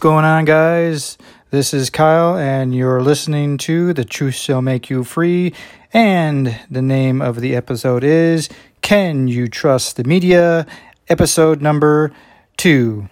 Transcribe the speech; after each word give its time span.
Going 0.00 0.24
on, 0.24 0.46
guys? 0.46 1.18
This 1.50 1.74
is 1.74 1.90
Kyle, 1.90 2.34
and 2.34 2.74
you're 2.74 3.02
listening 3.02 3.58
to 3.58 3.92
The 3.92 4.02
Truth 4.02 4.36
Shall 4.36 4.62
Make 4.62 4.88
You 4.88 5.04
Free. 5.04 5.52
And 5.92 6.58
the 6.70 6.80
name 6.80 7.20
of 7.20 7.42
the 7.42 7.54
episode 7.54 8.02
is 8.02 8.48
Can 8.80 9.28
You 9.28 9.46
Trust 9.46 9.96
the 9.96 10.04
Media? 10.04 10.66
Episode 11.10 11.60
number 11.60 12.12
two. 12.56 13.10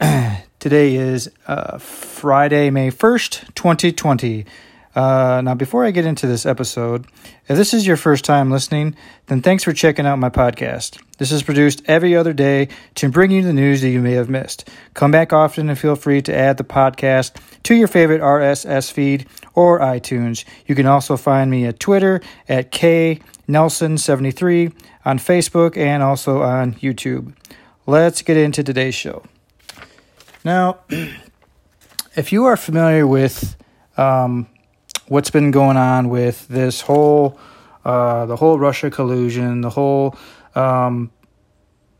Today 0.60 0.94
is 0.94 1.28
uh, 1.48 1.78
Friday, 1.78 2.70
May 2.70 2.92
1st, 2.92 3.52
2020. 3.56 4.46
Uh, 4.94 5.40
now, 5.44 5.54
before 5.54 5.84
I 5.84 5.92
get 5.92 6.04
into 6.04 6.26
this 6.26 6.44
episode, 6.44 7.06
if 7.48 7.56
this 7.56 7.72
is 7.72 7.86
your 7.86 7.96
first 7.96 8.24
time 8.24 8.50
listening, 8.50 8.96
then 9.26 9.40
thanks 9.40 9.62
for 9.62 9.72
checking 9.72 10.04
out 10.04 10.18
my 10.18 10.30
podcast. 10.30 11.00
This 11.18 11.30
is 11.30 11.44
produced 11.44 11.82
every 11.86 12.16
other 12.16 12.32
day 12.32 12.68
to 12.96 13.08
bring 13.08 13.30
you 13.30 13.42
the 13.42 13.52
news 13.52 13.82
that 13.82 13.90
you 13.90 14.00
may 14.00 14.12
have 14.12 14.28
missed. 14.28 14.68
Come 14.94 15.12
back 15.12 15.32
often 15.32 15.68
and 15.68 15.78
feel 15.78 15.94
free 15.94 16.22
to 16.22 16.34
add 16.34 16.56
the 16.56 16.64
podcast 16.64 17.36
to 17.64 17.74
your 17.74 17.86
favorite 17.86 18.20
RSS 18.20 18.90
feed 18.90 19.26
or 19.54 19.78
iTunes. 19.78 20.44
You 20.66 20.74
can 20.74 20.86
also 20.86 21.16
find 21.16 21.50
me 21.50 21.66
at 21.66 21.78
Twitter 21.78 22.20
at 22.48 22.72
knelson73, 22.72 24.72
on 25.04 25.18
Facebook, 25.18 25.76
and 25.76 26.02
also 26.02 26.42
on 26.42 26.74
YouTube. 26.74 27.34
Let's 27.86 28.22
get 28.22 28.36
into 28.36 28.64
today's 28.64 28.94
show. 28.94 29.22
Now, 30.44 30.80
if 32.16 32.32
you 32.32 32.46
are 32.46 32.56
familiar 32.56 33.06
with 33.06 33.56
um, 33.96 34.48
what's 35.10 35.28
been 35.28 35.50
going 35.50 35.76
on 35.76 36.08
with 36.08 36.46
this 36.46 36.82
whole 36.82 37.36
uh, 37.84 38.26
the 38.26 38.36
whole 38.36 38.58
Russia 38.58 38.90
collusion, 38.90 39.60
the 39.60 39.70
whole 39.70 40.16
um, 40.54 41.10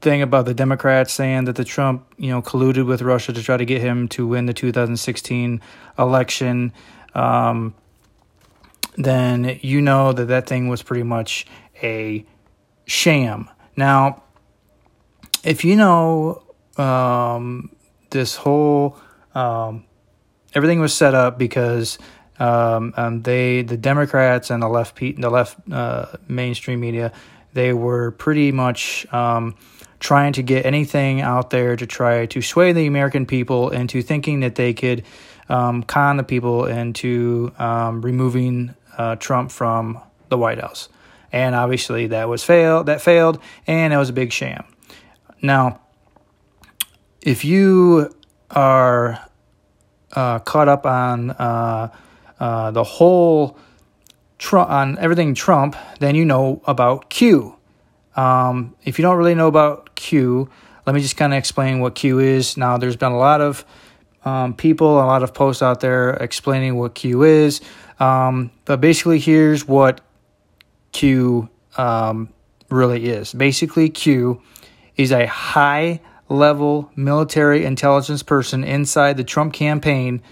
thing 0.01 0.23
about 0.23 0.45
the 0.45 0.55
Democrats 0.55 1.13
saying 1.13 1.45
that 1.47 1.57
the 1.57 1.65
Trump 1.65 2.07
you 2.19 2.31
know 2.31 2.41
colluded 2.41 2.87
with 2.87 3.03
Russia 3.03 3.33
to 3.33 3.43
try 3.43 3.57
to 3.57 3.65
get 3.65 3.83
him 3.83 4.07
to 4.09 4.27
win 4.27 4.47
the 4.47 4.55
2016 4.55 5.61
election. 5.99 6.73
Um, 7.15 7.75
then 8.97 9.59
you 9.61 9.83
know 9.83 10.13
that 10.13 10.27
that 10.27 10.47
thing 10.47 10.69
was 10.69 10.83
pretty 10.83 11.03
much 11.03 11.47
a 11.83 12.25
sham. 12.87 13.51
Now, 13.77 14.23
if 15.43 15.65
you 15.65 15.75
know 15.75 16.45
um, 16.77 17.75
this 18.11 18.37
whole 18.37 18.97
um, 19.35 19.85
everything 20.55 20.79
was 20.79 20.95
set 20.95 21.15
up 21.15 21.39
because 21.39 21.99
um, 22.41 22.95
um, 22.97 23.23
they, 23.23 23.63
the 23.63 23.77
Democrats 23.77 24.51
and 24.51 24.63
the 24.63 24.69
left, 24.69 24.97
the 24.97 25.31
left 25.31 25.57
uh, 25.71 26.07
mainstream 26.27 26.81
media, 26.81 27.13
they 27.53 27.73
were 27.73 28.13
pretty 28.13 28.51
much 28.51 29.07
um, 29.13 29.55
trying 29.99 30.33
to 30.33 30.43
get 30.43 30.65
anything 30.65 31.21
out 31.21 31.51
there 31.51 31.77
to 31.77 31.87
try 31.87 32.27
to 32.27 32.41
sway 32.41 32.73
the 32.73 32.87
American 32.87 33.27
people 33.27 33.71
into 33.71 34.03
thinking 34.03 34.41
that 34.41 34.55
they 34.55 34.73
could 34.73 35.05
um, 35.49 35.83
con 35.83 36.17
the 36.17 36.23
people 36.23 36.65
into 36.65 37.53
um, 37.59 38.01
removing 38.01 38.75
uh, 38.97 39.17
Trump 39.17 39.51
from 39.51 40.01
the 40.29 40.39
White 40.39 40.61
House. 40.61 40.89
And 41.33 41.55
obviously, 41.55 42.09
that 42.09 42.29
was 42.29 42.43
failed. 42.43 42.87
That 42.87 43.01
failed, 43.01 43.39
and 43.67 43.93
it 43.93 43.97
was 43.97 44.09
a 44.09 44.13
big 44.13 44.33
sham. 44.33 44.65
Now, 45.43 45.81
if 47.21 47.45
you 47.45 48.15
are 48.51 49.29
uh, 50.13 50.39
caught 50.41 50.69
up 50.69 50.87
on 50.87 51.31
uh, 51.31 51.91
uh, 52.41 52.71
the 52.71 52.83
whole 52.83 53.57
on 54.53 54.99
everything 54.99 55.35
Trump, 55.35 55.77
then 55.99 56.15
you 56.15 56.25
know 56.25 56.63
about 56.67 57.11
Q. 57.11 57.57
Um, 58.17 58.75
if 58.85 58.99
you 58.99 59.03
don't 59.03 59.19
really 59.19 59.35
know 59.35 59.49
about 59.49 59.95
Q, 59.95 60.49
let 60.87 60.95
me 60.95 61.03
just 61.03 61.17
kind 61.17 61.33
of 61.33 61.39
explain 61.39 61.81
what 61.81 61.95
Q 61.95 62.19
is. 62.19 62.57
Now, 62.57 62.79
there's 62.79 62.97
been 62.97 63.13
a 63.13 63.19
lot 63.19 63.41
of 63.41 63.65
um, 64.25 64.55
people, 64.55 64.97
a 64.97 65.05
lot 65.05 65.23
of 65.23 65.35
posts 65.35 65.63
out 65.63 65.81
there 65.81 66.11
explaining 66.15 66.77
what 66.77 66.95
Q 66.95 67.23
is. 67.23 67.61
Um, 67.99 68.51
but 68.65 68.81
basically, 68.81 69.19
here's 69.19 69.69
what 69.69 70.01
Q 70.93 71.49
um, 71.77 72.31
really 72.71 73.07
is. 73.07 73.33
Basically, 73.35 73.91
Q 73.91 74.41
is 74.97 75.13
a 75.13 75.27
high 75.27 76.01
level 76.29 76.91
military 76.97 77.65
intelligence 77.65 78.23
person 78.23 78.65
inside 78.65 79.17
the 79.17 79.25
Trump 79.25 79.53
campaign 79.53 80.23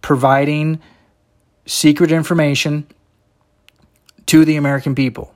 providing 0.00 0.80
secret 1.72 2.12
information 2.12 2.86
to 4.26 4.44
the 4.44 4.56
American 4.56 4.94
people. 4.94 5.34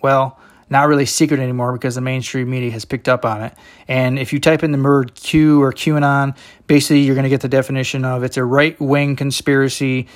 Well, 0.00 0.38
not 0.70 0.88
really 0.88 1.06
secret 1.06 1.40
anymore 1.40 1.72
because 1.72 1.96
the 1.96 2.00
mainstream 2.00 2.48
media 2.48 2.70
has 2.70 2.84
picked 2.84 3.08
up 3.08 3.24
on 3.24 3.42
it. 3.42 3.52
And 3.88 4.16
if 4.16 4.32
you 4.32 4.38
type 4.38 4.62
in 4.62 4.70
the 4.70 4.78
word 4.80 5.14
Q 5.16 5.60
or 5.62 5.72
QAnon, 5.72 6.36
basically 6.68 7.00
you're 7.00 7.16
going 7.16 7.24
to 7.24 7.30
get 7.30 7.40
the 7.40 7.48
definition 7.48 8.04
of 8.04 8.22
it's 8.22 8.36
a 8.36 8.44
right 8.44 8.80
wing 8.80 9.16
conspiracy 9.16 10.06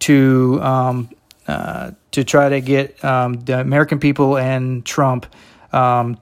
to 0.00 0.60
um, 0.62 1.10
uh, 1.48 1.90
to 2.12 2.22
try 2.22 2.48
to 2.48 2.60
get 2.60 3.04
um, 3.04 3.34
the 3.34 3.60
American 3.60 3.98
people 3.98 4.38
and 4.38 4.86
Trump 4.86 5.26
um, 5.72 6.18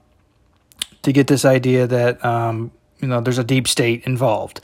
to 1.03 1.11
get 1.11 1.27
this 1.27 1.45
idea 1.45 1.85
that 1.85 2.23
um, 2.25 2.71
you 2.99 3.07
know 3.07 3.21
there's 3.21 3.37
a 3.37 3.43
deep 3.43 3.67
state 3.67 4.03
involved. 4.05 4.61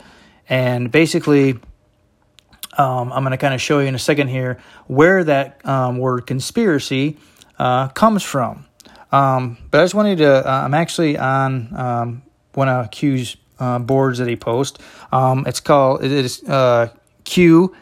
And 0.48 0.90
basically, 0.90 1.58
um, 2.76 3.12
I'm 3.12 3.22
going 3.22 3.32
to 3.32 3.38
kind 3.38 3.54
of 3.54 3.60
show 3.60 3.80
you 3.80 3.86
in 3.86 3.94
a 3.94 3.98
second 3.98 4.28
here 4.28 4.58
where 4.86 5.24
that 5.24 5.64
um, 5.66 5.98
word 5.98 6.26
conspiracy 6.26 7.18
uh, 7.58 7.88
comes 7.88 8.22
from. 8.22 8.66
Um, 9.12 9.58
but 9.70 9.80
I 9.80 9.84
just 9.84 9.94
wanted 9.94 10.18
to, 10.18 10.48
uh, 10.48 10.62
I'm 10.64 10.74
actually 10.74 11.16
on 11.16 11.74
um, 11.74 12.22
one 12.54 12.68
of 12.68 12.90
Q's 12.90 13.36
uh, 13.58 13.78
boards 13.78 14.18
that 14.18 14.28
he 14.28 14.36
posts. 14.36 14.78
Um, 15.12 15.44
it's 15.46 15.60
called, 15.60 16.04
it 16.04 16.12
is 16.12 16.42
uh, 16.44 16.88
qmap.pub. 17.24 17.74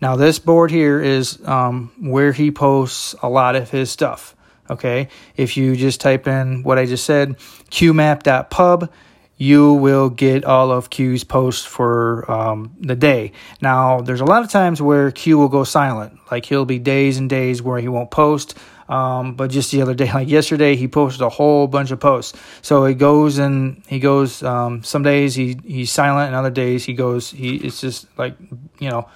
Now, 0.00 0.16
this 0.16 0.38
board 0.38 0.70
here 0.70 1.00
is 1.00 1.40
um, 1.46 1.92
where 1.98 2.32
he 2.32 2.50
posts 2.50 3.14
a 3.22 3.28
lot 3.28 3.56
of 3.56 3.70
his 3.70 3.90
stuff. 3.90 4.34
Okay, 4.68 5.08
if 5.36 5.56
you 5.56 5.76
just 5.76 6.00
type 6.00 6.26
in 6.26 6.64
what 6.64 6.76
I 6.76 6.86
just 6.86 7.04
said, 7.04 7.38
qmap.pub, 7.70 8.90
you 9.36 9.74
will 9.74 10.08
get 10.08 10.44
all 10.44 10.70
of 10.70 10.88
Q's 10.88 11.24
posts 11.24 11.64
for 11.64 12.30
um, 12.30 12.74
the 12.80 12.96
day. 12.96 13.32
Now, 13.60 14.00
there's 14.00 14.20
a 14.20 14.24
lot 14.24 14.42
of 14.42 14.50
times 14.50 14.80
where 14.80 15.10
Q 15.10 15.38
will 15.38 15.48
go 15.48 15.64
silent. 15.64 16.18
Like 16.30 16.46
he'll 16.46 16.64
be 16.64 16.78
days 16.78 17.18
and 17.18 17.28
days 17.28 17.60
where 17.60 17.78
he 17.78 17.88
won't 17.88 18.10
post. 18.10 18.56
Um, 18.88 19.34
but 19.34 19.50
just 19.50 19.72
the 19.72 19.82
other 19.82 19.94
day, 19.94 20.12
like 20.14 20.28
yesterday, 20.28 20.76
he 20.76 20.88
posted 20.88 21.22
a 21.22 21.28
whole 21.28 21.66
bunch 21.66 21.90
of 21.90 22.00
posts. 22.00 22.38
So 22.62 22.86
he 22.86 22.94
goes 22.94 23.38
and 23.38 23.82
he 23.86 23.98
goes. 23.98 24.42
Um, 24.42 24.82
some 24.82 25.02
days 25.02 25.34
he 25.34 25.58
he's 25.64 25.92
silent, 25.92 26.28
and 26.28 26.36
other 26.36 26.50
days 26.50 26.84
he 26.84 26.94
goes. 26.94 27.30
He 27.30 27.56
it's 27.56 27.80
just 27.80 28.06
like 28.16 28.36
you 28.78 28.88
know, 28.88 29.08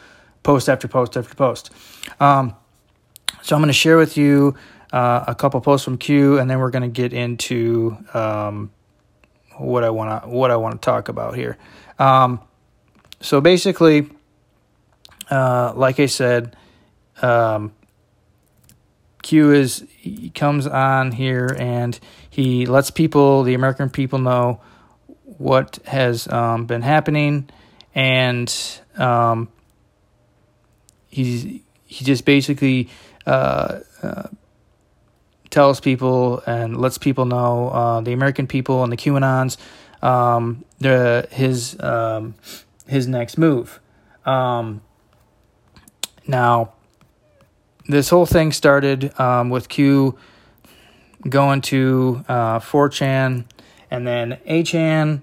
post 0.42 0.68
after 0.68 0.88
post 0.88 1.16
after 1.16 1.34
post. 1.34 1.70
Um, 2.18 2.54
so 3.42 3.56
I'm 3.56 3.62
going 3.62 3.68
to 3.68 3.72
share 3.72 3.96
with 3.96 4.16
you 4.16 4.54
uh, 4.92 5.24
a 5.26 5.34
couple 5.34 5.60
posts 5.60 5.84
from 5.84 5.98
Q, 5.98 6.38
and 6.38 6.50
then 6.50 6.58
we're 6.58 6.70
going 6.70 6.82
to 6.82 6.88
get 6.88 7.12
into 7.12 7.96
um, 8.12 8.70
what 9.60 9.84
I 9.84 9.90
want 9.90 10.22
to 10.22 10.28
what 10.28 10.50
I 10.50 10.56
want 10.56 10.80
to 10.80 10.84
talk 10.84 11.08
about 11.08 11.34
here. 11.36 11.56
Um, 11.98 12.40
so 13.20 13.40
basically, 13.40 14.08
uh, 15.30 15.72
like 15.74 16.00
I 16.00 16.06
said, 16.06 16.56
um, 17.22 17.72
Q 19.22 19.52
is 19.52 19.86
he 19.96 20.30
comes 20.30 20.66
on 20.66 21.12
here 21.12 21.54
and 21.58 21.98
he 22.28 22.66
lets 22.66 22.90
people, 22.90 23.42
the 23.42 23.54
American 23.54 23.90
people, 23.90 24.18
know 24.18 24.60
what 25.38 25.78
has 25.86 26.26
um, 26.28 26.66
been 26.66 26.82
happening, 26.82 27.50
and 27.94 28.80
um, 28.96 29.48
he's 31.08 31.42
he 31.86 32.04
just 32.04 32.24
basically. 32.24 32.88
Uh, 33.26 33.80
uh, 34.02 34.28
tells 35.50 35.80
people 35.80 36.42
and 36.46 36.76
lets 36.76 36.98
people 36.98 37.24
know 37.24 37.68
uh, 37.70 38.00
the 38.00 38.12
American 38.12 38.46
people 38.46 38.82
and 38.82 38.92
the 38.92 38.96
QAnons 38.96 39.56
um, 40.02 40.64
the 40.78 41.28
his 41.30 41.78
um, 41.80 42.34
his 42.86 43.06
next 43.06 43.38
move. 43.38 43.80
Um, 44.24 44.80
now, 46.26 46.72
this 47.88 48.08
whole 48.08 48.26
thing 48.26 48.52
started 48.52 49.18
um, 49.18 49.50
with 49.50 49.68
Q 49.68 50.16
going 51.28 51.60
to 51.60 52.24
uh, 52.28 52.58
4chan 52.60 53.44
and 53.90 54.06
then 54.06 54.38
8chan, 54.46 55.20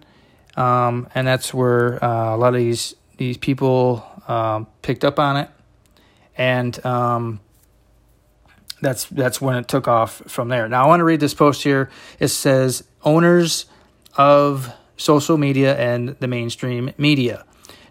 um, 0.56 1.08
and 1.16 1.26
that's 1.26 1.54
where 1.54 2.04
uh, 2.04 2.36
a 2.36 2.38
lot 2.38 2.50
of 2.50 2.60
these 2.60 2.96
these 3.18 3.38
people 3.38 4.06
um, 4.28 4.68
picked 4.82 5.04
up 5.04 5.20
on 5.20 5.38
it, 5.38 5.50
and 6.38 6.86
um, 6.86 7.40
that's 8.82 9.06
that's 9.06 9.42
when 9.42 9.56
it 9.56 9.68
took 9.68 9.88
off 9.88 10.22
from 10.28 10.50
there. 10.50 10.68
Now 10.68 10.84
I 10.86 10.88
want 10.88 11.00
to 11.00 11.04
read 11.04 11.20
this 11.20 11.34
post 11.34 11.64
here. 11.64 11.90
It 12.20 12.30
says 12.30 12.84
owners 13.04 13.66
of 14.16 14.74
social 14.98 15.38
media 15.38 15.78
and 15.78 16.10
the 16.20 16.28
mainstream 16.28 16.92
media. 16.98 17.46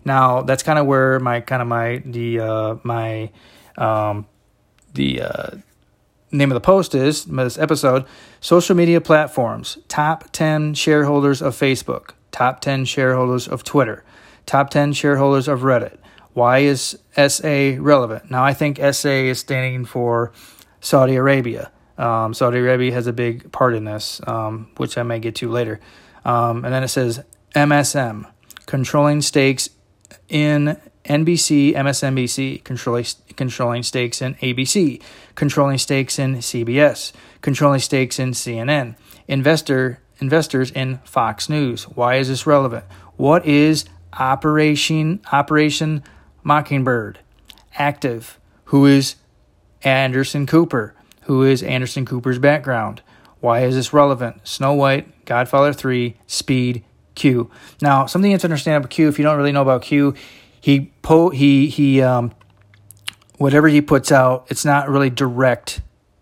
Now 0.04 0.42
that's 0.42 0.62
kind 0.62 0.78
of 0.78 0.86
where 0.86 1.18
my 1.20 1.40
kind 1.40 1.62
of 1.62 1.68
my 1.68 2.02
the 2.04 2.40
uh, 2.40 2.76
my 2.82 3.30
um, 3.76 4.26
the 4.94 5.22
uh, 5.22 5.50
name 6.30 6.50
of 6.50 6.54
the 6.54 6.60
post 6.60 6.94
is 6.94 7.24
this 7.24 7.58
episode 7.58 8.04
social 8.40 8.74
media 8.74 9.00
platforms 9.00 9.78
top 9.88 10.30
10 10.32 10.74
shareholders 10.74 11.40
of 11.40 11.54
facebook 11.54 12.10
top 12.36 12.60
10 12.60 12.84
shareholders 12.84 13.48
of 13.48 13.64
Twitter, 13.64 14.04
top 14.44 14.68
10 14.68 14.92
shareholders 14.92 15.48
of 15.48 15.60
Reddit. 15.60 15.96
Why 16.34 16.58
is 16.58 16.98
SA 17.16 17.76
relevant? 17.78 18.30
Now, 18.30 18.44
I 18.44 18.52
think 18.52 18.76
SA 18.76 19.08
is 19.08 19.38
standing 19.38 19.86
for 19.86 20.32
Saudi 20.86 21.16
Arabia. 21.16 21.72
Um, 21.98 22.32
Saudi 22.32 22.58
Arabia 22.58 22.92
has 22.92 23.08
a 23.08 23.12
big 23.12 23.50
part 23.50 23.74
in 23.74 23.86
this, 23.86 24.20
um, 24.28 24.68
which 24.76 24.96
I 24.96 25.02
may 25.02 25.18
get 25.18 25.34
to 25.36 25.50
later. 25.50 25.80
Um, 26.24 26.64
and 26.64 26.72
then 26.72 26.84
it 26.84 26.88
says 26.88 27.24
MSM, 27.56 28.30
controlling 28.66 29.20
stakes 29.20 29.68
in 30.28 30.80
NBC, 31.04 31.74
MSNBC, 31.74 32.62
controlling, 32.62 33.04
controlling 33.34 33.82
stakes 33.82 34.22
in 34.22 34.36
ABC, 34.36 35.02
controlling 35.34 35.78
stakes 35.78 36.20
in 36.20 36.36
CBS, 36.36 37.12
controlling 37.40 37.80
stakes 37.80 38.20
in 38.20 38.30
CNN, 38.30 38.94
investor 39.26 40.00
investors 40.20 40.70
in 40.70 40.98
Fox 40.98 41.48
News. 41.48 41.82
Why 41.88 42.14
is 42.14 42.28
this 42.28 42.46
relevant? 42.46 42.84
What 43.16 43.44
is 43.44 43.86
Operation 44.12 45.20
Operation 45.32 46.04
Mockingbird? 46.44 47.18
Active. 47.74 48.38
Who 48.66 48.86
is 48.86 49.16
Anderson 49.82 50.46
Cooper? 50.46 50.94
Who 51.22 51.42
is 51.42 51.62
Anderson 51.62 52.04
Cooper's 52.04 52.38
background? 52.38 53.02
Why 53.40 53.60
is 53.60 53.74
this 53.74 53.92
relevant? 53.92 54.46
Snow 54.46 54.72
White, 54.72 55.24
Godfather 55.24 55.72
3, 55.72 56.16
Speed, 56.26 56.84
Q. 57.14 57.50
Now, 57.82 58.06
something 58.06 58.30
you 58.30 58.34
have 58.34 58.42
to 58.42 58.46
understand 58.46 58.76
about 58.76 58.90
Q, 58.90 59.08
if 59.08 59.18
you 59.18 59.24
don't 59.24 59.36
really 59.36 59.52
know 59.52 59.62
about 59.62 59.82
Q, 59.82 60.14
he 60.60 60.92
po 61.02 61.30
he 61.30 61.68
he 61.68 62.02
um 62.02 62.32
whatever 63.38 63.68
he 63.68 63.80
puts 63.80 64.12
out, 64.12 64.46
it's 64.48 64.64
not 64.64 64.88
really 64.88 65.10
direct. 65.10 65.80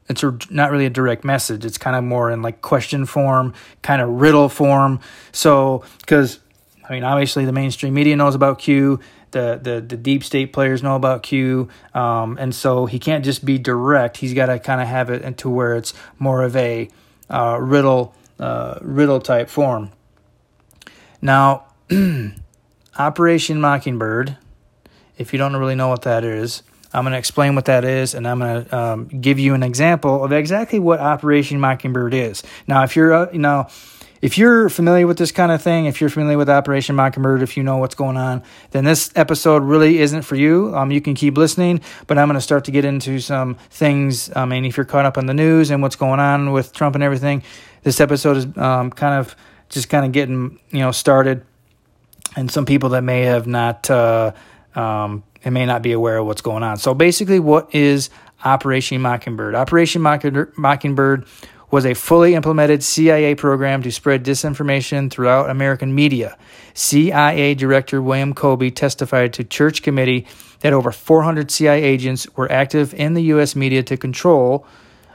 It's 0.08 0.22
a, 0.22 0.36
not 0.50 0.70
really 0.70 0.86
a 0.86 0.90
direct 0.90 1.24
message. 1.24 1.64
It's 1.64 1.78
kind 1.78 1.96
of 1.96 2.04
more 2.04 2.30
in 2.30 2.42
like 2.42 2.60
question 2.60 3.06
form, 3.06 3.54
kind 3.82 4.02
of 4.02 4.08
riddle 4.08 4.48
form. 4.48 5.00
So, 5.32 5.84
because 6.00 6.40
I 6.88 6.92
mean, 6.92 7.04
obviously 7.04 7.44
the 7.44 7.52
mainstream 7.52 7.94
media 7.94 8.16
knows 8.16 8.34
about 8.34 8.58
Q, 8.58 9.00
the 9.34 9.60
the 9.62 9.80
the 9.82 9.96
deep 9.98 10.24
state 10.24 10.52
players 10.54 10.82
know 10.82 10.96
about 10.96 11.22
Q, 11.22 11.68
um, 11.92 12.38
and 12.40 12.54
so 12.54 12.86
he 12.86 12.98
can't 12.98 13.22
just 13.24 13.44
be 13.44 13.58
direct. 13.58 14.16
He's 14.16 14.32
got 14.32 14.46
to 14.46 14.58
kind 14.58 14.80
of 14.80 14.88
have 14.88 15.10
it 15.10 15.20
into 15.20 15.50
where 15.50 15.74
it's 15.76 15.92
more 16.18 16.42
of 16.42 16.56
a 16.56 16.88
uh, 17.28 17.58
riddle 17.60 18.14
uh, 18.38 18.78
riddle 18.80 19.20
type 19.20 19.50
form. 19.50 19.90
Now, 21.20 21.64
Operation 22.98 23.60
Mockingbird, 23.60 24.38
if 25.18 25.32
you 25.32 25.38
don't 25.38 25.54
really 25.56 25.74
know 25.74 25.88
what 25.88 26.02
that 26.02 26.24
is, 26.24 26.62
I'm 26.92 27.02
going 27.02 27.12
to 27.12 27.18
explain 27.18 27.56
what 27.56 27.64
that 27.64 27.84
is, 27.84 28.14
and 28.14 28.26
I'm 28.26 28.38
going 28.38 28.64
to 28.64 28.78
um, 28.78 29.08
give 29.08 29.38
you 29.38 29.54
an 29.54 29.64
example 29.64 30.24
of 30.24 30.32
exactly 30.32 30.78
what 30.78 31.00
Operation 31.00 31.58
Mockingbird 31.58 32.14
is. 32.14 32.44
Now, 32.68 32.84
if 32.84 32.94
you're, 32.94 33.12
uh, 33.12 33.32
you 33.32 33.40
know, 33.40 33.66
if 34.24 34.38
you're 34.38 34.70
familiar 34.70 35.06
with 35.06 35.18
this 35.18 35.32
kind 35.32 35.52
of 35.52 35.60
thing, 35.60 35.84
if 35.84 36.00
you're 36.00 36.08
familiar 36.08 36.38
with 36.38 36.48
Operation 36.48 36.96
Mockingbird, 36.96 37.42
if 37.42 37.58
you 37.58 37.62
know 37.62 37.76
what's 37.76 37.94
going 37.94 38.16
on, 38.16 38.42
then 38.70 38.82
this 38.82 39.12
episode 39.16 39.62
really 39.62 39.98
isn't 39.98 40.22
for 40.22 40.34
you. 40.34 40.74
Um, 40.74 40.90
you 40.90 41.02
can 41.02 41.14
keep 41.14 41.36
listening, 41.36 41.82
but 42.06 42.16
I'm 42.16 42.26
going 42.26 42.38
to 42.38 42.40
start 42.40 42.64
to 42.64 42.70
get 42.70 42.86
into 42.86 43.20
some 43.20 43.56
things. 43.68 44.34
I 44.34 44.46
mean, 44.46 44.64
if 44.64 44.78
you're 44.78 44.86
caught 44.86 45.04
up 45.04 45.18
on 45.18 45.26
the 45.26 45.34
news 45.34 45.70
and 45.70 45.82
what's 45.82 45.96
going 45.96 46.20
on 46.20 46.52
with 46.52 46.72
Trump 46.72 46.94
and 46.94 47.04
everything, 47.04 47.42
this 47.82 48.00
episode 48.00 48.38
is 48.38 48.46
um, 48.56 48.88
kind 48.88 49.20
of 49.20 49.36
just 49.68 49.90
kind 49.90 50.06
of 50.06 50.12
getting 50.12 50.58
you 50.70 50.78
know 50.78 50.90
started, 50.90 51.44
and 52.34 52.50
some 52.50 52.64
people 52.64 52.88
that 52.90 53.02
may 53.02 53.24
have 53.24 53.46
not 53.46 53.90
uh, 53.90 54.32
um, 54.74 55.22
may 55.44 55.66
not 55.66 55.82
be 55.82 55.92
aware 55.92 56.16
of 56.16 56.24
what's 56.24 56.40
going 56.40 56.62
on. 56.62 56.78
So 56.78 56.94
basically, 56.94 57.40
what 57.40 57.74
is 57.74 58.08
Operation 58.42 59.02
Mockingbird? 59.02 59.54
Operation 59.54 60.00
Mockingbird 60.00 61.26
was 61.74 61.84
a 61.84 61.92
fully 61.92 62.36
implemented 62.36 62.84
CIA 62.84 63.34
program 63.34 63.82
to 63.82 63.90
spread 63.90 64.24
disinformation 64.24 65.10
throughout 65.10 65.50
American 65.50 65.92
media. 65.92 66.38
CIA 66.72 67.54
Director 67.54 68.00
William 68.00 68.32
Colby 68.32 68.70
testified 68.70 69.32
to 69.32 69.42
Church 69.42 69.82
Committee 69.82 70.24
that 70.60 70.72
over 70.72 70.92
400 70.92 71.50
CIA 71.50 71.82
agents 71.82 72.28
were 72.36 72.48
active 72.50 72.94
in 72.94 73.14
the 73.14 73.24
U.S. 73.24 73.56
media 73.56 73.82
to 73.82 73.96
control 73.96 74.64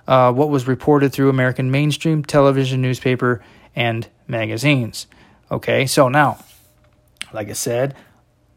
uh, 0.06 0.34
what 0.34 0.50
was 0.50 0.68
reported 0.68 1.14
through 1.14 1.30
American 1.30 1.72
mainstream 1.72 2.26
television, 2.26 2.82
newspaper, 2.82 3.42
and 3.74 4.10
magazines. 4.28 5.08
Okay, 5.50 5.86
so 5.86 6.10
now, 6.10 6.44
like 7.32 7.48
I 7.48 7.54
said, 7.54 7.96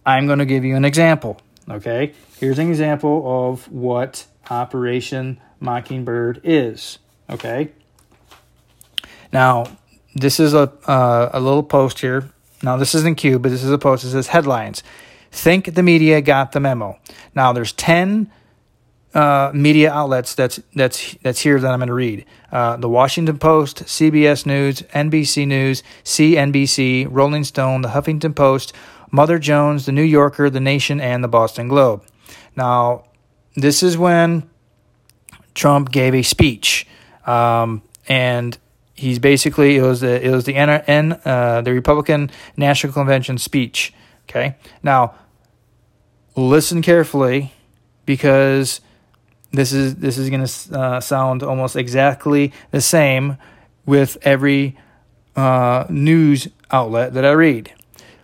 I'm 0.04 0.26
going 0.26 0.40
to 0.40 0.44
give 0.44 0.64
you 0.64 0.74
an 0.74 0.84
example. 0.84 1.40
Okay, 1.70 2.14
here's 2.40 2.58
an 2.58 2.68
example 2.68 3.22
of 3.48 3.70
what 3.70 4.26
Operation 4.50 5.40
Mockingbird 5.60 6.40
is. 6.42 6.98
Okay, 7.30 7.70
now 9.32 9.66
this 10.14 10.38
is 10.38 10.54
a 10.54 10.72
uh, 10.86 11.30
a 11.32 11.40
little 11.40 11.62
post 11.62 12.00
here. 12.00 12.30
Now 12.62 12.76
this 12.76 12.94
isn't 12.94 13.16
Q, 13.16 13.38
but 13.38 13.50
this 13.50 13.64
is 13.64 13.70
a 13.70 13.78
post. 13.78 14.04
It 14.04 14.10
says 14.10 14.28
headlines. 14.28 14.82
Think 15.30 15.74
the 15.74 15.82
media 15.82 16.20
got 16.20 16.52
the 16.52 16.60
memo. 16.60 16.98
Now 17.34 17.52
there's 17.52 17.72
ten 17.72 18.30
uh, 19.14 19.50
media 19.54 19.92
outlets 19.92 20.34
that's 20.34 20.60
that's 20.74 21.14
that's 21.22 21.40
here 21.40 21.58
that 21.58 21.72
I'm 21.72 21.78
going 21.78 21.88
to 21.88 21.94
read: 21.94 22.24
uh, 22.50 22.76
the 22.76 22.88
Washington 22.88 23.38
Post, 23.38 23.84
CBS 23.84 24.46
News, 24.46 24.82
NBC 24.82 25.46
News, 25.46 25.82
CNBC, 26.04 27.08
Rolling 27.10 27.44
Stone, 27.44 27.82
the 27.82 27.90
Huffington 27.90 28.34
Post, 28.34 28.72
Mother 29.10 29.38
Jones, 29.38 29.86
the 29.86 29.92
New 29.92 30.02
Yorker, 30.02 30.50
the 30.50 30.60
Nation, 30.60 31.00
and 31.00 31.22
the 31.22 31.28
Boston 31.28 31.68
Globe. 31.68 32.04
Now, 32.56 33.04
this 33.54 33.82
is 33.82 33.96
when 33.98 34.48
Trump 35.54 35.90
gave 35.90 36.14
a 36.14 36.22
speech, 36.22 36.86
um, 37.26 37.82
and 38.08 38.58
he's 39.02 39.18
basically 39.18 39.76
it 39.76 39.82
was 39.82 40.00
the 40.00 40.24
it 40.24 40.30
was 40.30 40.44
the 40.44 40.54
N, 40.54 41.20
uh, 41.24 41.60
the 41.60 41.72
Republican 41.72 42.30
National 42.56 42.92
Convention 42.92 43.36
speech. 43.36 43.92
Okay, 44.24 44.54
now 44.82 45.14
listen 46.36 46.80
carefully 46.80 47.52
because 48.06 48.80
this 49.50 49.72
is 49.72 49.96
this 49.96 50.16
is 50.16 50.30
going 50.30 50.46
to 50.46 50.78
uh, 50.78 51.00
sound 51.00 51.42
almost 51.42 51.74
exactly 51.76 52.52
the 52.70 52.80
same 52.80 53.36
with 53.84 54.16
every 54.22 54.78
uh, 55.34 55.84
news 55.90 56.48
outlet 56.70 57.12
that 57.14 57.24
I 57.24 57.32
read. 57.32 57.72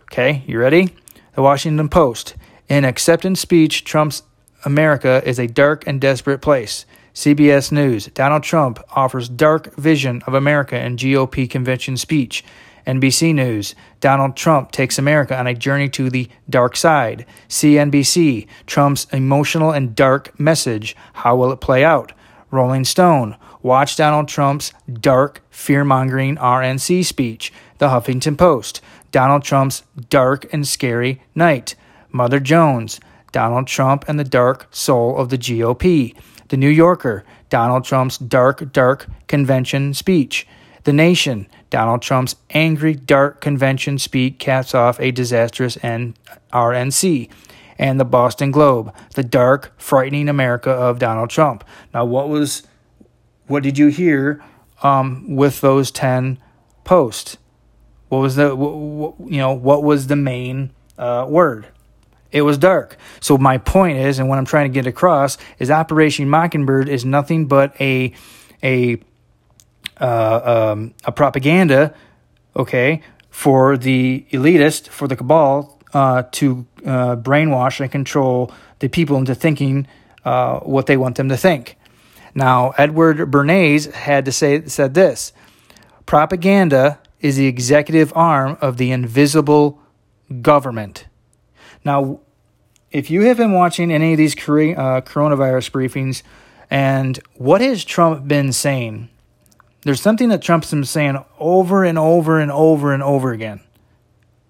Okay, 0.05 0.45
you 0.47 0.59
ready? 0.59 0.95
The 1.35 1.43
Washington 1.43 1.89
Post. 1.89 2.35
In 2.69 2.85
acceptance 2.85 3.41
speech, 3.41 3.85
Trump's 3.85 4.23
America 4.65 5.23
is 5.25 5.39
a 5.39 5.47
dark 5.47 5.87
and 5.87 6.01
desperate 6.01 6.41
place. 6.41 6.87
CBS 7.19 7.73
News. 7.73 8.07
Donald 8.15 8.45
Trump 8.45 8.79
offers 8.95 9.29
dark 9.29 9.75
vision 9.75 10.23
of 10.29 10.35
America 10.35 10.79
in 10.79 10.97
GOP 10.97 11.51
convention 11.51 11.97
speech. 11.97 12.45
NBC 12.87 13.35
News. 13.35 13.75
Donald 13.99 14.37
Trump 14.37 14.71
takes 14.71 15.01
America 15.01 15.37
on 15.37 15.49
a 15.49 15.53
journey 15.53 15.89
to 15.89 16.11
the 16.11 16.29
dark 16.49 16.77
side. 16.77 17.27
CNBC. 17.49 18.47
Trump's 18.67 19.09
emotional 19.13 19.73
and 19.73 19.97
dark 19.97 20.39
message. 20.39 20.95
How 21.15 21.35
will 21.35 21.51
it 21.51 21.61
play 21.61 21.85
out? 21.85 22.13
Rolling 22.53 22.85
Stone. 22.85 23.37
Watch 23.63 23.97
Donald 23.97 24.29
Trump's 24.29 24.73
dark, 24.89 25.43
fear 25.51 25.83
mongering 25.83 26.37
RNC 26.37 27.05
speech. 27.05 27.53
The 27.79 27.89
Huffington 27.89 28.39
Post. 28.39 28.81
Donald 29.11 29.43
Trump's 29.43 29.83
dark 30.09 30.47
and 30.53 30.65
scary 30.65 31.21
night. 31.35 31.75
Mother 32.13 32.39
Jones. 32.39 33.01
Donald 33.33 33.67
Trump 33.67 34.05
and 34.07 34.21
the 34.21 34.25
dark 34.25 34.69
soul 34.71 35.17
of 35.17 35.31
the 35.31 35.39
GOP. 35.39 36.15
The 36.49 36.57
New 36.57 36.69
Yorker. 36.69 37.25
Donald 37.49 37.85
Trump's 37.85 38.19
dark, 38.19 38.73
dark 38.73 39.07
convention 39.27 39.95
speech. 39.95 40.47
The 40.85 40.93
Nation. 40.93 41.47
Donald 41.71 42.03
Trump's 42.03 42.37
angry, 42.51 42.95
dark 42.95 43.41
convention 43.41 43.99
speech 43.99 44.39
caps 44.39 44.75
off 44.75 44.99
a 45.01 45.11
disastrous 45.11 45.77
RNC. 45.77 47.31
And 47.79 48.01
the 48.01 48.05
Boston 48.05 48.51
Globe, 48.51 48.95
the 49.15 49.23
dark, 49.23 49.73
frightening 49.79 50.29
America 50.29 50.71
of 50.71 50.99
Donald 50.99 51.31
Trump. 51.31 51.63
Now, 51.95 52.05
what 52.05 52.29
was, 52.29 52.65
what 53.47 53.63
did 53.63 53.79
you 53.79 53.89
hear 53.89 54.43
um, 54.83 55.37
with 55.37 55.61
those 55.61 55.91
ten 55.91 56.39
posts? 56.85 57.37
What 58.09 58.19
was 58.19 58.37
the, 58.37 58.49
you 58.57 59.39
know, 59.39 59.53
what 59.53 59.85
was 59.85 60.07
the 60.07 60.17
main 60.17 60.71
uh, 60.97 61.27
word? 61.29 61.69
It 62.31 62.43
was 62.43 62.59
dark. 62.59 62.97
So 63.21 63.39
my 63.39 63.59
point 63.59 63.99
is, 63.99 64.19
and 64.19 64.29
what 64.29 64.39
I'm 64.39 64.45
trying 64.45 64.71
to 64.71 64.75
get 64.75 64.87
across 64.87 65.39
is 65.59 65.71
Operation 65.71 66.29
Mockingbird 66.29 66.89
is 66.89 67.05
nothing 67.05 67.47
but 67.47 67.79
a 67.81 68.13
a 68.63 69.01
uh, 70.01 70.73
um, 70.73 70.95
a 71.05 71.13
propaganda, 71.13 71.95
okay, 72.55 73.03
for 73.31 73.77
the 73.77 74.27
elitist, 74.31 74.89
for 74.89 75.09
the 75.09 75.17
cabal, 75.17 75.81
uh, 75.95 76.23
to 76.33 76.67
uh, 76.85 77.17
brainwash 77.17 77.81
and 77.81 77.91
control 77.91 78.53
the 78.79 78.89
people 78.89 79.17
into 79.17 79.35
thinking 79.35 79.87
uh, 80.25 80.61
what 80.61 80.87
they 80.87 80.97
want 80.97 81.17
them 81.17 81.29
to 81.29 81.37
think. 81.37 81.77
Now, 82.35 82.73
Edward 82.79 83.19
Bernays 83.31 83.91
had 83.93 84.25
to 84.27 84.33
say 84.33 84.67
said 84.67 84.95
this: 84.95 85.33
propaganda 86.05 87.01
is 87.21 87.37
the 87.37 87.47
executive 87.47 88.13
arm 88.15 88.59
of 88.61 88.77
the 88.77 88.93
invisible 88.93 89.81
government. 90.43 91.07
Now, 91.89 92.21
if 92.91 93.11
you 93.11 93.23
have 93.23 93.39
been 93.39 93.55
watching 93.55 93.91
any 93.91 94.13
of 94.13 94.19
these 94.19 94.35
uh, 94.35 95.01
coronavirus 95.01 95.71
briefings, 95.71 96.23
and 96.71 97.19
what 97.37 97.63
has 97.63 97.83
Trump 97.83 98.29
been 98.29 98.53
saying? 98.53 99.09
There's 99.85 100.03
something 100.03 100.29
that 100.29 100.43
Trump's 100.43 100.71
been 100.71 100.85
saying 100.85 101.17
over 101.39 101.85
and 101.85 101.99
over 101.99 102.41
and 102.41 102.53
over 102.53 102.93
and 102.93 103.03
over 103.03 103.33
again. 103.33 103.63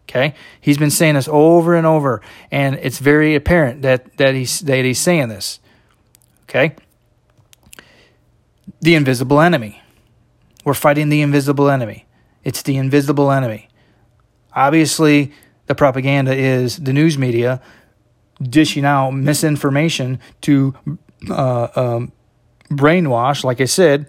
Okay, 0.09 0.35
he's 0.61 0.79
been 0.79 0.91
saying 0.91 1.15
this 1.15 1.29
over 1.31 1.77
and 1.77 1.87
over, 1.87 2.23
and 2.51 2.75
it's 2.83 2.99
very 2.99 3.37
apparent 3.37 3.83
that 3.83 4.17
that 4.17 4.35
he's 4.35 4.59
that 4.61 4.85
he's 4.85 4.99
saying 4.99 5.29
this. 5.29 5.61
Okay, 6.49 6.75
the 8.81 8.97
invisible 8.97 9.41
enemy. 9.41 9.81
We're 10.65 10.75
fighting 10.75 11.09
the 11.09 11.21
invisible 11.21 11.71
enemy. 11.71 12.05
It's 12.43 12.63
the 12.63 12.77
invisible 12.77 13.31
enemy. 13.31 13.69
Obviously, 14.57 15.33
the 15.69 15.75
propaganda 15.75 16.35
is 16.35 16.79
the 16.79 16.93
news 16.93 17.17
media 17.17 17.61
dishing 18.43 18.85
out 18.85 19.11
misinformation 19.11 20.19
to 20.41 20.75
uh, 21.31 21.69
um, 21.77 22.13
brainwash, 22.71 23.45
like 23.45 23.61
I 23.61 23.65
said, 23.65 24.07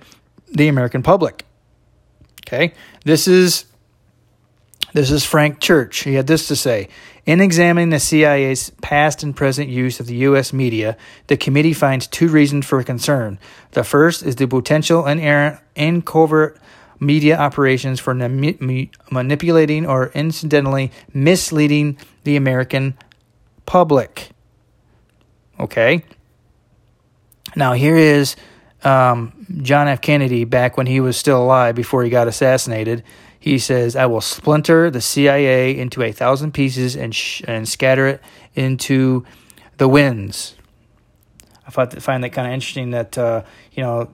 the 0.52 0.68
American 0.68 1.04
public. 1.04 1.46
Okay, 2.48 2.74
this 3.04 3.28
is 3.28 3.66
this 4.94 5.12
is 5.12 5.24
Frank 5.24 5.60
Church. 5.60 6.00
He 6.00 6.16
had 6.16 6.28
this 6.28 6.48
to 6.48 6.56
say 6.56 6.90
In 7.26 7.42
examining 7.42 7.90
the 7.90 8.00
CIA's 8.00 8.72
past 8.82 9.22
and 9.22 9.36
present 9.36 9.70
use 9.70 10.00
of 10.00 10.08
the 10.08 10.16
U.S. 10.16 10.52
media, 10.52 10.98
the 11.28 11.38
committee 11.38 11.74
finds 11.74 12.08
two 12.08 12.28
reasons 12.28 12.66
for 12.66 12.82
concern. 12.84 13.38
The 13.72 13.84
first 13.84 14.24
is 14.24 14.38
the 14.38 14.48
potential 14.48 15.06
inerrant 15.06 15.60
and 15.76 16.06
covert 16.06 16.60
media 17.00 17.38
operations 17.38 18.00
for 18.00 18.14
manipulating 18.14 19.86
or 19.86 20.12
incidentally 20.14 20.92
misleading 21.14 21.98
the 22.24 22.36
American 22.36 22.98
public. 23.66 24.30
Okay? 25.60 26.04
Now, 27.56 27.74
here 27.74 27.98
is 27.98 28.36
um, 28.84 29.46
John 29.62 29.88
F. 29.88 30.02
Kennedy 30.02 30.44
back 30.44 30.78
when 30.78 30.88
he 30.88 31.00
was 31.00 31.18
still 31.18 31.42
alive 31.42 31.76
before 31.76 32.04
he 32.04 32.10
got 32.10 32.28
assassinated. 32.28 33.04
He 33.40 33.58
says, 33.58 33.96
I 33.96 34.06
will 34.06 34.22
splinter 34.22 34.90
the 34.90 35.02
CIA 35.02 35.78
into 35.78 36.04
a 36.04 36.12
thousand 36.12 36.54
pieces 36.54 36.96
and, 36.96 37.16
sh- 37.16 37.42
and 37.48 37.68
scatter 37.68 38.08
it 38.08 38.22
into 38.54 39.26
the 39.78 39.88
winds. 39.88 40.56
I 41.66 41.72
thought 41.72 42.02
find 42.02 42.24
that 42.24 42.32
kind 42.32 42.48
of 42.48 42.54
interesting 42.54 42.92
that, 42.92 43.18
uh, 43.18 43.44
you 43.74 43.84
know, 43.84 44.14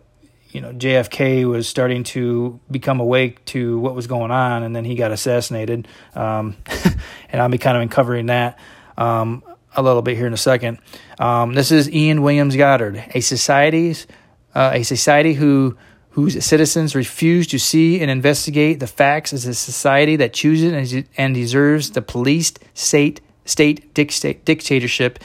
you 0.55 0.61
know, 0.61 0.71
JFK 0.71 1.43
was 1.43 1.67
starting 1.67 2.05
to 2.05 2.61
become 2.71 3.01
awake 3.01 3.43
to 3.47 3.77
what 3.79 3.93
was 3.93 4.07
going 4.07 4.31
on, 4.31 4.63
and 4.63 4.73
then 4.73 4.85
he 4.85 4.95
got 4.95 5.11
assassinated. 5.11 5.85
Um, 6.15 6.55
and 7.29 7.41
I'll 7.41 7.49
be 7.49 7.57
kind 7.57 7.75
of 7.75 7.83
uncovering 7.83 8.27
that 8.27 8.57
um, 8.97 9.43
a 9.75 9.83
little 9.83 10.01
bit 10.01 10.15
here 10.15 10.27
in 10.27 10.33
a 10.33 10.37
second. 10.37 10.79
Um, 11.19 11.55
this 11.55 11.73
is 11.73 11.91
Ian 11.91 12.21
Williams 12.21 12.55
Goddard, 12.55 13.03
a 13.13 13.19
society's 13.19 14.07
uh, 14.53 14.71
a 14.73 14.83
society 14.83 15.33
who 15.33 15.77
whose 16.11 16.41
citizens 16.45 16.95
refuse 16.95 17.47
to 17.47 17.59
see 17.59 17.99
and 17.99 18.09
investigate 18.09 18.79
the 18.79 18.87
facts 18.87 19.33
as 19.33 19.45
a 19.45 19.53
society 19.53 20.15
that 20.15 20.31
chooses 20.31 21.03
and 21.17 21.35
deserves 21.35 21.91
the 21.91 22.01
policed 22.01 22.59
state 22.73 23.19
state 23.43 23.93
dictatorship 23.93 25.19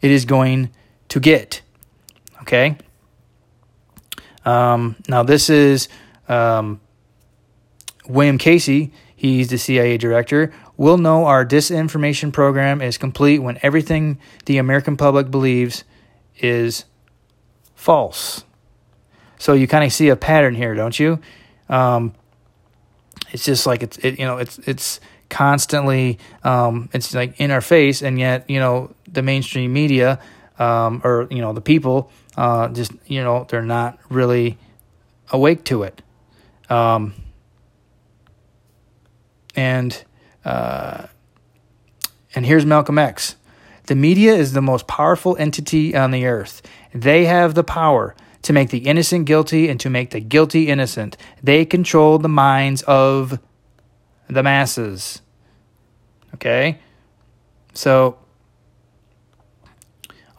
it 0.00 0.10
is 0.10 0.24
going 0.24 0.70
to 1.08 1.20
get. 1.20 1.60
Okay. 2.40 2.78
Um, 4.44 4.96
now 5.08 5.22
this 5.22 5.50
is 5.50 5.88
um, 6.28 6.80
William 8.08 8.38
Casey. 8.38 8.92
He's 9.14 9.48
the 9.48 9.58
CIA 9.58 9.98
director. 9.98 10.52
We'll 10.76 10.98
know 10.98 11.26
our 11.26 11.44
disinformation 11.44 12.32
program 12.32 12.80
is 12.80 12.96
complete 12.96 13.40
when 13.40 13.58
everything 13.62 14.18
the 14.46 14.56
American 14.56 14.96
public 14.96 15.30
believes 15.30 15.84
is 16.38 16.86
false. 17.74 18.44
So 19.38 19.52
you 19.52 19.66
kind 19.66 19.84
of 19.84 19.92
see 19.92 20.08
a 20.08 20.16
pattern 20.16 20.54
here, 20.54 20.74
don't 20.74 20.98
you? 20.98 21.20
Um, 21.68 22.14
it's 23.32 23.44
just 23.44 23.66
like 23.66 23.82
it's 23.82 23.98
it, 23.98 24.18
you 24.18 24.24
know 24.24 24.38
it's 24.38 24.58
it's 24.60 25.00
constantly 25.28 26.18
um, 26.42 26.88
it's 26.92 27.14
like 27.14 27.40
in 27.40 27.50
our 27.50 27.60
face, 27.60 28.02
and 28.02 28.18
yet 28.18 28.48
you 28.48 28.58
know 28.58 28.94
the 29.10 29.22
mainstream 29.22 29.72
media 29.72 30.20
um, 30.58 31.00
or 31.04 31.26
you 31.30 31.40
know 31.40 31.52
the 31.52 31.60
people 31.60 32.10
uh, 32.40 32.68
just 32.68 32.92
you 33.06 33.22
know 33.22 33.44
they're 33.50 33.60
not 33.60 33.98
really 34.08 34.56
awake 35.30 35.62
to 35.64 35.82
it. 35.82 36.00
Um, 36.70 37.12
and 39.54 40.02
uh, 40.42 41.06
and 42.34 42.46
here's 42.46 42.64
Malcolm 42.64 42.98
X. 42.98 43.36
The 43.88 43.94
media 43.94 44.34
is 44.34 44.54
the 44.54 44.62
most 44.62 44.86
powerful 44.86 45.36
entity 45.36 45.94
on 45.94 46.12
the 46.12 46.24
earth. 46.24 46.62
They 46.94 47.26
have 47.26 47.54
the 47.54 47.64
power 47.64 48.14
to 48.42 48.54
make 48.54 48.70
the 48.70 48.78
innocent 48.78 49.26
guilty 49.26 49.68
and 49.68 49.78
to 49.80 49.90
make 49.90 50.10
the 50.10 50.20
guilty 50.20 50.68
innocent. 50.68 51.18
They 51.42 51.66
control 51.66 52.16
the 52.16 52.28
minds 52.28 52.80
of 52.82 53.38
the 54.28 54.42
masses. 54.42 55.20
Okay? 56.34 56.78
So, 57.74 58.16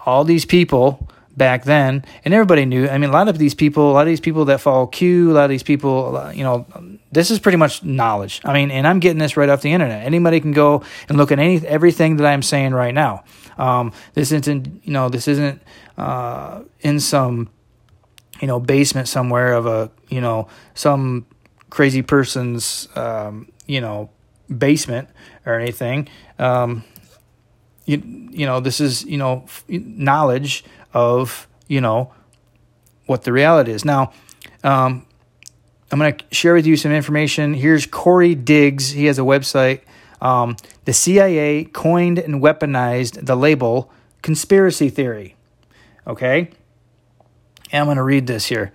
all 0.04 0.24
these 0.24 0.46
people 0.46 1.08
back 1.36 1.64
then, 1.64 2.06
and 2.26 2.34
everybody 2.34 2.66
knew. 2.66 2.88
I 2.88 2.98
mean, 2.98 3.10
a 3.10 3.14
lot 3.14 3.28
of 3.28 3.38
these 3.38 3.54
people, 3.54 3.92
a 3.92 3.94
lot 3.94 4.02
of 4.02 4.08
these 4.08 4.20
people 4.20 4.46
that 4.46 4.62
follow 4.62 4.88
Q, 4.88 5.32
a 5.32 5.34
lot 5.34 5.46
of 5.46 5.50
these 5.50 5.64
people, 5.64 6.32
you 6.34 6.44
know, 6.44 6.66
this 7.12 7.32
is 7.32 7.40
pretty 7.40 7.58
much 7.58 7.84
knowledge. 7.84 8.42
I 8.44 8.54
mean, 8.54 8.72
and 8.72 8.88
I'm 8.88 9.00
getting 9.00 9.20
this 9.20 9.38
right 9.38 9.50
off 9.50 9.62
the 9.62 9.72
internet. 9.72 10.06
Anybody 10.06 10.40
can 10.40 10.52
go 10.52 10.84
and 11.10 11.18
look 11.18 11.32
at 11.32 11.40
any 11.40 11.66
everything 11.66 12.18
that 12.18 12.26
I'm 12.28 12.42
saying 12.42 12.74
right 12.74 12.94
now. 12.94 13.24
Um, 13.58 13.94
this 14.14 14.32
isn't, 14.32 14.82
you 14.84 14.94
know, 14.94 15.10
this 15.10 15.28
isn't 15.28 15.62
uh, 15.98 16.64
in 16.82 17.00
some 17.00 17.50
you 18.42 18.48
know 18.48 18.60
basement 18.60 19.08
somewhere 19.08 19.54
of 19.54 19.66
a 19.68 19.92
you 20.10 20.20
know 20.20 20.48
some 20.74 21.26
crazy 21.70 22.02
person's 22.02 22.88
um, 22.96 23.50
you 23.68 23.80
know 23.80 24.10
basement 24.56 25.08
or 25.46 25.58
anything. 25.60 26.10
Um, 26.40 26.84
you 27.86 28.02
you 28.32 28.46
know 28.46 28.60
this 28.60 28.82
is 28.82 29.06
you 29.06 29.18
know 29.18 29.46
knowledge 29.68 30.64
of 30.94 31.48
you 31.68 31.82
know 31.82 32.14
what 33.06 33.24
the 33.24 33.34
reality 33.34 33.72
is. 33.72 33.84
Now, 33.86 34.14
um, 34.64 35.06
I'm 35.92 36.00
going 36.00 36.16
to 36.16 36.26
share 36.34 36.54
with 36.54 36.66
you 36.66 36.78
some 36.78 36.92
information. 36.92 37.54
Here's 37.54 37.86
Corey 37.86 38.36
Diggs. 38.36 38.92
He 38.92 39.06
has 39.06 39.20
a 39.20 39.24
website. 39.24 39.82
Um, 40.22 40.56
the 40.86 40.94
CIA 40.94 41.66
coined 41.66 42.20
and 42.20 42.42
weaponized 42.42 43.26
the 43.26 43.36
label 43.36 43.92
conspiracy 44.22 44.90
theory. 44.90 45.36
Okay. 46.08 46.52
I'm 47.74 47.86
going 47.86 47.98
to 47.98 48.04
read 48.04 48.28
this 48.28 48.46
here. 48.46 48.72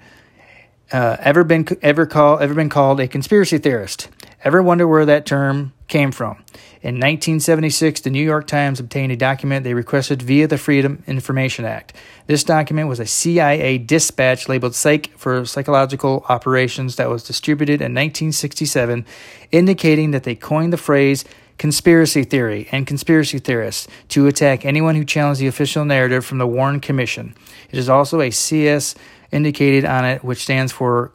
Uh, 0.93 1.17
ever 1.21 1.43
been 1.43 1.67
ever 1.83 2.07
call 2.07 2.39
ever 2.39 2.55
been 2.55 2.69
called 2.69 3.01
a 3.01 3.09
conspiracy 3.09 3.59
theorist? 3.59 4.09
Ever 4.45 4.63
wonder 4.63 4.87
where 4.87 5.05
that 5.05 5.27
term 5.27 5.73
came 5.89 6.13
from? 6.13 6.43
In 6.83 6.97
1976, 6.97 8.03
the 8.03 8.11
New 8.11 8.23
York 8.23 8.47
Times 8.47 8.79
obtained 8.79 9.13
a 9.13 9.17
document 9.17 9.65
they 9.65 9.75
requested 9.75 10.23
via 10.23 10.47
the 10.47 10.59
Freedom 10.59 11.03
Information 11.07 11.65
Act. 11.65 11.93
This 12.27 12.45
document 12.45 12.89
was 12.89 13.01
a 13.01 13.07
CIA 13.07 13.79
dispatch 13.79 14.49
labeled 14.49 14.75
Psych 14.75 15.17
for 15.17 15.45
Psychological 15.45 16.25
Operations 16.29 16.97
that 16.97 17.11
was 17.11 17.25
distributed 17.25 17.81
in 17.81 17.93
1967, 17.93 19.05
indicating 19.51 20.13
that 20.13 20.25
they 20.25 20.35
coined 20.35 20.73
the 20.73 20.77
phrase 20.77 21.25
conspiracy 21.59 22.23
theory 22.23 22.69
and 22.71 22.87
conspiracy 22.87 23.39
theorists 23.39 23.89
to 24.09 24.27
attack 24.27 24.65
anyone 24.65 24.95
who 24.95 25.05
challenged 25.05 25.41
the 25.41 25.47
official 25.47 25.85
narrative 25.85 26.25
from 26.25 26.39
the 26.39 26.47
Warren 26.47 26.81
Commission. 26.81 27.35
It 27.71 27.79
is 27.79 27.89
also 27.89 28.21
a 28.21 28.31
CS 28.31 28.95
indicated 29.33 29.85
on 29.85 30.05
it, 30.05 30.23
which 30.23 30.43
stands 30.43 30.73
for 30.73 31.11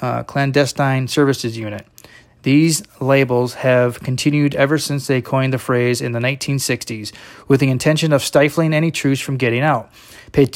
uh, 0.00 0.22
Clandestine 0.24 1.08
Services 1.08 1.56
Unit. 1.56 1.86
These 2.42 2.82
labels 3.00 3.54
have 3.54 4.00
continued 4.00 4.54
ever 4.54 4.78
since 4.78 5.06
they 5.06 5.20
coined 5.20 5.52
the 5.52 5.58
phrase 5.58 6.00
in 6.00 6.12
the 6.12 6.20
1960s, 6.20 7.12
with 7.48 7.60
the 7.60 7.70
intention 7.70 8.12
of 8.12 8.22
stifling 8.22 8.72
any 8.72 8.90
truths 8.90 9.20
from 9.20 9.36
getting 9.36 9.60
out. 9.60 9.90
Pay 10.32 10.46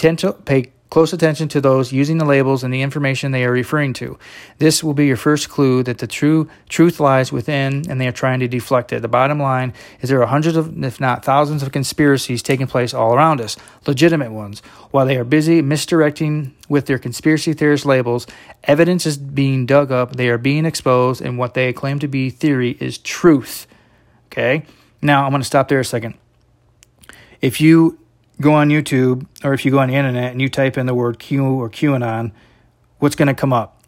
close 0.94 1.12
attention 1.12 1.48
to 1.48 1.60
those 1.60 1.92
using 1.92 2.18
the 2.18 2.24
labels 2.24 2.62
and 2.62 2.72
the 2.72 2.80
information 2.80 3.32
they 3.32 3.44
are 3.44 3.50
referring 3.50 3.92
to. 3.92 4.16
This 4.58 4.84
will 4.84 4.94
be 4.94 5.06
your 5.06 5.16
first 5.16 5.48
clue 5.48 5.82
that 5.82 5.98
the 5.98 6.06
true 6.06 6.48
truth 6.68 7.00
lies 7.00 7.32
within 7.32 7.90
and 7.90 8.00
they 8.00 8.06
are 8.06 8.12
trying 8.12 8.38
to 8.38 8.46
deflect 8.46 8.92
it. 8.92 9.02
The 9.02 9.08
bottom 9.08 9.40
line 9.40 9.72
is 10.00 10.08
there 10.08 10.22
are 10.22 10.26
hundreds 10.26 10.56
of, 10.56 10.84
if 10.84 11.00
not 11.00 11.24
thousands 11.24 11.64
of 11.64 11.72
conspiracies 11.72 12.44
taking 12.44 12.68
place 12.68 12.94
all 12.94 13.12
around 13.12 13.40
us, 13.40 13.56
legitimate 13.88 14.30
ones. 14.30 14.60
While 14.92 15.04
they 15.04 15.16
are 15.16 15.24
busy 15.24 15.62
misdirecting 15.62 16.54
with 16.68 16.86
their 16.86 17.00
conspiracy 17.00 17.54
theorist 17.54 17.84
labels, 17.84 18.28
evidence 18.62 19.04
is 19.04 19.18
being 19.18 19.66
dug 19.66 19.90
up, 19.90 20.14
they 20.14 20.28
are 20.28 20.38
being 20.38 20.64
exposed, 20.64 21.20
and 21.20 21.36
what 21.36 21.54
they 21.54 21.72
claim 21.72 21.98
to 21.98 22.06
be 22.06 22.30
theory 22.30 22.76
is 22.78 22.98
truth. 22.98 23.66
Okay? 24.26 24.64
Now, 25.02 25.24
I'm 25.24 25.32
going 25.32 25.42
to 25.42 25.44
stop 25.44 25.66
there 25.66 25.80
a 25.80 25.84
second. 25.84 26.14
If 27.40 27.60
you 27.60 27.98
go 28.40 28.52
on 28.52 28.68
YouTube 28.68 29.26
or 29.42 29.54
if 29.54 29.64
you 29.64 29.70
go 29.70 29.78
on 29.78 29.88
the 29.88 29.94
internet 29.94 30.32
and 30.32 30.40
you 30.40 30.48
type 30.48 30.76
in 30.76 30.86
the 30.86 30.94
word 30.94 31.18
Q 31.18 31.44
or 31.44 31.70
QAnon, 31.70 32.32
what's 32.98 33.16
going 33.16 33.28
to 33.28 33.34
come 33.34 33.52
up? 33.52 33.82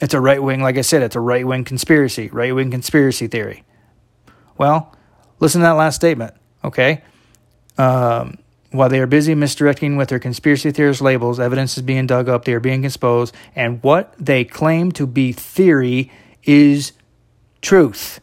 It's 0.00 0.14
a 0.14 0.20
right 0.20 0.42
wing, 0.42 0.62
like 0.62 0.76
I 0.76 0.80
said, 0.80 1.02
it's 1.02 1.14
a 1.14 1.20
right 1.20 1.46
wing 1.46 1.64
conspiracy, 1.64 2.28
right 2.28 2.54
wing 2.54 2.70
conspiracy 2.70 3.28
theory. 3.28 3.64
Well, 4.58 4.94
listen 5.38 5.60
to 5.60 5.66
that 5.66 5.72
last 5.72 5.94
statement, 5.96 6.34
okay? 6.64 7.02
Um, 7.78 8.38
while 8.72 8.88
they 8.88 8.98
are 8.98 9.06
busy 9.06 9.34
misdirecting 9.34 9.96
with 9.96 10.08
their 10.08 10.18
conspiracy 10.18 10.72
theorist 10.72 11.02
labels, 11.02 11.38
evidence 11.38 11.76
is 11.76 11.82
being 11.82 12.06
dug 12.06 12.28
up, 12.28 12.44
they 12.44 12.54
are 12.54 12.60
being 12.60 12.84
exposed, 12.84 13.34
and 13.54 13.82
what 13.82 14.14
they 14.18 14.44
claim 14.44 14.90
to 14.92 15.06
be 15.06 15.30
theory 15.30 16.10
is 16.42 16.92
truth. 17.60 18.20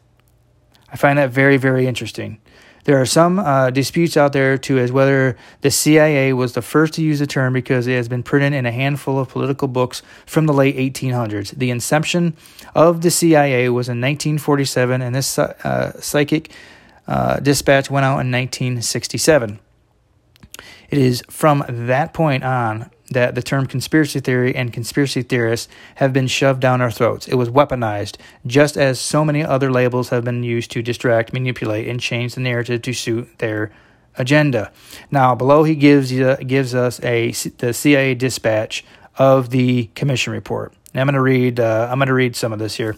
I 0.92 0.98
find 0.98 1.18
that 1.18 1.30
very, 1.30 1.58
very 1.58 1.88
interesting. 1.88 2.42
There 2.86 3.00
are 3.00 3.06
some 3.06 3.40
uh, 3.40 3.70
disputes 3.70 4.18
out 4.18 4.34
there 4.34 4.58
too 4.58 4.78
as 4.80 4.92
whether 4.92 5.38
the 5.62 5.72
CIA 5.72 6.34
was 6.34 6.54
the 6.54 6.62
first 6.62 6.94
to 6.94 7.02
use 7.02 7.20
the 7.20 7.28
term 7.28 7.54
because 7.54 7.88
it 7.88 7.96
has 7.96 8.08
been 8.08 8.24
printed 8.24 8.54
in 8.54 8.66
a 8.66 8.72
handful 8.72 9.20
of 9.20 9.30
political 9.30 9.68
books 9.68 10.02
from 10.26 10.46
the 10.46 10.54
late 10.54 10.76
1800s. 10.78 11.52
The 11.52 11.70
inception 11.70 12.36
of 12.76 13.02
the 13.02 13.12
CIA 13.12 13.70
was 13.70 13.90
in 13.90 14.02
1947, 14.02 15.02
and 15.02 15.16
this 15.16 15.38
uh, 15.38 16.00
psychic 16.00 16.52
uh, 17.08 17.40
dispatch 17.40 17.90
went 17.90 18.06
out 18.06 18.20
in 18.22 18.32
1967. 18.32 19.60
It 20.90 20.98
is 20.98 21.24
from 21.30 21.64
that 21.68 22.14
point 22.14 22.44
on 22.44 22.90
that 23.12 23.36
the 23.36 23.42
term 23.42 23.66
conspiracy 23.66 24.20
theory 24.20 24.56
and 24.56 24.72
conspiracy 24.72 25.22
theorists 25.22 25.68
have 25.96 26.14
been 26.14 26.28
shoved 26.28 26.60
down 26.60 26.82
our 26.82 26.92
throats. 26.92 27.28
It 27.28 27.36
was 27.36 27.50
weaponized, 27.50 28.18
just 28.46 28.78
as 28.78 29.00
so 29.00 29.26
many 29.26 29.44
other 29.44 29.72
labels 29.72 30.10
have 30.10 30.24
been 30.24 30.44
used 30.44 30.72
to 30.72 30.82
distract, 30.82 31.34
manipulate, 31.34 31.88
and 31.88 32.00
change 32.00 32.36
the 32.36 32.42
narrative 32.42 32.82
to 32.84 32.94
suit 32.94 33.40
their 33.40 33.72
agenda. 34.16 34.72
Now, 35.12 35.36
below 35.36 35.64
he 35.64 35.76
gives 35.76 36.12
gives 36.12 36.76
us 36.76 37.04
a 37.04 37.32
the 37.58 37.74
CIA 37.74 38.16
dispatch 38.16 38.86
of 39.18 39.50
the 39.50 39.86
commission 39.96 40.34
report. 40.34 40.74
I'm 40.94 41.06
going 41.06 41.14
to 41.14 41.22
read. 41.22 41.60
Uh, 41.60 41.88
I'm 41.90 42.00
going 42.00 42.08
to 42.08 42.14
read 42.14 42.36
some 42.36 42.54
of 42.54 42.60
this 42.60 42.76
here. 42.76 42.96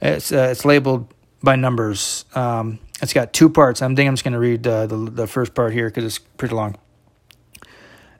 It's 0.00 0.32
uh, 0.32 0.48
it's 0.50 0.64
labeled 0.64 1.12
by 1.42 1.56
numbers. 1.56 2.24
Um, 2.34 2.78
it's 3.00 3.12
got 3.12 3.32
two 3.32 3.48
parts. 3.48 3.82
I'm 3.82 3.96
think 3.96 4.08
I'm 4.08 4.14
just 4.14 4.24
going 4.24 4.32
to 4.32 4.38
read 4.38 4.66
uh, 4.66 4.86
the 4.86 4.96
the 4.96 5.26
first 5.26 5.54
part 5.54 5.72
here 5.72 5.88
because 5.88 6.04
it's 6.04 6.18
pretty 6.18 6.54
long. 6.54 6.76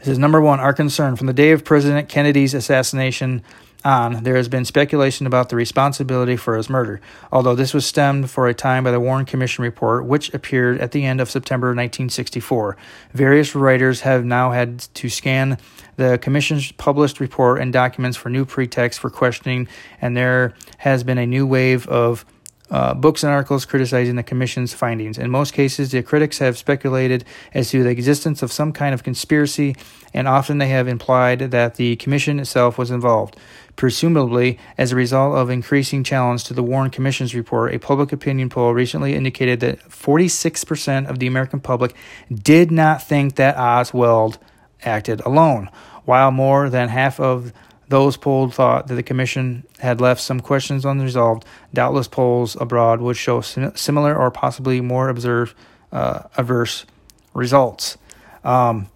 It 0.03 0.07
says 0.07 0.19
number 0.19 0.41
one, 0.41 0.59
our 0.59 0.73
concern 0.73 1.15
from 1.15 1.29
the 1.29 1.33
day 1.33 1.53
of 1.53 1.65
President 1.65 2.09
Kennedy's 2.09 2.55
assassination 2.55 3.45
on, 3.85 4.25
there 4.25 4.35
has 4.35 4.49
been 4.49 4.65
speculation 4.65 5.29
about 5.29 5.49
the 5.49 5.55
responsibility 5.55 6.37
for 6.37 6.57
his 6.57 6.69
murder, 6.69 7.01
although 7.31 7.55
this 7.55 7.73
was 7.73 7.87
stemmed 7.87 8.29
for 8.29 8.49
a 8.49 8.55
time 8.55 8.83
by 8.83 8.91
the 8.91 8.99
Warren 8.99 9.25
Commission 9.25 9.63
report, 9.63 10.05
which 10.05 10.35
appeared 10.35 10.81
at 10.81 10.91
the 10.91 11.05
end 11.05 11.21
of 11.21 11.31
September 11.31 11.69
1964. 11.69 12.77
Various 13.13 13.55
writers 13.55 14.01
have 14.01 14.25
now 14.25 14.51
had 14.51 14.81
to 14.81 15.09
scan 15.09 15.57
the 15.95 16.19
Commission's 16.19 16.73
published 16.73 17.21
report 17.21 17.61
and 17.61 17.73
documents 17.73 18.17
for 18.17 18.29
new 18.29 18.45
pretexts 18.45 19.01
for 19.01 19.09
questioning, 19.09 19.69
and 20.01 20.17
there 20.17 20.53
has 20.79 21.05
been 21.05 21.19
a 21.19 21.27
new 21.27 21.47
wave 21.47 21.87
of 21.87 22.25
uh, 22.73 22.95
books 22.95 23.23
and 23.23 23.31
articles 23.31 23.67
criticizing 23.67 24.17
the 24.17 24.23
Commission's 24.23 24.73
findings. 24.73 25.19
In 25.19 25.31
most 25.31 25.53
cases, 25.53 25.91
the 25.91 26.03
critics 26.03 26.39
have 26.39 26.57
speculated 26.57 27.23
as 27.53 27.71
to 27.71 27.85
the 27.85 27.91
existence 27.91 28.43
of 28.43 28.51
some 28.51 28.73
kind 28.73 28.95
of 28.95 29.03
conspiracy, 29.03 29.77
and 30.15 30.27
often 30.27 30.57
they 30.57 30.69
have 30.69 30.89
implied 30.89 31.51
that 31.51 31.75
the 31.75 31.97
Commission 31.97 32.41
itself 32.41 32.79
was 32.79 32.91
involved. 32.91 33.37
Presumably, 33.77 34.59
as 34.79 34.91
a 34.91 34.97
result 34.97 35.37
of 35.37 35.51
increasing 35.51 36.03
challenge 36.03 36.45
to 36.45 36.55
the 36.55 36.63
Warren 36.63 36.91
Commission's 36.91 37.35
report, 37.35 37.75
a 37.75 37.79
public 37.79 38.11
opinion 38.11 38.49
poll 38.49 38.73
recently 38.73 39.15
indicated 39.15 39.61
that 39.61 39.79
46% 39.91 41.09
of 41.09 41.19
the 41.19 41.27
American 41.27 41.61
public 41.61 41.95
did 42.33 42.71
not 42.71 43.03
think 43.03 43.37
that 43.37 43.57
Oswald 43.59 44.39
acted 44.83 45.21
alone, 45.27 45.69
while 46.07 46.31
more 46.31 46.71
than 46.71 46.89
half 46.89 47.21
of 47.21 47.53
those 47.93 48.17
polled 48.17 48.55
thought 48.55 48.87
that 48.87 48.95
the 48.95 49.03
Commission 49.03 49.65
had 49.79 50.01
left 50.01 50.23
some 50.23 50.41
questions 50.41 50.87
unresolved. 50.87 51.45
Doubtless, 51.75 52.09
polls 52.09 52.57
abroad 52.59 53.03
would 53.03 53.19
show 53.19 53.43
sim- 53.43 53.77
similar 53.77 54.17
or 54.17 54.31
possibly 54.31 54.81
more 54.81 55.11
observed, 55.11 55.55
uh, 55.93 56.23
averse 56.39 56.87
results. 57.35 57.99
Um, 58.45 58.89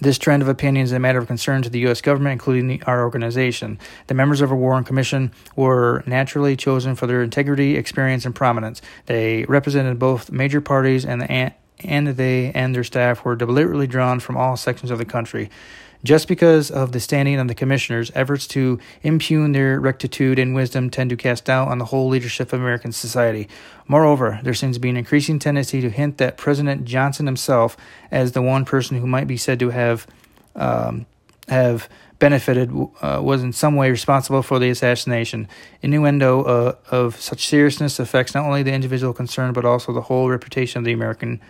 this 0.00 0.16
trend 0.16 0.40
of 0.40 0.48
opinion 0.48 0.84
is 0.84 0.92
a 0.92 0.98
matter 0.98 1.18
of 1.18 1.26
concern 1.26 1.60
to 1.60 1.68
the 1.68 1.80
U.S. 1.80 2.00
government, 2.00 2.32
including 2.32 2.66
the, 2.66 2.82
our 2.86 3.02
organization. 3.02 3.78
The 4.06 4.14
members 4.14 4.40
of 4.40 4.50
a 4.50 4.56
Warren 4.56 4.82
Commission 4.82 5.30
were 5.54 6.02
naturally 6.06 6.56
chosen 6.56 6.94
for 6.94 7.06
their 7.06 7.22
integrity, 7.22 7.76
experience, 7.76 8.24
and 8.24 8.34
prominence. 8.34 8.80
They 9.04 9.44
represented 9.44 9.98
both 9.98 10.32
major 10.32 10.62
parties, 10.62 11.04
and, 11.04 11.20
the, 11.20 11.52
and 11.84 12.08
they 12.08 12.52
and 12.52 12.74
their 12.74 12.84
staff 12.84 13.22
were 13.22 13.36
deliberately 13.36 13.86
drawn 13.86 14.18
from 14.18 14.38
all 14.38 14.56
sections 14.56 14.90
of 14.90 14.96
the 14.96 15.04
country. 15.04 15.50
Just 16.02 16.28
because 16.28 16.70
of 16.70 16.92
the 16.92 17.00
standing 17.00 17.38
of 17.38 17.48
the 17.48 17.54
commissioners, 17.54 18.10
efforts 18.14 18.46
to 18.48 18.78
impugn 19.02 19.52
their 19.52 19.78
rectitude 19.78 20.38
and 20.38 20.54
wisdom 20.54 20.88
tend 20.88 21.10
to 21.10 21.16
cast 21.16 21.44
doubt 21.44 21.68
on 21.68 21.78
the 21.78 21.84
whole 21.86 22.08
leadership 22.08 22.52
of 22.52 22.60
American 22.60 22.90
society. 22.90 23.48
Moreover, 23.86 24.40
there 24.42 24.54
seems 24.54 24.76
to 24.76 24.80
be 24.80 24.88
an 24.88 24.96
increasing 24.96 25.38
tendency 25.38 25.82
to 25.82 25.90
hint 25.90 26.16
that 26.16 26.38
President 26.38 26.86
Johnson 26.86 27.26
himself, 27.26 27.76
as 28.10 28.32
the 28.32 28.40
one 28.40 28.64
person 28.64 28.96
who 28.98 29.06
might 29.06 29.26
be 29.26 29.36
said 29.36 29.58
to 29.60 29.70
have 29.70 30.06
um, 30.56 31.06
have 31.48 31.88
benefited, 32.18 32.70
uh, 33.00 33.20
was 33.22 33.42
in 33.42 33.52
some 33.52 33.76
way 33.76 33.90
responsible 33.90 34.42
for 34.42 34.58
the 34.58 34.70
assassination. 34.70 35.48
Innuendo 35.82 36.42
uh, 36.44 36.74
of 36.90 37.20
such 37.20 37.46
seriousness 37.46 37.98
affects 37.98 38.34
not 38.34 38.44
only 38.44 38.62
the 38.62 38.72
individual 38.72 39.12
concerned 39.12 39.54
but 39.54 39.64
also 39.64 39.92
the 39.92 40.02
whole 40.02 40.28
reputation 40.28 40.78
of 40.78 40.84
the 40.84 40.92
American 40.92 41.40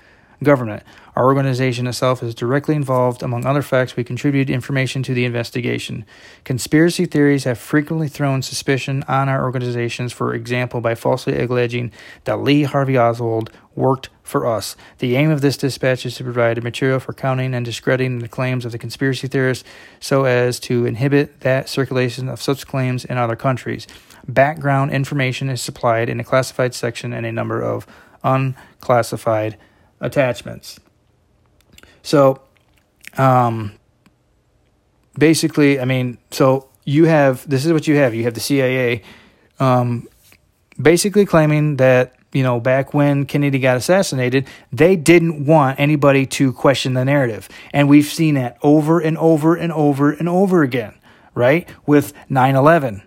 government. 0.42 0.82
Our 1.16 1.24
organization 1.24 1.86
itself 1.86 2.22
is 2.22 2.34
directly 2.34 2.74
involved. 2.74 3.22
Among 3.22 3.44
other 3.44 3.62
facts, 3.62 3.96
we 3.96 4.04
contribute 4.04 4.48
information 4.48 5.02
to 5.02 5.14
the 5.14 5.24
investigation. 5.24 6.04
Conspiracy 6.44 7.04
theories 7.04 7.44
have 7.44 7.58
frequently 7.58 8.08
thrown 8.08 8.42
suspicion 8.42 9.04
on 9.08 9.28
our 9.28 9.42
organizations, 9.42 10.12
for 10.12 10.34
example, 10.34 10.80
by 10.80 10.94
falsely 10.94 11.40
alleging 11.42 11.92
that 12.24 12.40
Lee 12.40 12.62
Harvey 12.62 12.98
Oswald 12.98 13.50
worked 13.74 14.08
for 14.22 14.46
us. 14.46 14.76
The 14.98 15.16
aim 15.16 15.30
of 15.30 15.40
this 15.40 15.56
dispatch 15.56 16.06
is 16.06 16.14
to 16.16 16.24
provide 16.24 16.62
material 16.62 17.00
for 17.00 17.12
counting 17.12 17.54
and 17.54 17.64
discrediting 17.64 18.20
the 18.20 18.28
claims 18.28 18.64
of 18.64 18.72
the 18.72 18.78
conspiracy 18.78 19.26
theorists 19.26 19.68
so 19.98 20.24
as 20.24 20.60
to 20.60 20.86
inhibit 20.86 21.40
that 21.40 21.68
circulation 21.68 22.28
of 22.28 22.40
such 22.40 22.66
claims 22.66 23.04
in 23.04 23.18
other 23.18 23.36
countries. 23.36 23.86
Background 24.28 24.92
information 24.92 25.48
is 25.48 25.60
supplied 25.60 26.08
in 26.08 26.20
a 26.20 26.24
classified 26.24 26.74
section 26.74 27.12
and 27.12 27.26
a 27.26 27.32
number 27.32 27.60
of 27.60 27.86
unclassified 28.22 29.56
attachments. 30.00 30.80
So, 32.02 32.40
um, 33.16 33.72
basically, 35.18 35.80
I 35.80 35.84
mean, 35.84 36.18
so 36.30 36.68
you 36.84 37.04
have 37.04 37.48
this 37.48 37.64
is 37.64 37.72
what 37.72 37.86
you 37.86 37.96
have. 37.96 38.14
You 38.14 38.24
have 38.24 38.34
the 38.34 38.40
CIA, 38.40 39.02
um, 39.58 40.08
basically 40.80 41.26
claiming 41.26 41.76
that 41.76 42.14
you 42.32 42.42
know 42.42 42.60
back 42.60 42.94
when 42.94 43.26
Kennedy 43.26 43.58
got 43.58 43.76
assassinated, 43.76 44.46
they 44.72 44.96
didn't 44.96 45.46
want 45.46 45.78
anybody 45.78 46.26
to 46.26 46.52
question 46.52 46.94
the 46.94 47.04
narrative, 47.04 47.48
and 47.72 47.88
we've 47.88 48.06
seen 48.06 48.34
that 48.34 48.58
over 48.62 49.00
and 49.00 49.16
over 49.18 49.54
and 49.54 49.72
over 49.72 50.10
and 50.12 50.28
over 50.28 50.62
again, 50.62 50.94
right? 51.34 51.68
With 51.86 52.12
9/11. 52.28 53.02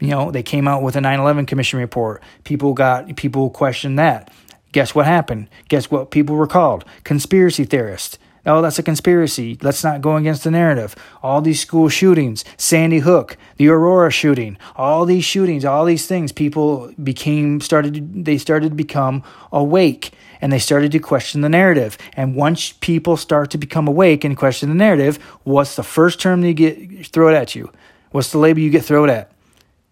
You 0.00 0.08
know, 0.08 0.32
they 0.32 0.42
came 0.42 0.66
out 0.66 0.82
with 0.82 0.96
a 0.96 1.00
9/11 1.00 1.46
commission 1.46 1.78
report. 1.78 2.22
People 2.42 2.74
got 2.74 3.14
people 3.16 3.50
questioned 3.50 3.98
that. 4.00 4.32
Guess 4.72 4.94
what 4.94 5.06
happened? 5.06 5.48
Guess 5.68 5.90
what 5.90 6.10
people 6.10 6.34
were 6.34 6.46
called? 6.46 6.84
Conspiracy 7.04 7.64
theorists. 7.64 8.18
Oh, 8.44 8.60
that's 8.60 8.78
a 8.78 8.82
conspiracy. 8.82 9.56
Let's 9.62 9.84
not 9.84 10.00
go 10.00 10.16
against 10.16 10.42
the 10.42 10.50
narrative. 10.50 10.96
All 11.22 11.40
these 11.40 11.60
school 11.60 11.88
shootings, 11.88 12.44
Sandy 12.56 12.98
Hook, 12.98 13.36
the 13.56 13.68
Aurora 13.68 14.10
shooting, 14.10 14.58
all 14.74 15.04
these 15.04 15.24
shootings, 15.24 15.64
all 15.64 15.84
these 15.84 16.06
things, 16.06 16.32
people 16.32 16.92
became 17.02 17.60
started 17.60 18.24
they 18.24 18.38
started 18.38 18.70
to 18.70 18.74
become 18.74 19.22
awake 19.52 20.12
and 20.40 20.52
they 20.52 20.58
started 20.58 20.90
to 20.90 20.98
question 20.98 21.42
the 21.42 21.48
narrative. 21.48 21.96
And 22.14 22.34
once 22.34 22.72
people 22.72 23.16
start 23.16 23.50
to 23.52 23.58
become 23.58 23.86
awake 23.86 24.24
and 24.24 24.36
question 24.36 24.68
the 24.70 24.74
narrative, 24.74 25.18
what's 25.44 25.76
the 25.76 25.84
first 25.84 26.20
term 26.20 26.40
they 26.40 26.52
get 26.52 27.06
thrown 27.06 27.34
at 27.34 27.54
you? 27.54 27.70
What's 28.10 28.32
the 28.32 28.38
label 28.38 28.60
you 28.60 28.70
get 28.70 28.84
thrown 28.84 29.08
at? 29.08 29.30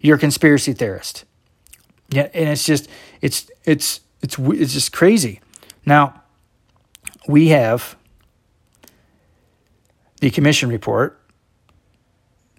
You're 0.00 0.16
a 0.16 0.20
conspiracy 0.20 0.72
theorist. 0.72 1.24
Yeah, 2.08 2.28
and 2.34 2.48
it's 2.48 2.64
just 2.64 2.88
it's 3.20 3.48
it's 3.64 4.00
it's 4.22 4.38
it's 4.38 4.72
just 4.72 4.92
crazy. 4.92 5.40
Now, 5.86 6.22
we 7.26 7.48
have 7.48 7.96
the 10.20 10.30
commission 10.30 10.68
report, 10.68 11.20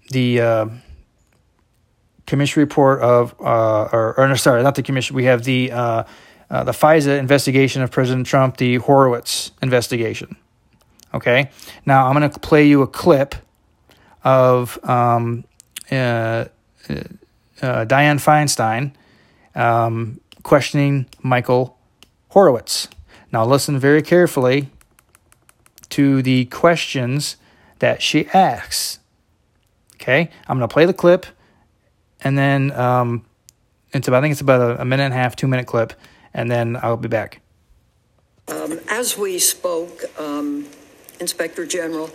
the 0.09 0.41
uh, 0.41 0.65
commission 2.25 2.61
report 2.61 3.01
of, 3.01 3.35
uh, 3.39 3.89
or, 3.91 4.17
or 4.17 4.27
no, 4.27 4.35
sorry, 4.35 4.63
not 4.63 4.75
the 4.75 4.83
commission. 4.83 5.15
We 5.15 5.25
have 5.25 5.43
the 5.43 5.71
uh, 5.71 6.03
uh 6.49 6.63
the 6.63 6.71
FISA 6.71 7.19
investigation 7.19 7.81
of 7.81 7.91
President 7.91 8.25
Trump, 8.25 8.57
the 8.57 8.75
Horowitz 8.77 9.51
investigation. 9.61 10.35
Okay, 11.13 11.49
now 11.85 12.07
I'm 12.07 12.17
going 12.17 12.29
to 12.29 12.39
play 12.39 12.65
you 12.65 12.81
a 12.81 12.87
clip 12.87 13.35
of 14.23 14.79
um, 14.87 15.43
uh, 15.91 15.95
uh, 15.95 16.45
Dianne 17.85 18.19
Feinstein 18.19 18.93
um, 19.55 20.19
questioning 20.43 21.07
Michael 21.21 21.77
Horowitz. 22.29 22.87
Now, 23.31 23.45
listen 23.45 23.79
very 23.79 24.01
carefully 24.01 24.69
to 25.89 26.21
the 26.21 26.45
questions 26.45 27.37
that 27.79 28.01
she 28.01 28.27
asks. 28.29 28.99
Okay, 29.95 30.29
I'm 30.47 30.57
going 30.57 30.67
to 30.67 30.73
play 30.73 30.85
the 30.85 30.93
clip, 30.93 31.25
and 32.21 32.37
then 32.37 32.71
um, 32.71 33.25
it's 33.93 34.07
about, 34.07 34.17
I 34.17 34.21
think 34.21 34.31
it's 34.31 34.41
about 34.41 34.61
a, 34.61 34.81
a 34.81 34.85
minute 34.85 35.03
and 35.03 35.13
a 35.13 35.17
half, 35.17 35.35
two 35.35 35.47
minute 35.47 35.67
clip, 35.67 35.93
and 36.33 36.49
then 36.49 36.77
I'll 36.81 36.97
be 36.97 37.07
back. 37.07 37.41
Um, 38.47 38.79
as 38.89 39.17
we 39.17 39.37
spoke, 39.37 40.03
um, 40.19 40.67
Inspector 41.19 41.63
General 41.67 42.09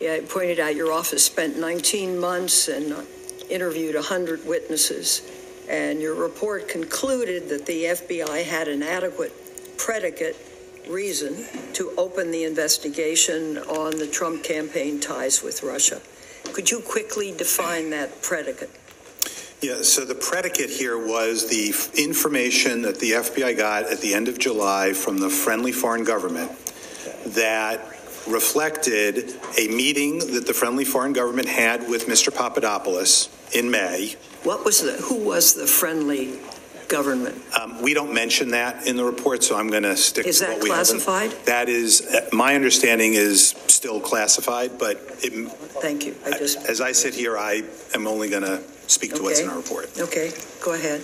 yeah, 0.00 0.20
pointed 0.28 0.58
out 0.58 0.74
your 0.74 0.92
office 0.92 1.24
spent 1.24 1.58
19 1.58 2.18
months 2.18 2.68
and 2.68 3.06
interviewed 3.50 3.94
100 3.94 4.46
witnesses 4.46 5.20
and 5.70 6.02
your 6.02 6.16
report 6.16 6.68
concluded 6.68 7.48
that 7.48 7.64
the 7.64 7.84
FBI 7.84 8.42
had 8.42 8.66
an 8.66 8.82
adequate 8.82 9.32
predicate 9.78 10.36
reason 10.88 11.46
to 11.74 11.92
open 11.96 12.32
the 12.32 12.42
investigation 12.42 13.56
on 13.58 13.96
the 13.96 14.06
Trump 14.06 14.42
campaign 14.42 14.98
ties 14.98 15.42
with 15.42 15.62
Russia. 15.62 16.00
Could 16.52 16.70
you 16.70 16.80
quickly 16.80 17.32
define 17.32 17.90
that 17.90 18.20
predicate? 18.20 18.70
Yeah, 19.62 19.82
so 19.82 20.04
the 20.04 20.14
predicate 20.14 20.70
here 20.70 20.98
was 20.98 21.48
the 21.48 21.72
information 22.00 22.82
that 22.82 22.98
the 22.98 23.12
FBI 23.12 23.56
got 23.56 23.84
at 23.84 24.00
the 24.00 24.12
end 24.12 24.26
of 24.26 24.38
July 24.38 24.92
from 24.92 25.18
the 25.18 25.30
friendly 25.30 25.70
foreign 25.70 26.02
government 26.02 26.50
that 27.26 27.80
reflected 28.26 29.34
a 29.58 29.68
meeting 29.68 30.18
that 30.18 30.46
the 30.46 30.54
friendly 30.54 30.84
foreign 30.84 31.12
government 31.12 31.48
had 31.48 31.88
with 31.88 32.06
Mr. 32.06 32.34
Papadopoulos 32.34 33.28
in 33.54 33.70
May. 33.70 34.16
What 34.42 34.64
was 34.64 34.82
the 34.82 34.92
who 34.92 35.16
was 35.16 35.54
the 35.54 35.66
friendly 35.66 36.38
government? 36.88 37.42
Um, 37.58 37.82
we 37.82 37.94
don't 37.94 38.14
mention 38.14 38.50
that 38.50 38.86
in 38.86 38.96
the 38.96 39.04
report, 39.04 39.44
so 39.44 39.56
I'm 39.56 39.68
going 39.68 39.82
to 39.82 39.96
stick 39.96 40.26
is 40.26 40.38
to 40.38 40.46
that 40.46 40.54
what 40.54 40.62
we 40.62 40.68
classified? 40.70 41.30
Haven't. 41.30 41.46
That 41.46 41.68
is, 41.68 42.02
uh, 42.02 42.28
my 42.32 42.54
understanding 42.54 43.14
is 43.14 43.50
still 43.68 44.00
classified, 44.00 44.78
but 44.78 44.96
it, 45.22 45.48
thank 45.80 46.06
you. 46.06 46.16
I 46.24 46.38
just 46.38 46.68
as 46.68 46.80
I 46.80 46.92
sit 46.92 47.14
here, 47.14 47.36
I 47.36 47.62
am 47.94 48.06
only 48.06 48.30
going 48.30 48.42
to 48.42 48.62
speak 48.86 49.10
to 49.10 49.16
okay. 49.16 49.24
what's 49.24 49.40
in 49.40 49.48
our 49.48 49.56
report. 49.56 49.90
Okay, 49.98 50.32
go 50.62 50.72
ahead. 50.72 51.02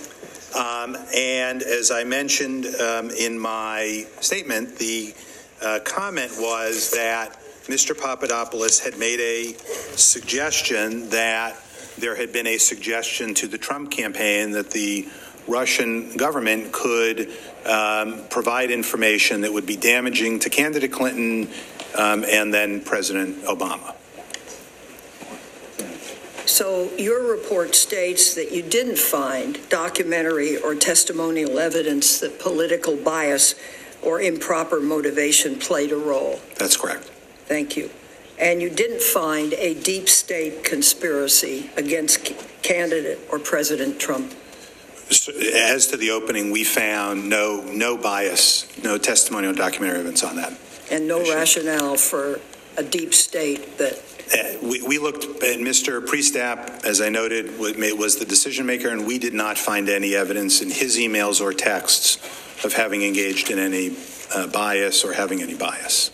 Um, 0.55 0.97
and 1.15 1.61
as 1.61 1.91
I 1.91 2.03
mentioned 2.03 2.65
um, 2.81 3.11
in 3.11 3.37
my 3.37 4.07
statement, 4.19 4.77
the 4.77 5.13
uh, 5.61 5.79
comment 5.83 6.31
was 6.39 6.91
that 6.91 7.39
Mr. 7.67 7.99
Papadopoulos 7.99 8.79
had 8.79 8.97
made 8.97 9.19
a 9.19 9.53
suggestion 9.95 11.09
that 11.09 11.61
there 11.97 12.15
had 12.15 12.31
been 12.31 12.47
a 12.47 12.57
suggestion 12.57 13.33
to 13.35 13.47
the 13.47 13.57
Trump 13.57 13.91
campaign 13.91 14.51
that 14.51 14.71
the 14.71 15.07
Russian 15.47 16.15
government 16.17 16.71
could 16.71 17.31
um, 17.65 18.23
provide 18.29 18.69
information 18.69 19.41
that 19.41 19.53
would 19.53 19.65
be 19.65 19.77
damaging 19.77 20.39
to 20.39 20.49
candidate 20.49 20.91
Clinton 20.91 21.49
um, 21.97 22.23
and 22.25 22.53
then 22.53 22.81
President 22.81 23.43
Obama. 23.43 23.95
So, 26.45 26.89
your 26.97 27.29
report 27.29 27.75
states 27.75 28.33
that 28.35 28.53
you 28.53 28.61
didn't 28.61 28.97
find 28.97 29.59
documentary 29.69 30.57
or 30.57 30.75
testimonial 30.75 31.59
evidence 31.59 32.19
that 32.21 32.39
political 32.39 32.95
bias 32.95 33.53
or 34.01 34.21
improper 34.21 34.79
motivation 34.79 35.59
played 35.59 35.91
a 35.91 35.97
role. 35.97 36.39
That's 36.55 36.77
correct. 36.77 37.03
Thank 37.47 37.75
you. 37.75 37.89
And 38.39 38.61
you 38.61 38.69
didn't 38.69 39.01
find 39.01 39.53
a 39.53 39.73
deep 39.73 40.07
state 40.07 40.63
conspiracy 40.63 41.71
against 41.75 42.33
candidate 42.61 43.19
or 43.31 43.39
President 43.39 43.99
Trump. 43.99 44.33
As 45.09 45.87
to 45.87 45.97
the 45.97 46.11
opening, 46.11 46.51
we 46.51 46.63
found 46.63 47.29
no 47.29 47.61
no 47.61 47.97
bias, 47.97 48.67
no 48.83 48.97
testimonial 48.97 49.53
documentary 49.53 49.99
evidence 49.99 50.23
on 50.23 50.35
that. 50.35 50.53
And 50.91 51.07
no 51.07 51.19
rationale 51.33 51.95
for 51.95 52.39
a 52.77 52.83
deep 52.83 53.13
state 53.13 53.77
that. 53.77 54.03
Uh, 54.27 54.67
we, 54.67 54.81
we 54.81 54.97
looked 54.97 55.23
at 55.23 55.59
Mr. 55.59 56.05
Priestap, 56.05 56.83
as 56.83 56.99
I 56.99 57.07
noted, 57.07 57.57
was 57.57 58.17
the 58.17 58.25
decision 58.25 58.65
maker, 58.65 58.89
and 58.89 59.07
we 59.07 59.17
did 59.17 59.33
not 59.33 59.57
find 59.57 59.87
any 59.87 60.15
evidence 60.15 60.61
in 60.61 60.69
his 60.69 60.97
emails 60.97 61.39
or 61.39 61.53
texts 61.53 62.17
of 62.65 62.73
having 62.73 63.03
engaged 63.03 63.49
in 63.49 63.57
any 63.57 63.95
uh, 64.35 64.47
bias 64.47 65.05
or 65.05 65.13
having 65.13 65.41
any 65.41 65.55
bias. 65.55 66.11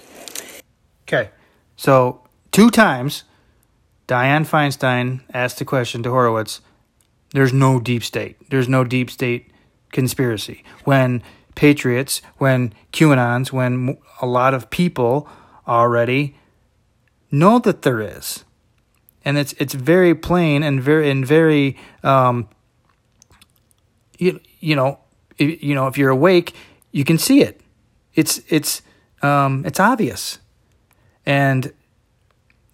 Okay. 1.07 1.31
So, 1.75 2.27
two 2.51 2.69
times, 2.69 3.23
Dianne 4.07 4.47
Feinstein 4.47 5.21
asked 5.33 5.59
the 5.59 5.65
question 5.65 6.03
to 6.03 6.09
Horowitz 6.09 6.61
there's 7.31 7.51
no 7.51 7.79
deep 7.79 8.03
state. 8.03 8.37
There's 8.49 8.69
no 8.69 8.83
deep 8.83 9.09
state 9.09 9.51
conspiracy. 9.91 10.63
When 10.83 11.23
patriots, 11.55 12.21
when 12.37 12.73
QAnons, 12.91 13.51
when 13.51 13.97
a 14.21 14.27
lot 14.27 14.53
of 14.53 14.69
people 14.69 15.27
already 15.67 16.35
know 17.31 17.59
that 17.59 17.81
there 17.81 18.01
is. 18.01 18.45
And 19.25 19.37
it's 19.37 19.53
it's 19.53 19.73
very 19.73 20.13
plain 20.13 20.63
and 20.63 20.81
very 20.81 21.09
and 21.09 21.25
very 21.25 21.77
um, 22.03 22.49
you, 24.19 24.39
you 24.59 24.75
know 24.75 24.99
you 25.37 25.73
know 25.73 25.87
if 25.87 25.97
you're 25.97 26.09
awake 26.09 26.53
you 26.91 27.03
can 27.03 27.17
see 27.17 27.41
it 27.41 27.61
it's 28.13 28.41
it's 28.49 28.81
um, 29.21 29.65
it's 29.65 29.79
obvious 29.79 30.39
and 31.25 31.73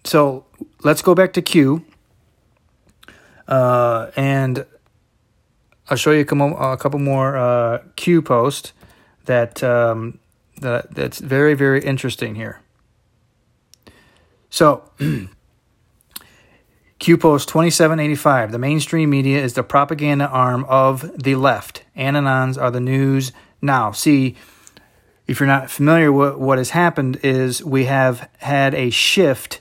so 0.04 0.44
let's 0.82 1.02
go 1.02 1.14
back 1.14 1.32
to 1.34 1.42
Q. 1.42 1.84
Uh, 3.46 4.10
and 4.16 4.64
I'll 5.88 5.96
show 5.96 6.12
you 6.12 6.20
a 6.20 6.76
couple 6.76 7.00
more 7.00 7.36
uh, 7.36 7.82
Q 7.96 8.22
posts 8.22 8.72
that 9.24 9.62
um, 9.62 10.18
that 10.60 10.94
that's 10.94 11.18
very 11.18 11.54
very 11.54 11.82
interesting 11.82 12.36
here. 12.36 12.60
So 14.50 14.84
Q 16.98 17.16
post 17.16 17.48
2785. 17.48 18.52
The 18.52 18.58
mainstream 18.58 19.10
media 19.10 19.42
is 19.42 19.54
the 19.54 19.62
propaganda 19.62 20.28
arm 20.28 20.64
of 20.68 21.10
the 21.20 21.34
left. 21.34 21.82
Anonons 21.96 22.60
are 22.60 22.70
the 22.70 22.80
news 22.80 23.32
now. 23.60 23.90
See, 23.90 24.36
if 25.30 25.38
you're 25.38 25.46
not 25.46 25.70
familiar 25.70 26.10
with 26.10 26.34
what 26.34 26.58
has 26.58 26.70
happened 26.70 27.16
is 27.22 27.64
we 27.64 27.84
have 27.84 28.28
had 28.38 28.74
a 28.74 28.90
shift 28.90 29.60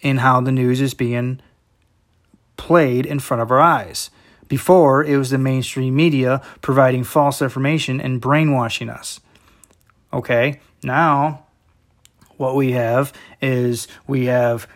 in 0.00 0.16
how 0.16 0.40
the 0.40 0.50
news 0.50 0.80
is 0.80 0.94
being 0.94 1.40
played 2.56 3.06
in 3.06 3.20
front 3.20 3.40
of 3.40 3.52
our 3.52 3.60
eyes. 3.60 4.10
Before, 4.48 5.04
it 5.04 5.16
was 5.16 5.30
the 5.30 5.38
mainstream 5.38 5.94
media 5.94 6.42
providing 6.60 7.04
false 7.04 7.40
information 7.40 8.00
and 8.00 8.20
brainwashing 8.20 8.88
us. 8.88 9.20
Okay, 10.12 10.58
now 10.82 11.44
what 12.36 12.56
we 12.56 12.72
have 12.72 13.12
is 13.40 13.86
we 14.08 14.24
have 14.24 14.66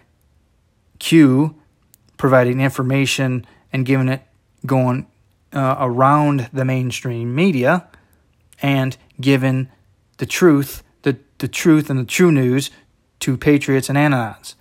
Q 1.01 1.57
providing 2.19 2.61
information 2.61 3.45
and 3.73 3.85
giving 3.85 4.09
it 4.09 4.23
going 4.65 5.09
uh, 5.53 5.75
around 5.81 6.49
the 6.53 6.65
mainstream 6.65 7.35
media 7.35 7.89
and 8.63 8.97
giving 9.21 9.69
the 10.21 10.27
truth, 10.27 10.85
the, 11.03 11.17
the 11.39 11.49
truth 11.49 11.89
and 11.91 11.99
the 11.99 12.05
true 12.05 12.31
news 12.31 12.71
to 13.21 13.37
patriots 13.37 13.89
and 13.89 13.99
anons. 13.99 14.55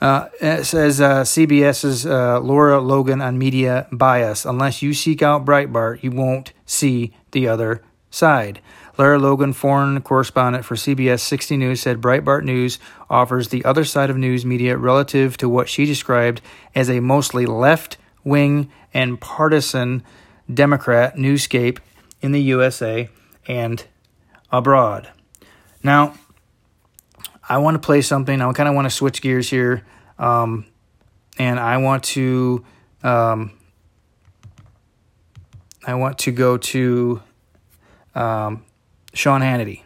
Uh, 0.00 0.28
it 0.40 0.64
says 0.64 0.98
uh, 0.98 1.20
CBS's 1.20 2.06
uh, 2.06 2.40
Lara 2.40 2.80
Logan 2.80 3.20
on 3.20 3.38
media 3.38 3.86
bias. 3.92 4.46
Unless 4.46 4.80
you 4.80 4.94
seek 4.94 5.22
out 5.22 5.44
Breitbart, 5.44 6.02
you 6.02 6.10
won't 6.10 6.54
see 6.64 7.14
the 7.32 7.46
other 7.46 7.82
side. 8.10 8.62
Laura 8.96 9.18
Logan, 9.18 9.52
foreign 9.52 10.00
correspondent 10.00 10.64
for 10.64 10.74
CBS 10.74 11.20
60 11.20 11.58
News, 11.58 11.82
said 11.82 12.00
Breitbart 12.00 12.42
News 12.42 12.78
offers 13.10 13.48
the 13.48 13.62
other 13.64 13.84
side 13.84 14.08
of 14.08 14.16
news 14.16 14.46
media 14.46 14.76
relative 14.76 15.36
to 15.36 15.50
what 15.50 15.68
she 15.68 15.84
described 15.84 16.40
as 16.74 16.88
a 16.88 17.00
mostly 17.00 17.44
left 17.44 17.98
wing 18.24 18.70
and 18.92 19.20
partisan 19.20 20.02
Democrat 20.52 21.16
newscape 21.18 21.78
in 22.22 22.32
the 22.32 22.42
USA 22.42 23.08
and 23.46 23.84
abroad. 24.50 25.08
Now, 25.82 26.14
I 27.48 27.58
want 27.58 27.74
to 27.74 27.78
play 27.84 28.02
something. 28.02 28.40
I 28.40 28.52
kind 28.52 28.68
of 28.68 28.74
want 28.74 28.86
to 28.86 28.90
switch 28.90 29.22
gears 29.22 29.50
here, 29.50 29.84
um, 30.18 30.66
and 31.38 31.58
I 31.58 31.78
want 31.78 32.04
to 32.04 32.64
um, 33.02 33.52
I 35.86 35.94
want 35.94 36.18
to 36.18 36.32
go 36.32 36.58
to 36.58 37.22
um, 38.14 38.64
Sean 39.14 39.40
Hannity. 39.40 39.82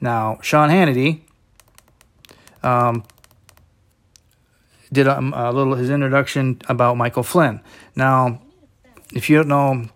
Now, 0.00 0.38
Sean 0.42 0.68
Hannity 0.68 1.22
um, 2.62 3.04
did 4.92 5.06
a, 5.06 5.18
a 5.18 5.52
little 5.52 5.74
his 5.74 5.90
introduction 5.90 6.60
about 6.68 6.96
Michael 6.96 7.22
Flynn. 7.22 7.60
Now, 7.96 8.42
if 9.12 9.28
you 9.28 9.36
don't 9.38 9.48
know 9.48 9.88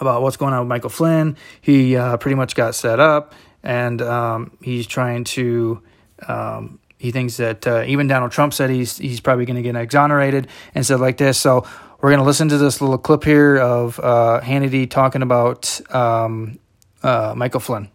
about 0.00 0.22
what's 0.22 0.36
going 0.36 0.52
on 0.54 0.60
with 0.60 0.68
Michael 0.68 0.90
Flynn. 0.90 1.36
He 1.60 1.96
uh, 1.96 2.16
pretty 2.18 2.34
much 2.36 2.54
got 2.54 2.74
set 2.74 3.00
up, 3.00 3.34
and 3.62 4.00
um, 4.02 4.56
he's 4.62 4.86
trying 4.86 5.24
to. 5.24 5.82
Um, 6.26 6.78
he 6.98 7.12
thinks 7.12 7.36
that 7.36 7.66
uh, 7.66 7.84
even 7.86 8.08
Donald 8.08 8.32
Trump 8.32 8.52
said 8.54 8.70
he's 8.70 8.98
he's 8.98 9.20
probably 9.20 9.44
going 9.44 9.56
to 9.56 9.62
get 9.62 9.76
exonerated 9.76 10.48
and 10.74 10.84
stuff 10.84 11.00
like 11.00 11.16
this. 11.16 11.38
So 11.38 11.66
we're 12.00 12.10
going 12.10 12.20
to 12.20 12.24
listen 12.26 12.48
to 12.48 12.58
this 12.58 12.80
little 12.80 12.98
clip 12.98 13.24
here 13.24 13.56
of 13.58 13.98
uh, 14.00 14.40
Hannity 14.42 14.88
talking 14.90 15.22
about 15.22 15.80
um, 15.94 16.58
uh, 17.02 17.34
Michael 17.36 17.60
Flynn. 17.60 17.88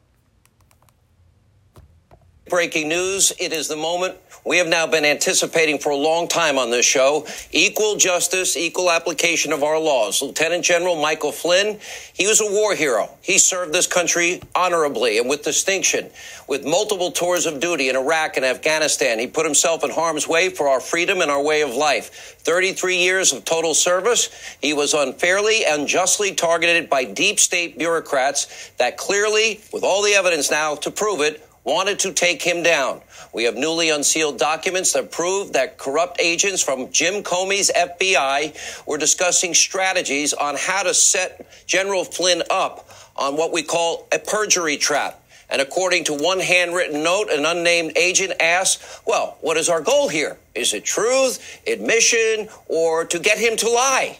breaking 2.50 2.88
news. 2.88 3.32
It 3.40 3.54
is 3.54 3.68
the 3.68 3.76
moment 3.76 4.16
we 4.46 4.58
have 4.58 4.68
now 4.68 4.86
been 4.86 5.06
anticipating 5.06 5.80
for 5.80 5.92
a 5.92 5.96
long 5.96 6.28
time 6.28 6.58
on 6.58 6.70
this 6.70 6.86
show. 6.86 7.26
Equal 7.52 7.96
justice, 7.96 8.58
equal 8.58 8.92
application 8.92 9.54
of 9.54 9.64
our 9.64 9.80
laws. 9.80 10.22
Lieutenant 10.22 10.66
General 10.66 11.02
Michael 11.02 11.32
Flynn, 11.32 11.80
he 12.14 12.28
was 12.28 12.42
a 12.42 12.46
war 12.46 12.76
hero. 12.76 13.10
He 13.22 13.38
served 13.38 13.74
this 13.74 13.88
country 13.88 14.42
honorably 14.54 15.18
and 15.18 15.30
with 15.30 15.44
distinction. 15.44 16.10
With 16.48 16.66
multiple 16.66 17.12
tours 17.12 17.46
of 17.46 17.62
duty 17.62 17.88
in 17.88 17.96
Iraq 17.96 18.36
and 18.36 18.46
Afghanistan, 18.46 19.18
he 19.18 19.28
put 19.28 19.46
himself 19.46 19.84
in 19.84 19.92
harm's 19.92 20.28
way 20.28 20.50
for 20.50 20.68
our 20.68 20.82
freedom 20.82 21.22
and 21.22 21.32
our 21.32 21.42
way 21.42 21.62
of 21.62 21.74
life. 21.74 22.36
33 22.40 22.98
years 22.98 23.32
of 23.32 23.46
total 23.46 23.74
service. 23.74 24.30
He 24.62 24.74
was 24.74 24.94
unfairly 24.94 25.66
and 25.66 25.88
justly 25.88 26.36
targeted 26.36 26.90
by 26.90 27.06
deep 27.06 27.40
state 27.40 27.78
bureaucrats 27.78 28.72
that 28.78 28.98
clearly, 28.98 29.62
with 29.72 29.84
all 29.84 30.02
the 30.02 30.14
evidence 30.14 30.52
now 30.52 30.76
to 30.76 30.92
prove 30.92 31.22
it, 31.22 31.48
wanted 31.64 32.00
to 32.00 32.14
take 32.14 32.42
him 32.42 32.64
down. 32.64 33.02
We 33.34 33.46
have 33.46 33.56
newly 33.56 33.90
unsealed 33.90 34.38
documents 34.38 34.94
that 34.94 35.12
prove 35.12 35.54
that 35.54 35.78
corrupt 35.78 36.20
agents 36.20 36.62
from 36.62 36.92
Jim 36.92 37.24
Comey's 37.24 37.72
FBI 37.76 38.86
were 38.86 38.98
discussing 38.98 39.54
strategies 39.54 40.34
on 40.34 40.56
how 40.58 40.84
to 40.84 40.94
set 40.94 41.48
General 41.66 42.04
Flynn 42.04 42.44
up 42.50 42.90
on 43.16 43.38
what 43.38 43.52
we 43.52 43.64
call 43.64 44.08
a 44.12 44.20
perjury 44.20 44.78
trap. 44.78 45.20
And 45.50 45.62
according 45.62 46.06
to 46.06 46.14
one 46.14 46.40
handwritten 46.40 47.04
note, 47.04 47.30
an 47.30 47.46
unnamed 47.46 47.98
agent 47.98 48.34
asked, 48.40 49.02
Well, 49.06 49.38
what 49.42 49.58
is 49.58 49.70
our 49.70 49.82
goal 49.82 50.10
here? 50.10 50.38
Is 50.56 50.74
it 50.74 50.84
truth, 50.84 51.62
admission, 51.68 52.50
or 52.68 53.06
to 53.06 53.20
get 53.20 53.38
him 53.38 53.56
to 53.58 53.70
lie? 53.70 54.20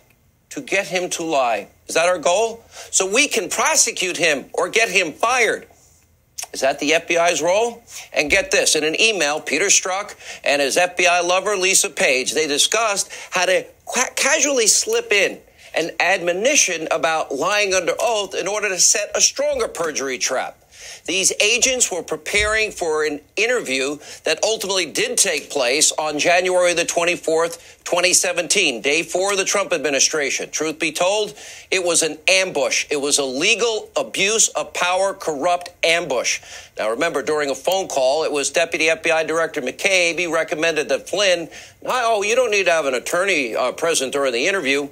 To 0.52 0.62
get 0.62 0.88
him 0.88 1.10
to 1.12 1.24
lie. 1.24 1.70
Is 1.88 1.96
that 1.96 2.08
our 2.08 2.20
goal? 2.20 2.64
So 2.92 3.12
we 3.12 3.28
can 3.28 3.50
prosecute 3.50 4.18
him 4.18 4.46
or 4.54 4.70
get 4.70 4.90
him 4.90 5.12
fired. 5.12 5.68
Is 6.54 6.62
that 6.62 6.80
the 6.80 6.92
FBI's 6.92 7.42
role? 7.42 7.84
And 8.14 8.30
get 8.30 8.52
this 8.52 8.76
in 8.76 8.84
an 8.84 9.00
email, 9.02 9.42
Peter 9.42 9.66
Strzok 9.66 10.16
and 10.44 10.62
his 10.62 10.78
FBI 10.78 11.28
lover, 11.28 11.56
Lisa 11.58 11.90
Page, 11.90 12.34
they 12.34 12.48
discussed 12.48 13.10
how 13.32 13.46
to 13.46 13.66
casually 14.16 14.68
slip 14.68 15.12
in 15.12 15.40
an 15.76 15.90
admonition 16.00 16.88
about 16.92 17.34
lying 17.34 17.74
under 17.74 17.94
oath 18.00 18.36
in 18.36 18.48
order 18.48 18.70
to 18.70 18.80
set 18.80 19.10
a 19.16 19.22
stronger 19.22 19.68
perjury 19.68 20.20
trap. 20.20 20.63
These 21.06 21.34
agents 21.42 21.92
were 21.92 22.02
preparing 22.02 22.72
for 22.72 23.06
an 23.06 23.20
interview 23.36 23.98
that 24.24 24.42
ultimately 24.42 24.86
did 24.86 25.18
take 25.18 25.50
place 25.50 25.92
on 25.92 26.18
January 26.18 26.74
the 26.74 26.86
24th, 26.86 27.84
2017, 27.84 28.82
day 28.82 29.04
four 29.04 29.34
of 29.34 29.38
the 29.38 29.44
Trump 29.44 29.74
administration. 29.74 30.50
Truth 30.50 30.80
be 30.80 30.94
told, 30.94 31.38
it 31.70 31.84
was 31.84 32.04
an 32.04 32.18
ambush. 32.30 32.86
It 32.90 33.02
was 33.02 33.18
a 33.18 33.26
legal 33.26 33.90
abuse 33.98 34.48
of 34.50 34.74
power, 34.74 35.14
corrupt 35.14 35.72
ambush. 35.84 36.40
Now, 36.78 36.92
remember, 36.92 37.22
during 37.22 37.50
a 37.50 37.56
phone 37.56 37.90
call, 37.90 38.24
it 38.24 38.32
was 38.32 38.50
Deputy 38.50 38.86
FBI 38.86 39.28
Director 39.28 39.62
McCabe. 39.62 40.18
He 40.18 40.28
recommended 40.28 40.88
that 40.88 41.10
Flynn, 41.10 41.50
oh, 41.86 42.24
you 42.24 42.36
don't 42.36 42.50
need 42.50 42.66
to 42.66 42.72
have 42.72 42.86
an 42.86 42.94
attorney 42.94 43.56
uh, 43.56 43.74
present 43.74 44.14
during 44.14 44.32
the 44.32 44.48
interview. 44.48 44.84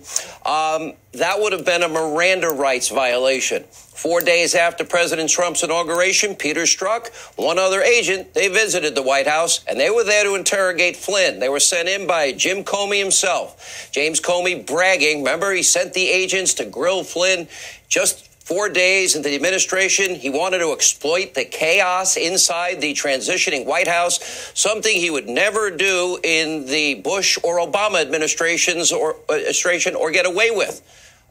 Um, 0.46 0.94
that 1.14 1.38
would 1.40 1.54
have 1.54 1.66
been 1.66 1.84
a 1.84 1.88
Miranda 1.88 2.50
rights 2.50 2.90
violation. 2.90 3.64
Four 4.02 4.22
days 4.22 4.56
after 4.56 4.84
President 4.84 5.30
Trump's 5.30 5.62
inauguration, 5.62 6.34
Peter 6.34 6.62
Strzok, 6.62 7.14
one 7.38 7.60
other 7.60 7.84
agent, 7.84 8.34
they 8.34 8.48
visited 8.48 8.96
the 8.96 9.04
White 9.04 9.28
House 9.28 9.64
and 9.68 9.80
they 9.80 9.92
were 9.92 10.04
there 10.04 10.24
to 10.24 10.34
interrogate 10.34 10.98
Flynn. 10.98 11.38
They 11.38 11.50
were 11.50 11.60
sent 11.60 11.88
in 11.88 12.08
by 12.08 12.32
Jim 12.32 12.64
Comey 12.64 12.98
himself. 12.98 13.92
James 13.92 14.20
Comey 14.20 14.66
bragging, 14.66 15.20
remember, 15.20 15.54
he 15.54 15.62
sent 15.62 15.94
the 15.94 16.10
agents 16.10 16.56
to 16.56 16.66
grill 16.66 17.04
Flynn 17.04 17.48
just 17.90 18.28
four 18.44 18.70
days 18.70 19.16
into 19.16 19.30
the 19.30 19.36
administration. 19.36 20.16
He 20.16 20.32
wanted 20.32 20.60
to 20.60 20.74
exploit 20.74 21.36
the 21.36 21.46
chaos 21.46 22.18
inside 22.18 22.82
the 22.82 22.96
transitioning 22.96 23.68
White 23.68 23.88
House, 23.88 24.20
something 24.56 24.96
he 24.96 25.12
would 25.12 25.30
never 25.30 25.70
do 25.70 26.18
in 26.24 26.66
the 26.66 26.96
Bush 26.96 27.38
or 27.44 27.60
Obama 27.60 28.02
administrations 28.02 28.92
or 28.92 29.18
administration 29.30 29.94
or 29.94 30.10
get 30.10 30.26
away 30.26 30.50
with. 30.50 30.82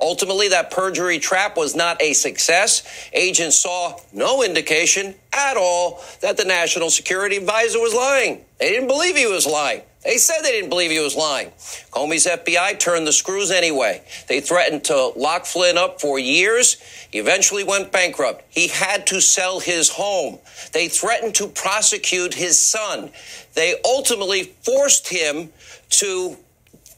Ultimately, 0.00 0.48
that 0.48 0.70
perjury 0.70 1.18
trap 1.18 1.56
was 1.56 1.76
not 1.76 2.00
a 2.00 2.12
success. 2.14 2.82
Agents 3.12 3.56
saw 3.56 3.98
no 4.12 4.42
indication 4.42 5.14
at 5.32 5.56
all 5.56 6.02
that 6.20 6.36
the 6.36 6.44
national 6.44 6.90
security 6.90 7.36
advisor 7.36 7.78
was 7.78 7.94
lying. 7.94 8.44
They 8.58 8.70
didn't 8.70 8.88
believe 8.88 9.16
he 9.16 9.26
was 9.26 9.46
lying. 9.46 9.82
They 10.02 10.16
said 10.16 10.40
they 10.42 10.52
didn't 10.52 10.70
believe 10.70 10.90
he 10.90 10.98
was 10.98 11.14
lying. 11.14 11.50
Comey's 11.90 12.26
FBI 12.26 12.78
turned 12.78 13.06
the 13.06 13.12
screws 13.12 13.50
anyway. 13.50 14.02
They 14.28 14.40
threatened 14.40 14.84
to 14.84 15.08
lock 15.08 15.44
Flynn 15.44 15.76
up 15.76 16.00
for 16.00 16.18
years. 16.18 16.80
He 17.10 17.18
eventually 17.18 17.64
went 17.64 17.92
bankrupt. 17.92 18.42
He 18.48 18.68
had 18.68 19.06
to 19.08 19.20
sell 19.20 19.60
his 19.60 19.90
home. 19.90 20.38
They 20.72 20.88
threatened 20.88 21.34
to 21.34 21.48
prosecute 21.48 22.32
his 22.32 22.58
son. 22.58 23.10
They 23.52 23.74
ultimately 23.84 24.44
forced 24.62 25.08
him 25.08 25.50
to 25.90 26.38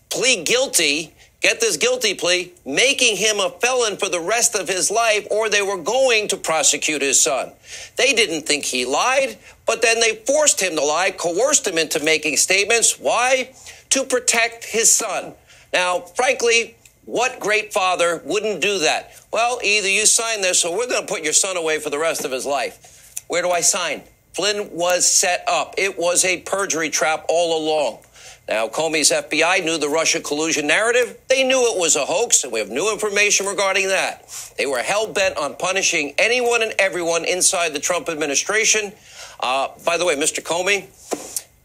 plead 0.08 0.46
guilty 0.46 1.12
get 1.42 1.60
this 1.60 1.76
guilty 1.76 2.14
plea, 2.14 2.52
making 2.64 3.16
him 3.16 3.40
a 3.40 3.50
felon 3.50 3.96
for 3.96 4.08
the 4.08 4.20
rest 4.20 4.54
of 4.54 4.68
his 4.68 4.90
life, 4.90 5.26
or 5.30 5.48
they 5.48 5.62
were 5.62 5.78
going 5.78 6.28
to 6.28 6.36
prosecute 6.36 7.02
his 7.02 7.20
son. 7.20 7.52
They 7.96 8.12
didn't 8.12 8.46
think 8.46 8.64
he 8.64 8.86
lied, 8.86 9.36
but 9.66 9.82
then 9.82 10.00
they 10.00 10.16
forced 10.26 10.60
him 10.60 10.76
to 10.76 10.84
lie, 10.84 11.10
coerced 11.10 11.66
him 11.66 11.78
into 11.78 12.02
making 12.02 12.36
statements. 12.36 12.98
Why? 12.98 13.52
To 13.90 14.04
protect 14.04 14.64
his 14.64 14.90
son. 14.94 15.34
Now, 15.72 16.00
frankly, 16.00 16.76
what 17.04 17.40
great 17.40 17.72
father 17.72 18.22
wouldn't 18.24 18.60
do 18.60 18.78
that? 18.80 19.12
Well, 19.32 19.58
either 19.64 19.88
you 19.88 20.06
sign 20.06 20.40
this 20.40 20.64
or 20.64 20.76
we're 20.76 20.86
going 20.86 21.06
to 21.06 21.12
put 21.12 21.24
your 21.24 21.32
son 21.32 21.56
away 21.56 21.80
for 21.80 21.90
the 21.90 21.98
rest 21.98 22.24
of 22.24 22.30
his 22.30 22.46
life. 22.46 23.24
Where 23.26 23.42
do 23.42 23.50
I 23.50 23.60
sign? 23.60 24.02
Flynn 24.34 24.70
was 24.72 25.06
set 25.10 25.44
up. 25.48 25.74
It 25.76 25.98
was 25.98 26.24
a 26.24 26.40
perjury 26.40 26.90
trap 26.90 27.26
all 27.28 27.58
along. 27.58 27.98
Now, 28.52 28.68
Comey's 28.68 29.10
FBI 29.10 29.64
knew 29.64 29.78
the 29.78 29.88
Russia 29.88 30.20
collusion 30.20 30.66
narrative. 30.66 31.16
They 31.28 31.42
knew 31.42 31.72
it 31.72 31.80
was 31.80 31.96
a 31.96 32.04
hoax, 32.04 32.44
and 32.44 32.52
we 32.52 32.58
have 32.58 32.68
new 32.68 32.92
information 32.92 33.46
regarding 33.46 33.88
that. 33.88 34.28
They 34.58 34.66
were 34.66 34.80
hell 34.80 35.10
bent 35.10 35.38
on 35.38 35.56
punishing 35.56 36.12
anyone 36.18 36.60
and 36.62 36.74
everyone 36.78 37.24
inside 37.24 37.72
the 37.72 37.78
Trump 37.78 38.10
administration. 38.10 38.92
Uh, 39.40 39.68
by 39.86 39.96
the 39.96 40.04
way, 40.04 40.16
Mr. 40.16 40.42
Comey, 40.42 40.84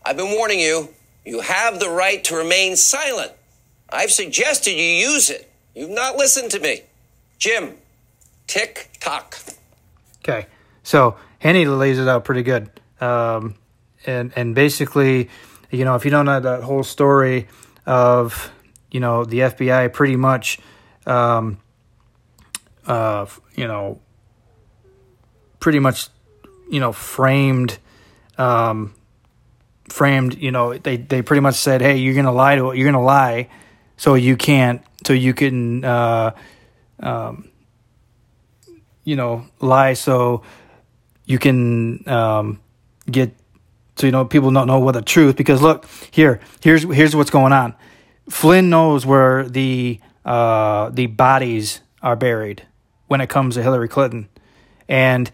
I've 0.06 0.16
been 0.16 0.32
warning 0.32 0.62
you. 0.62 0.88
You 1.26 1.42
have 1.42 1.82
the 1.82 1.90
right 1.90 2.24
to 2.24 2.38
remain 2.38 2.78
silent. 2.78 3.34
I've 3.90 4.12
suggested 4.12 4.72
you 4.72 5.10
use 5.12 5.30
it. 5.30 5.52
You've 5.76 5.90
not 5.90 6.16
listened 6.16 6.52
to 6.52 6.60
me. 6.62 6.84
Jim, 7.38 7.74
tick 8.48 8.92
tock. 9.02 9.38
Okay, 10.24 10.48
so 10.84 11.18
Hannity 11.44 11.78
lays 11.78 12.00
it 12.00 12.08
out 12.08 12.24
pretty 12.24 12.44
good, 12.44 12.70
um, 13.02 13.56
and 14.06 14.32
and 14.38 14.56
basically 14.56 15.30
you 15.72 15.86
know, 15.86 15.96
if 15.96 16.06
you 16.06 16.12
don't 16.12 16.26
know 16.26 16.40
that 16.40 16.64
whole 16.64 16.84
story 16.84 17.48
of, 17.86 18.52
you 18.92 19.00
know, 19.00 19.26
the 19.26 19.40
FBI 19.40 19.92
pretty 19.94 20.16
much, 20.16 20.60
um, 21.06 21.60
uh, 22.86 23.26
you 23.56 23.68
know, 23.68 24.00
pretty 25.60 25.80
much, 25.80 26.08
you 26.70 26.80
know, 26.80 26.92
framed, 26.92 27.78
um, 28.38 28.94
framed, 29.90 30.38
you 30.38 30.52
know, 30.52 30.78
they, 30.78 30.98
they 30.98 31.22
pretty 31.22 31.42
much 31.42 31.56
said, 31.56 31.82
Hey, 31.82 31.98
you're 31.98 32.14
going 32.14 32.26
to 32.26 32.32
lie 32.32 32.56
to 32.56 32.72
it. 32.72 32.78
You're 32.78 32.86
going 32.86 32.94
to 32.94 33.00
lie. 33.00 33.50
So 33.98 34.14
you 34.14 34.38
can't, 34.38 34.82
so 35.06 35.14
you 35.14 35.34
can, 35.34 35.84
uh, 35.84 36.32
um, 37.00 37.50
you 39.04 39.16
know, 39.16 39.46
lie. 39.60 39.94
So 39.94 40.44
you 41.26 41.40
can, 41.40 42.08
um, 42.08 42.60
get 43.10 43.36
so 43.98 44.06
you 44.06 44.12
know 44.12 44.26
people 44.26 44.52
don't 44.52 44.68
know 44.68 44.80
what 44.80 44.94
the 44.94 45.02
truth 45.02 45.36
because 45.36 45.62
look 45.62 45.86
here 46.12 46.40
here's 46.62 46.84
here's 46.84 47.16
what's 47.16 47.32
going 47.32 47.52
on. 47.52 47.76
Flynn 48.30 48.70
knows 48.70 49.06
where 49.06 49.48
the 49.48 50.00
uh, 50.24 50.90
the 50.90 51.08
bodies 51.08 51.82
are 52.02 52.16
buried 52.16 52.66
when 53.08 53.22
it 53.22 53.28
comes 53.28 53.56
to 53.56 53.64
hillary 53.64 53.88
clinton 53.88 54.30
and 54.88 55.32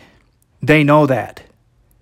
they 0.62 0.84
know 0.84 1.06
that. 1.06 1.44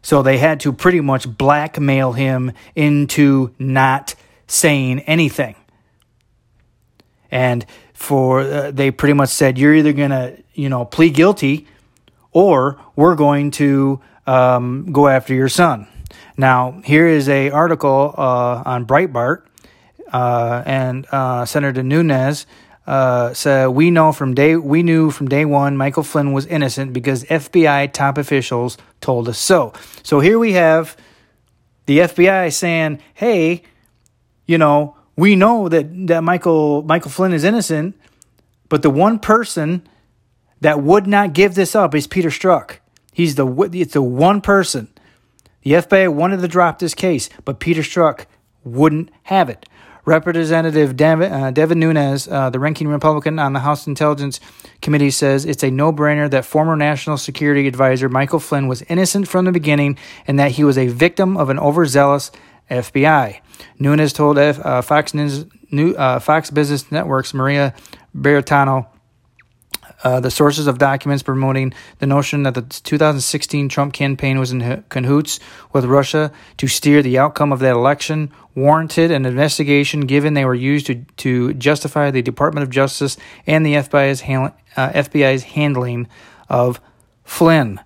So 0.03 0.21
they 0.21 0.37
had 0.37 0.59
to 0.61 0.73
pretty 0.73 1.01
much 1.01 1.27
blackmail 1.27 2.13
him 2.13 2.53
into 2.75 3.53
not 3.59 4.15
saying 4.47 4.99
anything. 5.01 5.55
And 7.29 7.65
for 7.93 8.41
uh, 8.41 8.71
they 8.71 8.91
pretty 8.91 9.13
much 9.13 9.29
said 9.29 9.57
you're 9.57 9.73
either 9.73 9.93
gonna 9.93 10.37
you 10.53 10.69
know 10.69 10.85
plead 10.85 11.15
guilty 11.15 11.67
or 12.31 12.79
we're 12.95 13.15
going 13.15 13.51
to 13.51 13.99
um, 14.27 14.91
go 14.91 15.07
after 15.07 15.33
your 15.33 15.49
son 15.49 15.87
now, 16.37 16.81
here 16.83 17.07
is 17.07 17.29
a 17.29 17.49
article 17.49 18.13
uh, 18.17 18.63
on 18.65 18.85
Breitbart, 18.85 19.43
uh, 20.11 20.63
and 20.65 21.05
uh, 21.11 21.45
Senator 21.45 21.83
Nunes 21.83 22.45
uh, 22.87 23.33
said 23.33 23.67
we 23.67 23.91
know 23.91 24.11
from 24.11 24.33
day 24.33 24.55
we 24.55 24.83
knew 24.83 25.11
from 25.11 25.27
day 25.27 25.45
one 25.45 25.77
Michael 25.77 26.03
Flynn 26.03 26.33
was 26.33 26.45
innocent 26.47 26.93
because 26.93 27.23
FBI 27.25 27.93
top 27.93 28.17
officials 28.17 28.77
told 28.99 29.29
us 29.29 29.37
so. 29.37 29.73
So 30.03 30.19
here 30.19 30.39
we 30.39 30.53
have 30.53 30.97
the 31.85 31.99
FBI 31.99 32.51
saying, 32.51 32.99
"Hey, 33.13 33.63
you 34.45 34.57
know, 34.57 34.97
we 35.15 35.35
know 35.35 35.69
that 35.69 36.07
that 36.07 36.23
Michael 36.23 36.81
Michael 36.83 37.11
Flynn 37.11 37.33
is 37.33 37.43
innocent, 37.43 37.95
but 38.67 38.81
the 38.81 38.89
one 38.89 39.19
person 39.19 39.87
that 40.61 40.81
would 40.81 41.07
not 41.07 41.33
give 41.33 41.55
this 41.55 41.75
up 41.75 41.93
is 41.95 42.07
Peter 42.07 42.29
Strzok. 42.29 42.77
He's 43.13 43.35
the 43.35 43.47
it's 43.73 43.93
the 43.93 44.01
one 44.01 44.41
person 44.41 44.87
The 45.63 45.73
FBI 45.73 46.13
wanted 46.13 46.41
to 46.41 46.47
drop 46.47 46.79
this 46.79 46.93
case, 46.93 47.29
but 47.45 47.59
Peter 47.59 47.81
Strzok 47.81 48.25
wouldn't 48.63 49.09
have 49.23 49.49
it. 49.49 49.67
Representative 50.03 50.95
Devin, 50.95 51.31
uh, 51.31 51.51
Devin 51.51 51.79
Nunes, 51.79 52.27
uh, 52.27 52.49
the 52.49 52.59
ranking 52.59 52.87
Republican 52.87 53.37
on 53.37 53.53
the 53.53 53.59
House 53.59 53.85
Intelligence 53.85 54.39
Committee, 54.81 55.11
says 55.11 55.45
it's 55.45 55.63
a 55.63 55.69
no 55.69 55.93
brainer 55.93 56.29
that 56.31 56.43
former 56.43 56.75
National 56.75 57.17
Security 57.17 57.67
Advisor 57.67 58.09
Michael 58.09 58.39
Flynn 58.39 58.67
was 58.67 58.81
innocent 58.83 59.27
from 59.27 59.45
the 59.45 59.51
beginning 59.51 59.97
and 60.25 60.39
that 60.39 60.51
he 60.51 60.63
was 60.63 60.77
a 60.77 60.87
victim 60.87 61.37
of 61.37 61.49
an 61.49 61.59
overzealous 61.59 62.31
FBI. 62.71 63.41
Nunes 63.77 64.13
told 64.13 64.39
F, 64.39 64.59
uh, 64.65 64.81
Fox, 64.81 65.13
News, 65.13 65.45
New, 65.69 65.93
uh, 65.93 66.19
Fox 66.19 66.49
Business 66.49 66.91
Network's 66.91 67.33
Maria 67.33 67.75
Bartiromo 68.15 68.87
uh, 70.03 70.19
the 70.19 70.31
sources 70.31 70.67
of 70.67 70.77
documents 70.77 71.23
promoting 71.23 71.73
the 71.99 72.07
notion 72.07 72.43
that 72.43 72.55
the 72.55 72.61
2016 72.61 73.69
Trump 73.69 73.93
campaign 73.93 74.39
was 74.39 74.51
in 74.51 74.83
cahoots 74.89 75.39
with 75.73 75.85
Russia 75.85 76.31
to 76.57 76.67
steer 76.67 77.01
the 77.01 77.17
outcome 77.17 77.51
of 77.51 77.59
that 77.59 77.71
election 77.71 78.31
warranted 78.55 79.11
an 79.11 79.25
investigation 79.25 80.01
given 80.01 80.33
they 80.33 80.45
were 80.45 80.55
used 80.55 80.87
to, 80.87 80.95
to 81.17 81.53
justify 81.53 82.11
the 82.11 82.21
Department 82.21 82.63
of 82.63 82.69
Justice 82.69 83.17
and 83.47 83.65
the 83.65 83.75
FBI's, 83.75 84.21
uh, 84.75 84.89
FBI's 84.89 85.43
handling 85.43 86.07
of 86.49 86.81
Flynn. 87.23 87.79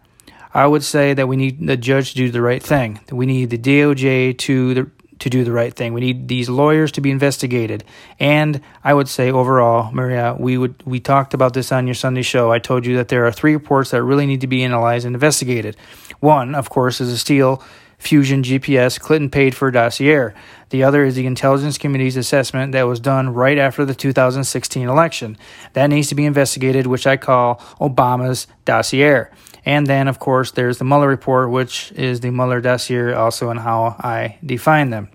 I 0.53 0.65
would 0.67 0.83
say 0.83 1.13
that 1.13 1.27
we 1.27 1.35
need 1.35 1.67
the 1.67 1.75
judge 1.75 2.11
to 2.11 2.15
do 2.15 2.31
the 2.31 2.41
right 2.41 2.63
thing. 2.63 3.01
We 3.11 3.25
need 3.25 3.49
the 3.49 3.57
DOJ 3.57 4.37
to 4.37 4.73
the, 4.73 4.91
to 5.19 5.29
do 5.29 5.43
the 5.43 5.51
right 5.51 5.73
thing. 5.73 5.93
We 5.93 6.01
need 6.01 6.27
these 6.27 6.49
lawyers 6.49 6.91
to 6.93 7.01
be 7.01 7.11
investigated. 7.11 7.83
And 8.19 8.61
I 8.83 8.93
would 8.93 9.07
say 9.07 9.31
overall, 9.31 9.91
Maria, 9.91 10.35
we 10.37 10.57
would 10.57 10.75
we 10.85 10.99
talked 10.99 11.33
about 11.33 11.53
this 11.53 11.71
on 11.71 11.87
your 11.87 11.95
Sunday 11.95 12.21
show. 12.21 12.51
I 12.51 12.59
told 12.59 12.85
you 12.85 12.95
that 12.97 13.07
there 13.07 13.25
are 13.25 13.31
three 13.31 13.53
reports 13.53 13.91
that 13.91 14.03
really 14.03 14.25
need 14.25 14.41
to 14.41 14.47
be 14.47 14.63
analyzed 14.63 15.05
and 15.05 15.15
investigated. 15.15 15.77
One, 16.19 16.55
of 16.55 16.69
course, 16.69 16.99
is 17.01 17.11
a 17.11 17.17
Steele 17.17 17.63
Fusion 17.97 18.43
GPS 18.43 18.99
Clinton 18.99 19.29
paid 19.29 19.55
for 19.55 19.71
dossier. 19.71 20.33
The 20.69 20.83
other 20.83 21.05
is 21.05 21.15
the 21.15 21.25
Intelligence 21.25 21.77
Committee's 21.77 22.17
assessment 22.17 22.73
that 22.73 22.83
was 22.83 22.99
done 22.99 23.33
right 23.33 23.57
after 23.57 23.85
the 23.85 23.95
2016 23.95 24.87
election. 24.87 25.37
That 25.73 25.87
needs 25.87 26.09
to 26.09 26.15
be 26.15 26.25
investigated, 26.25 26.87
which 26.87 27.07
I 27.07 27.17
call 27.17 27.55
Obama's 27.79 28.47
dossier. 28.65 29.27
And 29.65 29.87
then, 29.87 30.07
of 30.07 30.19
course, 30.19 30.51
there's 30.51 30.77
the 30.77 30.85
Mueller 30.85 31.07
report, 31.07 31.49
which 31.49 31.91
is 31.93 32.19
the 32.19 32.29
Mueller 32.29 32.61
dossier, 32.61 33.13
also 33.13 33.49
in 33.49 33.57
how 33.57 33.95
I 33.99 34.37
define 34.45 34.91
them. 34.91 35.09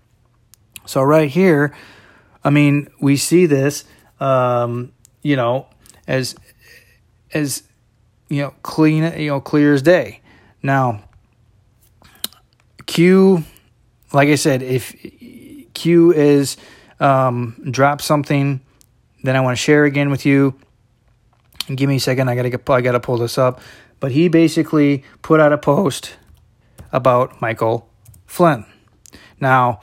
So, 0.87 1.03
right 1.03 1.31
here, 1.31 1.73
I 2.43 2.51
mean, 2.51 2.89
we 3.01 3.17
see 3.17 3.47
this, 3.47 3.85
um, 4.19 4.93
you 5.23 5.37
know, 5.37 5.69
as, 6.09 6.35
as, 7.33 7.63
you 8.29 8.43
know, 8.43 8.55
clean, 8.63 9.05
you 9.21 9.29
know, 9.29 9.41
clear 9.41 9.73
as 9.73 9.83
day. 9.83 10.21
Now, 10.63 11.05
Q, 12.87 13.45
like 14.13 14.29
I 14.29 14.35
said, 14.35 14.63
if 14.63 14.97
Q 15.75 16.13
is 16.13 16.57
um, 16.99 17.69
drop 17.71 18.03
something, 18.03 18.61
then 19.23 19.37
I 19.37 19.41
want 19.41 19.57
to 19.57 19.63
share 19.63 19.85
again 19.85 20.11
with 20.11 20.27
you. 20.27 20.59
Give 21.73 21.89
me 21.89 21.97
a 21.97 22.01
second. 22.01 22.29
I 22.29 22.35
gotta 22.35 22.51
get. 22.51 22.69
I 22.69 22.81
gotta 22.81 22.99
pull 22.99 23.19
this 23.19 23.39
up. 23.39 23.61
But 24.01 24.13
he 24.13 24.29
basically 24.29 25.05
put 25.23 25.41
out 25.41 25.53
a 25.53 25.59
post 25.59 26.17
about 26.91 27.41
Michael 27.41 27.89
Flynn. 28.27 28.65
Now, 29.39 29.81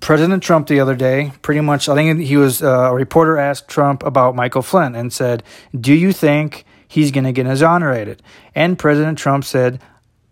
President 0.00 0.42
Trump 0.42 0.66
the 0.66 0.80
other 0.80 0.94
day, 0.94 1.32
pretty 1.40 1.62
much, 1.62 1.88
I 1.88 1.94
think 1.94 2.20
he 2.20 2.36
was 2.36 2.62
uh, 2.62 2.90
a 2.90 2.94
reporter 2.94 3.38
asked 3.38 3.68
Trump 3.68 4.02
about 4.02 4.36
Michael 4.36 4.60
Flynn 4.60 4.94
and 4.94 5.10
said, 5.10 5.42
"Do 5.78 5.94
you 5.94 6.12
think 6.12 6.66
he's 6.86 7.10
going 7.10 7.24
to 7.24 7.32
get 7.32 7.46
exonerated?" 7.46 8.22
And 8.54 8.78
President 8.78 9.16
Trump 9.16 9.44
said, 9.44 9.80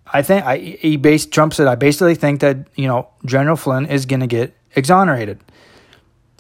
"I 0.07 0.21
think 0.21 0.45
I." 0.45 0.59
He 0.59 0.99
based 0.99 1.33
Trump 1.33 1.55
said, 1.55 1.69
"I 1.69 1.75
basically 1.75 2.15
think 2.15 2.41
that 2.41 2.69
you 2.75 2.87
know 2.87 3.09
General 3.25 3.57
Flynn 3.57 3.87
is 3.87 4.05
going 4.05 4.21
to 4.21 4.27
get 4.27 4.55
exonerated." 4.77 5.41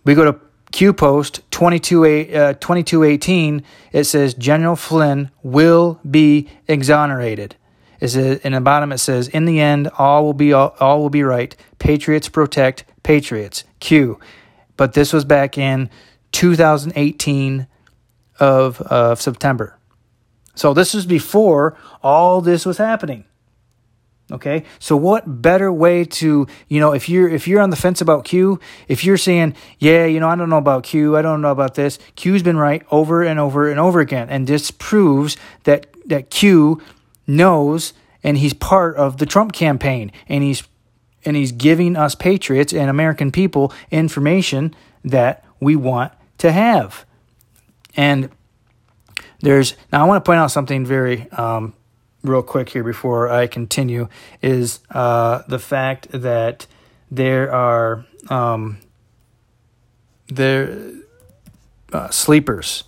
We 0.04 0.14
go 0.14 0.30
to 0.30 0.38
Q 0.72 0.92
post 0.92 1.42
22, 1.50 2.04
uh, 2.04 2.52
2218, 2.54 3.62
it 3.92 4.04
says 4.04 4.34
General 4.34 4.74
Flynn 4.74 5.30
will 5.42 6.00
be 6.08 6.48
exonerated. 6.66 7.56
Says, 8.00 8.40
in 8.40 8.52
the 8.52 8.60
bottom 8.60 8.90
it 8.90 8.98
says, 8.98 9.28
in 9.28 9.44
the 9.44 9.60
end, 9.60 9.88
all 9.96 10.24
will 10.24 10.34
be 10.34 10.52
all, 10.52 10.74
all 10.80 11.00
will 11.00 11.10
be 11.10 11.22
right. 11.22 11.54
Patriots 11.78 12.28
protect 12.28 12.84
patriots. 13.04 13.64
Q. 13.78 14.18
But 14.76 14.94
this 14.94 15.12
was 15.12 15.24
back 15.24 15.56
in 15.56 15.88
2018 16.32 17.68
of, 18.40 18.80
of 18.80 19.20
September. 19.20 19.78
So 20.54 20.74
this 20.74 20.94
was 20.94 21.06
before 21.06 21.76
all 22.02 22.40
this 22.40 22.66
was 22.66 22.78
happening. 22.78 23.24
Okay. 24.30 24.64
So 24.78 24.96
what 24.96 25.42
better 25.42 25.70
way 25.70 26.04
to, 26.04 26.46
you 26.68 26.80
know, 26.80 26.92
if 26.92 27.08
you're 27.08 27.28
if 27.28 27.46
you're 27.46 27.60
on 27.60 27.70
the 27.70 27.76
fence 27.76 28.00
about 28.00 28.24
Q, 28.24 28.60
if 28.88 29.04
you're 29.04 29.18
saying, 29.18 29.54
yeah, 29.78 30.06
you 30.06 30.20
know, 30.20 30.28
I 30.28 30.36
don't 30.36 30.48
know 30.48 30.56
about 30.56 30.84
Q, 30.84 31.16
I 31.16 31.22
don't 31.22 31.42
know 31.42 31.50
about 31.50 31.74
this, 31.74 31.98
Q's 32.16 32.42
been 32.42 32.56
right 32.56 32.82
over 32.90 33.22
and 33.22 33.38
over 33.38 33.70
and 33.70 33.78
over 33.78 34.00
again. 34.00 34.28
And 34.30 34.46
this 34.46 34.70
proves 34.70 35.36
that 35.64 35.86
that 36.06 36.30
Q 36.30 36.80
knows 37.26 37.92
and 38.24 38.38
he's 38.38 38.54
part 38.54 38.96
of 38.96 39.18
the 39.18 39.26
Trump 39.26 39.52
campaign 39.52 40.12
and 40.28 40.42
he's 40.42 40.62
and 41.24 41.36
he's 41.36 41.52
giving 41.52 41.96
us 41.96 42.14
patriots 42.14 42.72
and 42.72 42.88
American 42.88 43.32
people 43.32 43.72
information 43.90 44.74
that 45.04 45.44
we 45.60 45.76
want 45.76 46.12
to 46.38 46.52
have. 46.52 47.04
And 47.96 48.30
there's 49.40 49.74
now 49.92 50.04
I 50.04 50.08
want 50.08 50.24
to 50.24 50.28
point 50.28 50.38
out 50.38 50.50
something 50.50 50.86
very 50.86 51.30
um, 51.32 51.74
real 52.22 52.42
quick 52.42 52.70
here 52.70 52.84
before 52.84 53.28
I 53.30 53.46
continue 53.46 54.08
is 54.40 54.80
uh, 54.90 55.42
the 55.48 55.58
fact 55.58 56.08
that 56.12 56.66
there 57.10 57.52
are 57.52 58.04
um, 58.30 58.78
there 60.28 60.92
uh, 61.92 62.08
sleepers 62.10 62.84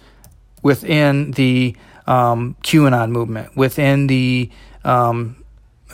within 0.62 1.32
the 1.32 1.76
um, 2.06 2.56
QAnon 2.62 3.10
movement, 3.10 3.56
within 3.56 4.06
the 4.06 4.50
um, 4.84 5.44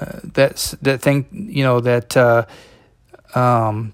uh, 0.01 0.21
that 0.25 0.75
that 0.83 1.01
think 1.01 1.29
you 1.33 1.65
know 1.65 1.81
that 1.81 2.17
uh, 2.17 2.45
um, 3.35 3.93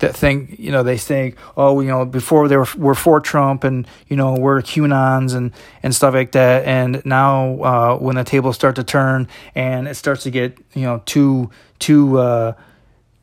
that 0.00 0.14
think 0.14 0.58
you 0.58 0.70
know 0.70 0.82
they 0.82 0.98
think 0.98 1.36
oh 1.56 1.80
you 1.80 1.88
know 1.88 2.04
before 2.04 2.48
they 2.48 2.56
were 2.56 2.68
were 2.76 2.94
for 2.94 3.20
Trump 3.20 3.64
and 3.64 3.86
you 4.08 4.16
know 4.16 4.34
we're 4.34 4.60
QAnons 4.60 5.34
and 5.34 5.52
and 5.82 5.94
stuff 5.94 6.14
like 6.14 6.32
that. 6.32 6.64
And 6.64 7.02
now 7.04 7.62
uh, 7.62 7.96
when 7.98 8.16
the 8.16 8.24
tables 8.24 8.56
start 8.56 8.76
to 8.76 8.84
turn 8.84 9.28
and 9.54 9.88
it 9.88 9.94
starts 9.94 10.22
to 10.24 10.30
get 10.30 10.58
you 10.74 10.82
know 10.82 11.02
too 11.06 11.50
too 11.78 12.18
uh, 12.18 12.52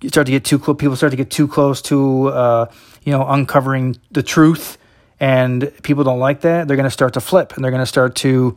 start 0.07 0.25
to 0.25 0.31
get 0.31 0.43
too 0.43 0.59
close 0.59 0.77
people 0.77 0.95
start 0.95 1.11
to 1.11 1.17
get 1.17 1.29
too 1.29 1.47
close 1.47 1.81
to 1.83 2.27
uh, 2.29 2.65
you 3.03 3.11
know 3.11 3.25
uncovering 3.27 3.97
the 4.11 4.23
truth 4.23 4.77
and 5.19 5.71
people 5.83 6.03
don't 6.03 6.19
like 6.19 6.41
that 6.41 6.67
they're 6.67 6.77
going 6.77 6.85
to 6.85 6.91
start 6.91 7.13
to 7.13 7.21
flip 7.21 7.53
and 7.55 7.63
they're 7.63 7.71
going 7.71 7.81
to 7.81 7.85
start 7.85 8.15
to 8.15 8.55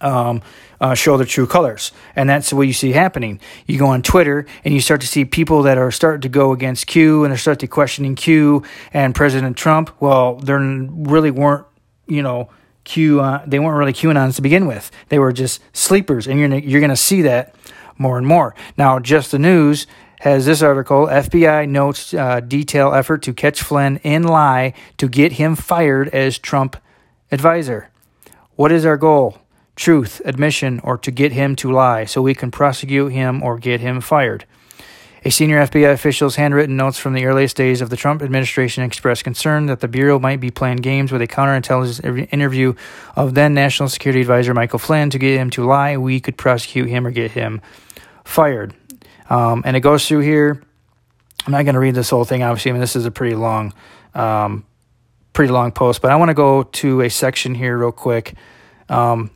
um, 0.00 0.42
uh, 0.80 0.94
show 0.94 1.16
their 1.16 1.26
true 1.26 1.46
colors. 1.46 1.92
And 2.14 2.28
that's 2.28 2.52
what 2.52 2.66
you 2.66 2.72
see 2.72 2.92
happening. 2.92 3.40
You 3.66 3.78
go 3.78 3.88
on 3.88 4.02
Twitter 4.02 4.46
and 4.64 4.74
you 4.74 4.80
start 4.80 5.00
to 5.00 5.06
see 5.06 5.24
people 5.24 5.62
that 5.62 5.78
are 5.78 5.90
starting 5.90 6.20
to 6.22 6.28
go 6.28 6.52
against 6.52 6.86
Q 6.86 7.24
and 7.24 7.30
they're 7.30 7.38
starting 7.38 7.60
to 7.60 7.66
questioning 7.66 8.14
Q 8.14 8.62
and 8.92 9.14
President 9.14 9.56
Trump. 9.56 9.90
Well, 10.00 10.36
they 10.36 10.52
really 10.52 11.30
weren't, 11.30 11.66
you 12.06 12.22
know, 12.22 12.50
Q. 12.84 13.20
Uh, 13.20 13.44
they 13.46 13.58
weren't 13.58 13.76
really 13.76 13.92
QAnons 13.92 14.36
to 14.36 14.42
begin 14.42 14.66
with. 14.66 14.90
They 15.10 15.18
were 15.18 15.32
just 15.32 15.60
sleepers, 15.74 16.26
and 16.26 16.40
you're 16.40 16.54
you're 16.54 16.80
going 16.80 16.90
to 16.90 16.96
see 16.96 17.22
that 17.22 17.54
more 17.98 18.16
and 18.16 18.26
more. 18.26 18.54
Now, 18.78 18.98
just 18.98 19.30
the 19.30 19.38
news 19.38 19.86
has 20.20 20.46
this 20.46 20.62
article 20.62 21.06
FBI 21.06 21.68
notes 21.68 22.14
uh, 22.14 22.40
detail 22.40 22.92
effort 22.92 23.22
to 23.22 23.32
catch 23.34 23.62
Flynn 23.62 23.98
in 23.98 24.24
lie 24.24 24.72
to 24.96 25.08
get 25.08 25.32
him 25.32 25.54
fired 25.54 26.08
as 26.08 26.38
Trump 26.38 26.76
advisor. 27.30 27.90
What 28.56 28.72
is 28.72 28.84
our 28.84 28.96
goal? 28.96 29.38
Truth, 29.78 30.20
admission, 30.24 30.80
or 30.82 30.98
to 30.98 31.10
get 31.10 31.32
him 31.32 31.56
to 31.56 31.70
lie 31.70 32.04
so 32.04 32.20
we 32.20 32.34
can 32.34 32.50
prosecute 32.50 33.12
him 33.12 33.42
or 33.42 33.58
get 33.58 33.80
him 33.80 34.00
fired. 34.00 34.44
A 35.24 35.30
senior 35.30 35.60
FBI 35.60 35.92
official's 35.92 36.36
handwritten 36.36 36.76
notes 36.76 36.98
from 36.98 37.14
the 37.14 37.24
earliest 37.24 37.56
days 37.56 37.80
of 37.80 37.90
the 37.90 37.96
Trump 37.96 38.22
administration 38.22 38.84
expressed 38.84 39.24
concern 39.24 39.66
that 39.66 39.80
the 39.80 39.88
Bureau 39.88 40.18
might 40.18 40.40
be 40.40 40.50
playing 40.50 40.78
games 40.78 41.10
with 41.10 41.22
a 41.22 41.26
counterintelligence 41.26 42.28
interview 42.32 42.74
of 43.16 43.34
then 43.34 43.54
National 43.54 43.88
Security 43.88 44.20
Advisor 44.20 44.52
Michael 44.52 44.78
Flynn 44.78 45.10
to 45.10 45.18
get 45.18 45.38
him 45.38 45.50
to 45.50 45.64
lie. 45.64 45.96
We 45.96 46.20
could 46.20 46.36
prosecute 46.36 46.88
him 46.88 47.06
or 47.06 47.10
get 47.10 47.32
him 47.32 47.60
fired. 48.24 48.74
Um, 49.30 49.62
and 49.64 49.76
it 49.76 49.80
goes 49.80 50.06
through 50.06 50.20
here. 50.20 50.62
I'm 51.46 51.52
not 51.52 51.64
going 51.64 51.74
to 51.74 51.80
read 51.80 51.94
this 51.94 52.10
whole 52.10 52.24
thing, 52.24 52.42
obviously. 52.42 52.70
I 52.70 52.72
mean, 52.72 52.80
this 52.80 52.96
is 52.96 53.04
a 53.04 53.10
pretty 53.10 53.36
long, 53.36 53.74
um, 54.14 54.64
pretty 55.32 55.52
long 55.52 55.72
post, 55.72 56.00
but 56.02 56.10
I 56.10 56.16
want 56.16 56.30
to 56.30 56.34
go 56.34 56.64
to 56.64 57.02
a 57.02 57.10
section 57.10 57.54
here 57.54 57.76
real 57.78 57.92
quick. 57.92 58.34
Um, 58.88 59.30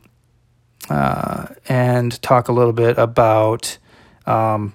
uh, 0.89 1.47
and 1.67 2.21
talk 2.21 2.47
a 2.47 2.51
little 2.51 2.73
bit 2.73 2.97
about. 2.97 3.77
Um, 4.25 4.73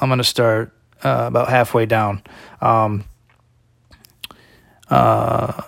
I'm 0.00 0.08
going 0.08 0.18
to 0.18 0.24
start 0.24 0.72
uh, 1.02 1.24
about 1.28 1.48
halfway 1.48 1.86
down. 1.86 2.22
Um, 2.60 3.04
uh, 4.90 5.62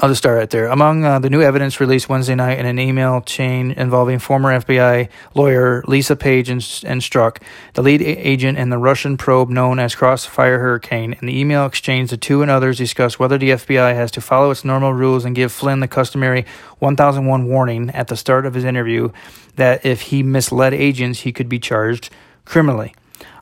I'll 0.00 0.08
just 0.08 0.18
start 0.18 0.36
right 0.36 0.50
there. 0.50 0.66
Among 0.66 1.04
uh, 1.04 1.20
the 1.20 1.30
new 1.30 1.40
evidence 1.40 1.78
released 1.78 2.08
Wednesday 2.08 2.34
night 2.34 2.58
in 2.58 2.66
an 2.66 2.80
email 2.80 3.20
chain 3.20 3.70
involving 3.70 4.18
former 4.18 4.58
FBI 4.58 5.08
lawyer 5.34 5.84
Lisa 5.86 6.16
Page 6.16 6.48
and, 6.48 6.58
and 6.84 7.00
Strzok, 7.00 7.40
the 7.74 7.82
lead 7.82 8.02
a- 8.02 8.28
agent 8.28 8.58
in 8.58 8.70
the 8.70 8.76
Russian 8.76 9.16
probe 9.16 9.50
known 9.50 9.78
as 9.78 9.94
Crossfire 9.94 10.58
Hurricane. 10.58 11.14
In 11.20 11.28
the 11.28 11.38
email 11.38 11.64
exchange, 11.64 12.10
the 12.10 12.16
two 12.16 12.42
and 12.42 12.50
others 12.50 12.76
discuss 12.76 13.20
whether 13.20 13.38
the 13.38 13.50
FBI 13.50 13.94
has 13.94 14.10
to 14.10 14.20
follow 14.20 14.50
its 14.50 14.64
normal 14.64 14.92
rules 14.92 15.24
and 15.24 15.36
give 15.36 15.52
Flynn 15.52 15.78
the 15.78 15.86
customary 15.86 16.44
1001 16.80 17.46
warning 17.46 17.90
at 17.90 18.08
the 18.08 18.16
start 18.16 18.46
of 18.46 18.54
his 18.54 18.64
interview 18.64 19.10
that 19.54 19.86
if 19.86 20.00
he 20.02 20.24
misled 20.24 20.74
agents, 20.74 21.20
he 21.20 21.30
could 21.30 21.48
be 21.48 21.60
charged 21.60 22.10
criminally. 22.44 22.94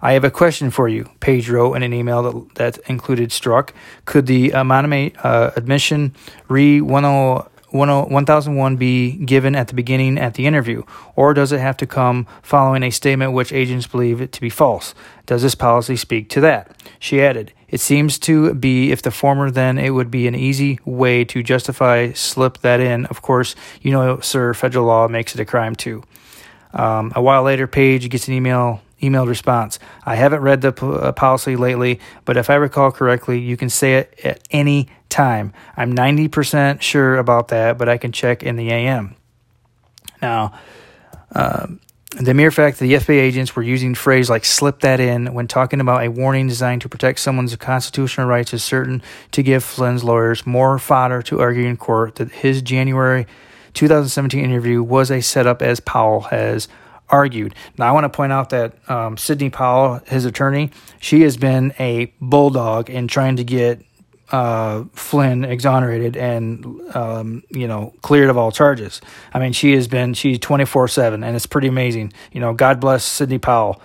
I 0.05 0.15
have 0.15 0.25
a 0.25 0.33
question 0.33 0.73
for 0.73 0.89
you, 0.89 1.09
Page 1.21 1.49
wrote 1.49 1.75
in 1.75 1.85
an 1.85 1.93
email 1.93 2.25
that, 2.25 2.55
that 2.57 2.79
included 2.89 3.31
Strzok. 3.31 3.71
Could 4.05 4.27
the 4.27 4.51
anonymous 4.51 5.17
uh, 5.23 5.53
admission 5.55 6.17
re 6.49 6.81
1001 6.81 8.77
be 8.77 9.13
given 9.13 9.55
at 9.55 9.69
the 9.69 9.75
beginning 9.75 10.19
at 10.19 10.35
the 10.35 10.45
interview, 10.45 10.83
or 11.15 11.33
does 11.35 11.53
it 11.53 11.61
have 11.61 11.77
to 11.77 11.87
come 11.87 12.27
following 12.43 12.83
a 12.83 12.91
statement 12.91 13.33
which 13.33 13.53
agents 13.53 13.87
believe 13.87 14.29
to 14.29 14.41
be 14.41 14.51
false? 14.51 14.93
Does 15.27 15.43
this 15.43 15.55
policy 15.55 15.95
speak 15.95 16.29
to 16.31 16.41
that? 16.41 16.77
She 16.99 17.23
added, 17.23 17.53
It 17.69 17.81
seems 17.81 18.19
to 18.21 18.55
be 18.55 18.91
if 18.91 19.03
the 19.03 19.13
former, 19.13 19.53
then 19.53 19.79
it 19.79 19.91
would 19.91 20.11
be 20.11 20.27
an 20.27 20.35
easy 20.35 20.81
way 20.85 21.25
to 21.27 21.45
justify 21.45 22.11
slip 22.11 22.59
that 22.59 22.81
in. 22.81 23.07
Of 23.07 23.23
course, 23.23 23.55
you 23.81 23.93
know, 23.93 24.19
sir, 24.19 24.53
federal 24.53 24.87
law 24.87 25.07
makes 25.07 25.33
it 25.37 25.41
a 25.41 25.45
crime 25.45 25.77
too. 25.77 26.03
Um, 26.75 27.13
a 27.15 27.23
while 27.23 27.45
later, 27.45 27.69
Page 27.69 28.11
gets 28.11 28.27
an 28.27 28.35
email 28.35 28.81
emailed 29.03 29.29
response. 29.29 29.79
I 30.07 30.15
haven't 30.15 30.41
read 30.41 30.61
the 30.63 30.73
uh, 30.87 31.13
policy 31.13 31.57
lately, 31.57 32.01
but 32.25 32.37
if 32.37 32.49
I 32.49 32.55
recall 32.55 32.93
correctly, 32.93 33.39
you 33.39 33.57
can 33.57 33.69
say 33.69 33.97
it 33.97 34.19
at 34.25 34.41
any 34.51 34.89
time. 35.09 35.53
I'm 35.77 35.95
90% 35.95 36.81
sure 36.81 37.17
about 37.17 37.49
that, 37.49 37.77
but 37.77 37.89
I 37.89 37.99
can 37.99 38.13
check 38.13 38.43
in 38.43 38.57
the 38.57 38.71
AM. 38.71 39.17
Now, 40.23 40.59
um, 41.35 41.81
the 42.17 42.35
mere 42.35 42.51
fact 42.51 42.79
that 42.79 42.85
the 42.85 42.95
FBI 42.95 43.21
agents 43.21 43.57
were 43.57 43.63
using 43.63 43.95
phrase 43.95 44.29
like 44.29 44.45
slip 44.45 44.81
that 44.81 45.01
in 45.01 45.33
when 45.33 45.49
talking 45.49 45.81
about 45.81 46.05
a 46.05 46.11
warning 46.11 46.47
designed 46.47 46.83
to 46.83 46.89
protect 46.89 47.21
someone's 47.21 47.57
constitutional 47.57 48.27
rights 48.27 48.53
is 48.53 48.63
certain 48.63 49.03
to 49.31 49.43
give 49.43 49.65
Flynn's 49.65 50.05
lawyers 50.05 50.47
more 50.47 50.79
fodder 50.79 51.23
to 51.23 51.41
argue 51.41 51.65
in 51.65 51.79
court 51.79 52.17
that 52.17 52.31
his 52.31 52.61
January 52.61 53.27
2017 53.73 54.45
interview 54.45 54.83
was 54.83 55.11
a 55.11 55.23
setup 55.23 55.63
as 55.63 55.81
Powell 55.81 56.21
has 56.23 56.69
argued. 57.13 57.55
Now, 57.79 57.89
I 57.89 57.93
want 57.93 58.05
to 58.05 58.09
point 58.09 58.33
out 58.33 58.51
that 58.51 58.91
um, 58.91 59.17
Sidney 59.17 59.51
Powell, 59.51 60.01
his 60.07 60.25
attorney, 60.25 60.71
she 60.99 61.21
has 61.23 61.37
been 61.37 61.73
a 61.79 62.13
bulldog 62.21 62.91
in 62.91 63.07
trying 63.07 63.37
to 63.37 63.45
get 63.45 63.85
uh, 64.33 64.85
Flynn 64.95 65.45
exonerated 65.45 66.17
and 66.17 66.65
um, 66.97 67.43
you 67.51 67.69
know 67.69 67.93
cleared 68.01 68.31
of 68.31 68.39
all 68.39 68.51
charges. 68.51 69.01
I 69.33 69.39
mean, 69.39 69.53
she 69.53 69.75
has 69.75 69.87
been 69.87 70.15
she's 70.15 70.39
twenty 70.39 70.65
four 70.65 70.89
seven, 70.89 71.23
and 71.23 71.37
it's 71.37 71.47
pretty 71.47 71.69
amazing. 71.69 72.15
You 72.33 72.41
know, 72.41 72.55
God 72.55 72.81
bless 72.81 73.05
Sidney 73.05 73.39
Powell. 73.39 73.81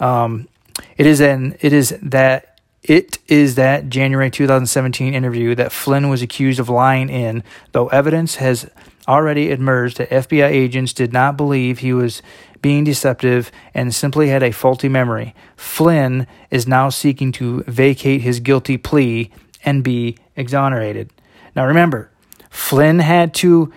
Um, 0.00 0.48
it 0.96 1.06
is 1.06 1.20
an 1.20 1.56
it 1.60 1.74
is 1.74 1.96
that 2.02 2.58
it 2.82 3.18
is 3.28 3.54
that 3.54 3.90
January 3.90 4.30
2017 4.30 5.14
interview 5.14 5.54
that 5.54 5.70
Flynn 5.70 6.08
was 6.08 6.20
accused 6.20 6.58
of 6.58 6.68
lying 6.68 7.08
in, 7.08 7.44
though 7.70 7.86
evidence 7.88 8.36
has 8.36 8.68
already 9.08 9.50
emerged 9.50 9.98
that 9.98 10.10
FBI 10.10 10.48
agents 10.48 10.92
did 10.92 11.12
not 11.12 11.36
believe 11.36 11.78
he 11.78 11.92
was 11.92 12.22
being 12.62 12.84
deceptive, 12.84 13.50
and 13.74 13.92
simply 13.92 14.28
had 14.28 14.42
a 14.42 14.52
faulty 14.52 14.88
memory. 14.88 15.34
Flynn 15.56 16.28
is 16.50 16.66
now 16.66 16.88
seeking 16.88 17.32
to 17.32 17.64
vacate 17.64 18.20
his 18.20 18.38
guilty 18.38 18.78
plea 18.78 19.30
and 19.64 19.82
be 19.82 20.16
exonerated. 20.36 21.10
Now 21.56 21.66
remember, 21.66 22.10
Flynn 22.48 23.00
had 23.00 23.34
to 23.34 23.72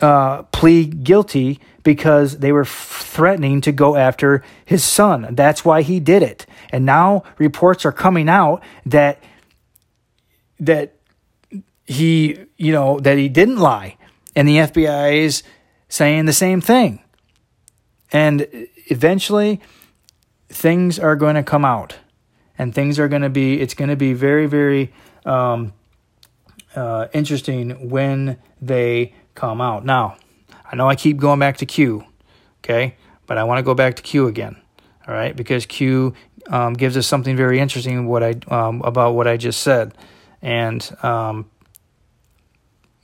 uh, 0.00 0.44
plead 0.44 1.02
guilty 1.04 1.60
because 1.82 2.38
they 2.38 2.52
were 2.52 2.62
f- 2.62 3.02
threatening 3.04 3.60
to 3.62 3.72
go 3.72 3.96
after 3.96 4.44
his 4.64 4.84
son. 4.84 5.28
That's 5.32 5.64
why 5.64 5.82
he 5.82 5.98
did 5.98 6.22
it. 6.22 6.46
And 6.70 6.86
now 6.86 7.24
reports 7.38 7.84
are 7.84 7.92
coming 7.92 8.28
out 8.28 8.62
that 8.86 9.22
that 10.60 10.94
he, 11.86 12.38
you 12.56 12.72
know, 12.72 13.00
that 13.00 13.18
he 13.18 13.28
didn't 13.28 13.56
lie. 13.56 13.96
And 14.34 14.48
the 14.48 14.56
FBI 14.58 15.14
is 15.14 15.42
saying 15.88 16.26
the 16.26 16.32
same 16.32 16.60
thing. 16.60 17.02
And 18.10 18.46
eventually, 18.86 19.60
things 20.48 20.98
are 20.98 21.16
going 21.16 21.34
to 21.34 21.42
come 21.42 21.64
out, 21.64 21.96
and 22.58 22.74
things 22.74 22.98
are 22.98 23.08
going 23.08 23.22
to 23.22 23.30
be. 23.30 23.60
It's 23.60 23.74
going 23.74 23.90
to 23.90 23.96
be 23.96 24.12
very, 24.12 24.46
very 24.46 24.92
um, 25.24 25.72
uh, 26.74 27.08
interesting 27.12 27.88
when 27.88 28.38
they 28.60 29.14
come 29.34 29.60
out. 29.60 29.84
Now, 29.84 30.16
I 30.70 30.76
know 30.76 30.88
I 30.88 30.94
keep 30.94 31.16
going 31.16 31.38
back 31.38 31.58
to 31.58 31.66
Q, 31.66 32.04
okay, 32.60 32.96
but 33.26 33.38
I 33.38 33.44
want 33.44 33.58
to 33.58 33.62
go 33.62 33.74
back 33.74 33.96
to 33.96 34.02
Q 34.02 34.26
again. 34.26 34.56
All 35.06 35.14
right, 35.14 35.34
because 35.34 35.66
Q 35.66 36.14
um, 36.48 36.74
gives 36.74 36.96
us 36.96 37.06
something 37.06 37.36
very 37.36 37.58
interesting 37.58 38.06
what 38.06 38.22
I 38.22 38.34
um, 38.48 38.82
about 38.82 39.14
what 39.14 39.26
I 39.26 39.36
just 39.36 39.62
said, 39.62 39.96
and 40.40 40.96
um, 41.02 41.50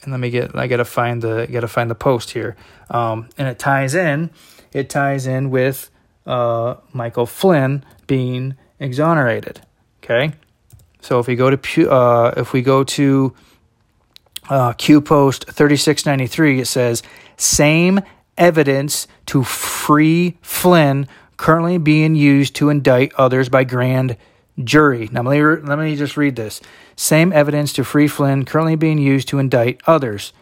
and 0.09 0.13
let 0.13 0.21
me 0.21 0.31
get 0.31 0.57
I 0.57 0.67
gotta 0.67 0.87
find 0.87 1.21
the 1.21 1.47
gotta 1.51 1.69
find 1.69 1.91
the 1.91 1.95
post 1.95 2.31
here, 2.31 2.57
um, 2.89 3.29
and 3.37 3.47
it 3.47 3.59
ties 3.59 3.95
in 3.95 4.31
it 4.73 4.89
ties 4.89 5.27
in 5.27 5.51
with 5.51 5.91
uh, 6.27 6.77
Michael 6.93 7.27
Flynn 7.27 7.85
being 8.07 8.57
exonerated. 8.81 9.61
Okay, 10.03 10.33
so 11.01 11.19
if 11.19 11.27
we 11.27 11.37
go 11.37 11.55
to 11.55 11.91
uh, 11.91 12.35
if 12.39 12.55
we 12.55 12.63
go 12.63 12.85
to 12.85 13.35
uh, 14.49 14.73
Q 14.73 15.03
Post 15.03 15.45
thirty 15.49 15.77
six 15.77 16.07
ninety 16.07 16.27
three, 16.27 16.61
it 16.61 16.67
says 16.67 17.03
same 17.37 18.01
evidence 18.39 19.07
to 19.27 19.45
free 19.45 20.39
Flynn 20.41 21.07
currently 21.37 21.77
being 21.77 22.15
used 22.15 22.57
to 22.57 22.71
indict 22.71 23.13
others 23.15 23.51
by 23.51 23.65
grand 23.65 24.17
jury. 24.63 25.09
Now 25.13 25.23
let 25.23 25.39
me 25.39 25.69
let 25.69 25.79
me 25.79 25.97
just 25.97 26.17
read 26.17 26.37
this. 26.37 26.61
Same 26.97 27.33
evidence 27.33 27.73
to 27.75 27.85
free 27.85 28.09
Flynn 28.09 28.45
currently 28.45 28.77
being 28.77 28.99
used 28.99 29.29
to 29.29 29.39
indict 29.39 29.81
others. 29.87 30.33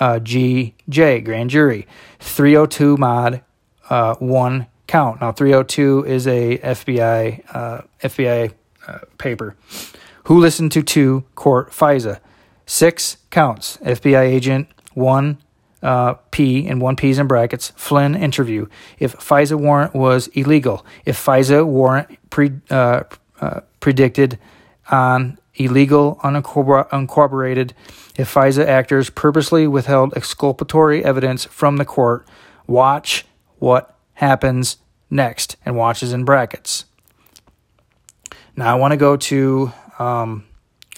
Uh, 0.00 0.20
GJ 0.20 1.24
grand 1.24 1.50
jury 1.50 1.86
302 2.20 2.96
mod 2.96 3.42
uh, 3.90 4.14
one 4.16 4.66
count. 4.86 5.20
Now, 5.20 5.30
302 5.32 6.04
is 6.04 6.26
a 6.26 6.58
FBI 6.58 7.42
uh, 7.54 7.82
FBI 8.02 8.52
uh, 8.86 8.98
paper. 9.18 9.56
Who 10.24 10.38
listened 10.38 10.72
to 10.72 10.82
two 10.82 11.24
court 11.34 11.70
FISA? 11.70 12.18
Six 12.66 13.18
counts. 13.30 13.76
FBI 13.78 14.22
agent 14.22 14.68
one 14.94 15.38
uh, 15.82 16.14
P 16.32 16.66
and 16.66 16.80
one 16.80 16.96
P's 16.96 17.18
in 17.18 17.26
brackets. 17.26 17.72
Flynn 17.76 18.14
interview. 18.14 18.66
If 18.98 19.16
FISA 19.16 19.58
warrant 19.58 19.94
was 19.94 20.26
illegal. 20.28 20.84
If 21.04 21.24
FISA 21.24 21.64
warrant 21.64 22.18
pre, 22.30 22.52
uh, 22.70 23.04
uh, 23.40 23.60
predicted 23.80 24.38
on 24.90 25.38
illegal, 25.54 26.18
uncorroborated. 26.22 27.74
If 28.16 28.32
FISA 28.32 28.66
actors 28.66 29.10
purposely 29.10 29.66
withheld 29.66 30.16
exculpatory 30.16 31.04
evidence 31.04 31.44
from 31.44 31.76
the 31.76 31.84
court. 31.84 32.26
Watch 32.66 33.26
what 33.58 33.96
happens 34.14 34.78
next 35.10 35.56
and 35.64 35.76
watches 35.76 36.12
in 36.12 36.24
brackets. 36.24 36.84
Now 38.56 38.72
I 38.72 38.78
want 38.78 38.92
to 38.92 38.96
go 38.96 39.16
to 39.16 39.72
um, 39.98 40.44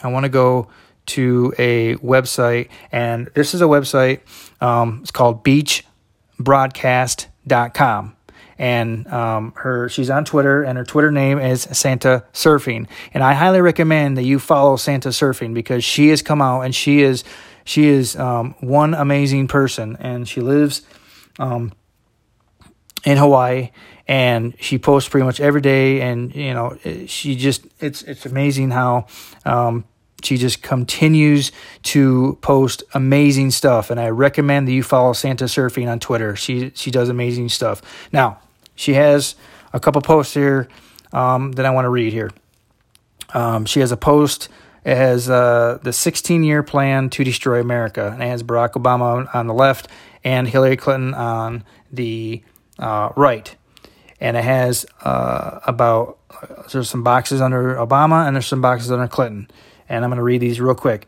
I 0.02 0.08
want 0.08 0.24
to 0.24 0.30
go 0.30 0.68
to 1.06 1.54
a 1.58 1.94
website, 1.96 2.68
and 2.92 3.28
this 3.34 3.54
is 3.54 3.60
a 3.60 3.66
website. 3.66 4.20
Um, 4.60 5.00
it's 5.02 5.10
called 5.10 5.42
BeachBroadcast.com, 5.44 8.16
and 8.60 9.06
um, 9.06 9.54
her 9.56 9.88
she's 9.88 10.10
on 10.10 10.26
Twitter, 10.26 10.62
and 10.62 10.76
her 10.76 10.84
Twitter 10.84 11.10
name 11.10 11.38
is 11.38 11.62
Santa 11.62 12.24
Surfing, 12.34 12.86
and 13.14 13.24
I 13.24 13.32
highly 13.32 13.62
recommend 13.62 14.18
that 14.18 14.24
you 14.24 14.38
follow 14.38 14.76
Santa 14.76 15.08
Surfing 15.08 15.54
because 15.54 15.82
she 15.82 16.08
has 16.08 16.20
come 16.20 16.42
out 16.42 16.60
and 16.60 16.74
she 16.74 17.00
is 17.00 17.24
she 17.64 17.88
is 17.88 18.16
um, 18.16 18.54
one 18.60 18.92
amazing 18.92 19.48
person, 19.48 19.96
and 19.98 20.28
she 20.28 20.42
lives 20.42 20.82
um, 21.38 21.72
in 23.02 23.16
Hawaii 23.16 23.70
and 24.06 24.54
she 24.60 24.76
posts 24.76 25.08
pretty 25.08 25.24
much 25.24 25.40
every 25.40 25.62
day 25.62 26.02
and 26.02 26.34
you 26.34 26.52
know 26.52 26.76
she 27.06 27.36
just 27.36 27.66
it's 27.78 28.02
it's 28.02 28.26
amazing 28.26 28.72
how 28.72 29.06
um, 29.46 29.84
she 30.22 30.36
just 30.36 30.62
continues 30.62 31.50
to 31.82 32.36
post 32.42 32.82
amazing 32.92 33.52
stuff 33.52 33.88
and 33.90 33.98
I 33.98 34.10
recommend 34.10 34.68
that 34.68 34.72
you 34.72 34.82
follow 34.82 35.14
Santa 35.14 35.44
Surfing 35.44 35.90
on 35.90 35.98
Twitter. 35.98 36.36
She 36.36 36.72
she 36.74 36.90
does 36.90 37.08
amazing 37.08 37.48
stuff. 37.48 37.80
Now, 38.12 38.40
she 38.80 38.94
has 38.94 39.34
a 39.72 39.80
couple 39.80 40.00
posts 40.02 40.34
here 40.34 40.68
um, 41.12 41.52
that 41.52 41.66
I 41.66 41.70
want 41.70 41.84
to 41.84 41.90
read 41.90 42.12
here. 42.12 42.30
Um, 43.32 43.64
she 43.64 43.80
has 43.80 43.92
a 43.92 43.96
post 43.96 44.48
it 44.84 44.96
has 44.96 45.28
uh, 45.28 45.78
the 45.82 45.92
16 45.92 46.42
year 46.42 46.62
plan 46.62 47.10
to 47.10 47.24
destroy 47.24 47.60
America, 47.60 48.10
and 48.12 48.22
it 48.22 48.26
has 48.26 48.42
Barack 48.42 48.72
Obama 48.72 49.28
on 49.34 49.46
the 49.46 49.54
left 49.54 49.88
and 50.24 50.48
Hillary 50.48 50.76
Clinton 50.76 51.14
on 51.14 51.64
the 51.92 52.42
uh, 52.78 53.10
right, 53.16 53.54
and 54.20 54.36
it 54.36 54.44
has 54.44 54.86
uh, 55.02 55.60
about 55.66 56.18
there's 56.72 56.88
some 56.88 57.02
boxes 57.02 57.40
under 57.40 57.74
Obama 57.74 58.26
and 58.26 58.34
there's 58.34 58.46
some 58.46 58.62
boxes 58.62 58.90
under 58.90 59.06
Clinton, 59.06 59.50
and 59.88 60.02
I'm 60.02 60.10
going 60.10 60.16
to 60.16 60.22
read 60.22 60.40
these 60.40 60.60
real 60.60 60.74
quick. 60.74 61.06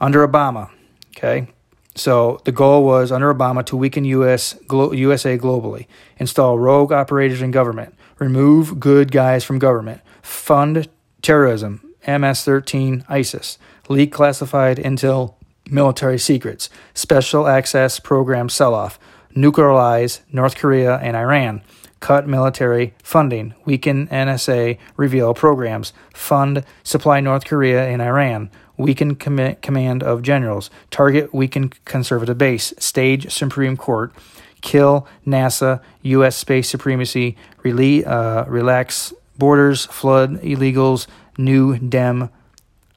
Under 0.00 0.26
Obama, 0.26 0.70
Okay. 1.16 1.46
So 1.94 2.40
the 2.44 2.52
goal 2.52 2.84
was 2.84 3.12
under 3.12 3.32
Obama 3.32 3.64
to 3.66 3.76
weaken 3.76 4.04
US 4.04 4.56
USA 4.70 5.38
globally, 5.38 5.86
install 6.18 6.58
rogue 6.58 6.92
operators 6.92 7.40
in 7.40 7.50
government, 7.50 7.94
remove 8.18 8.80
good 8.80 9.12
guys 9.12 9.44
from 9.44 9.58
government, 9.58 10.00
fund 10.22 10.88
terrorism, 11.22 11.80
MS-13, 12.06 13.04
ISIS, 13.08 13.58
leak 13.88 14.12
classified 14.12 14.78
intel, 14.78 15.34
military 15.70 16.18
secrets, 16.18 16.68
special 16.94 17.46
access 17.46 18.00
program 18.00 18.48
sell-off, 18.48 18.98
nuclearize 19.34 20.20
North 20.32 20.56
Korea 20.56 20.96
and 20.98 21.16
Iran, 21.16 21.62
cut 22.00 22.26
military 22.28 22.92
funding, 23.02 23.54
weaken 23.64 24.08
NSA 24.08 24.78
reveal 24.96 25.32
programs, 25.32 25.92
fund 26.12 26.64
supply 26.82 27.20
North 27.20 27.44
Korea 27.46 27.86
and 27.86 28.02
Iran, 28.02 28.50
weaken 28.76 29.14
com- 29.16 29.56
command 29.56 30.02
of 30.02 30.22
generals, 30.22 30.70
target 30.90 31.32
weaken 31.34 31.72
conservative 31.84 32.38
base, 32.38 32.72
stage 32.78 33.32
Supreme 33.32 33.76
Court, 33.76 34.12
kill 34.60 35.06
NASA, 35.26 35.80
U.S. 36.02 36.36
space 36.36 36.68
supremacy, 36.68 37.36
rele- 37.64 38.06
uh, 38.06 38.44
relax 38.48 39.12
borders, 39.38 39.86
flood 39.86 40.40
illegals, 40.42 41.06
new 41.38 41.78
Dem 41.78 42.30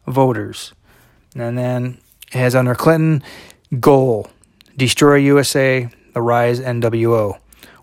voters. 0.06 0.74
And 1.36 1.58
then 1.58 1.98
as 2.34 2.56
under 2.56 2.76
Clinton, 2.76 3.24
goal. 3.80 4.30
Destroy 4.76 5.16
USA, 5.16 5.90
the 6.14 6.22
rise 6.22 6.60
NWO. 6.60 7.38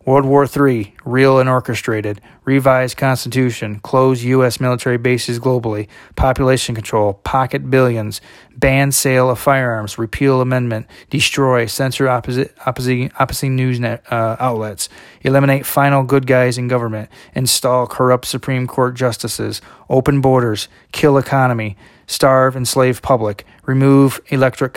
World 0.05 0.27
War 0.27 0.47
III, 0.47 0.95
real 1.07 1.39
and 1.39 1.49
orchestrated, 1.49 2.21
revised 2.45 2.99
constitution, 2.99 3.81
close 3.81 4.23
U.S. 4.23 4.61
military 4.61 4.99
bases 4.99 5.39
globally, 5.41 5.89
population 6.15 6.75
control, 6.75 7.15
pocket 7.15 7.71
billions, 7.71 8.21
ban 8.55 8.93
sale 8.93 9.31
of 9.31 9.39
firearms, 9.39 9.97
repeal 9.97 10.43
amendment, 10.43 10.87
destroy, 11.09 11.65
censor 11.65 12.07
opposite, 12.07 12.55
opposite, 12.67 13.13
opposite 13.19 13.49
news 13.49 13.81
net, 13.81 14.05
uh, 14.13 14.37
outlets, 14.39 14.91
eliminate 15.23 15.65
final 15.65 16.03
good 16.03 16.27
guys 16.27 16.59
in 16.59 16.69
government, 16.69 17.09
install 17.35 17.87
corrupt 17.87 18.27
Supreme 18.27 18.67
Court 18.67 18.95
justices, 18.95 19.63
open 19.89 20.21
borders, 20.21 20.69
kill 20.93 21.17
economy, 21.17 21.79
starve 22.07 22.57
enslaved 22.57 23.03
public, 23.03 23.47
remove 23.65 24.21
electric 24.29 24.77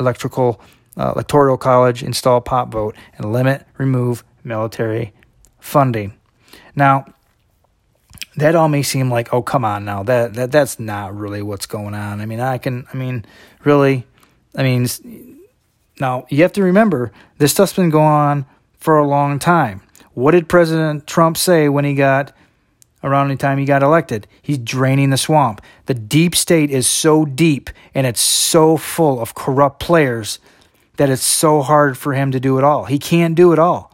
electrical 0.00 0.60
uh, 0.96 1.12
electoral 1.14 1.56
college, 1.56 2.02
install 2.02 2.40
pop 2.40 2.72
vote, 2.72 2.96
and 3.16 3.32
limit, 3.32 3.64
remove 3.78 4.24
military 4.44 5.12
funding. 5.58 6.14
Now, 6.76 7.06
that 8.36 8.54
all 8.54 8.68
may 8.68 8.82
seem 8.82 9.10
like, 9.10 9.32
oh, 9.32 9.42
come 9.42 9.64
on 9.64 9.84
now, 9.84 10.02
that, 10.02 10.34
that 10.34 10.52
that's 10.52 10.78
not 10.78 11.16
really 11.16 11.42
what's 11.42 11.66
going 11.66 11.94
on. 11.94 12.20
I 12.20 12.26
mean, 12.26 12.40
I 12.40 12.58
can, 12.58 12.86
I 12.92 12.96
mean, 12.96 13.24
really, 13.64 14.06
I 14.54 14.62
mean, 14.62 14.86
now 16.00 16.26
you 16.28 16.42
have 16.42 16.52
to 16.54 16.62
remember 16.62 17.12
this 17.38 17.52
stuff's 17.52 17.72
been 17.72 17.90
going 17.90 18.06
on 18.06 18.46
for 18.78 18.98
a 18.98 19.06
long 19.06 19.38
time. 19.38 19.82
What 20.14 20.32
did 20.32 20.48
President 20.48 21.06
Trump 21.06 21.36
say 21.36 21.68
when 21.68 21.84
he 21.84 21.94
got 21.94 22.32
around 23.02 23.28
the 23.28 23.36
time 23.36 23.58
he 23.58 23.64
got 23.64 23.82
elected? 23.82 24.26
He's 24.42 24.58
draining 24.58 25.10
the 25.10 25.16
swamp. 25.16 25.60
The 25.86 25.94
deep 25.94 26.34
state 26.34 26.70
is 26.70 26.86
so 26.86 27.24
deep 27.24 27.70
and 27.94 28.06
it's 28.06 28.20
so 28.20 28.76
full 28.76 29.20
of 29.20 29.34
corrupt 29.34 29.80
players 29.80 30.38
that 30.96 31.10
it's 31.10 31.22
so 31.22 31.62
hard 31.62 31.98
for 31.98 32.12
him 32.12 32.30
to 32.32 32.40
do 32.40 32.58
it 32.58 32.64
all. 32.64 32.84
He 32.84 32.98
can't 32.98 33.34
do 33.34 33.52
it 33.52 33.58
all. 33.58 33.93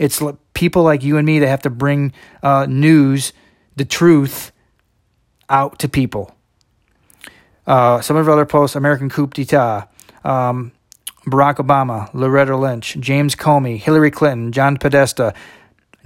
It's 0.00 0.22
people 0.54 0.82
like 0.82 1.04
you 1.04 1.18
and 1.18 1.26
me 1.26 1.38
that 1.40 1.48
have 1.48 1.60
to 1.62 1.70
bring 1.70 2.14
uh, 2.42 2.64
news, 2.66 3.34
the 3.76 3.84
truth, 3.84 4.50
out 5.50 5.78
to 5.80 5.90
people. 5.90 6.34
Uh, 7.66 8.00
some 8.00 8.16
of 8.16 8.26
our 8.26 8.32
other 8.32 8.46
posts 8.46 8.74
American 8.74 9.10
coup 9.10 9.26
d'etat, 9.26 9.88
um, 10.24 10.72
Barack 11.26 11.56
Obama, 11.56 12.08
Loretta 12.14 12.56
Lynch, 12.56 12.96
James 12.98 13.36
Comey, 13.36 13.76
Hillary 13.76 14.10
Clinton, 14.10 14.52
John 14.52 14.78
Podesta, 14.78 15.34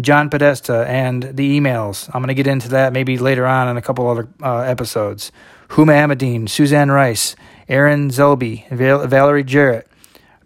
John 0.00 0.28
Podesta, 0.28 0.84
and 0.88 1.22
the 1.22 1.60
emails. 1.60 2.10
I'm 2.12 2.20
going 2.20 2.28
to 2.28 2.34
get 2.34 2.48
into 2.48 2.70
that 2.70 2.92
maybe 2.92 3.16
later 3.16 3.46
on 3.46 3.68
in 3.68 3.76
a 3.76 3.82
couple 3.82 4.10
other 4.10 4.28
uh, 4.42 4.62
episodes. 4.62 5.30
Huma 5.68 6.04
Abedin, 6.04 6.48
Suzanne 6.48 6.90
Rice, 6.90 7.36
Aaron 7.68 8.10
Zelby, 8.10 8.68
Val- 8.70 9.06
Valerie 9.06 9.44
Jarrett, 9.44 9.86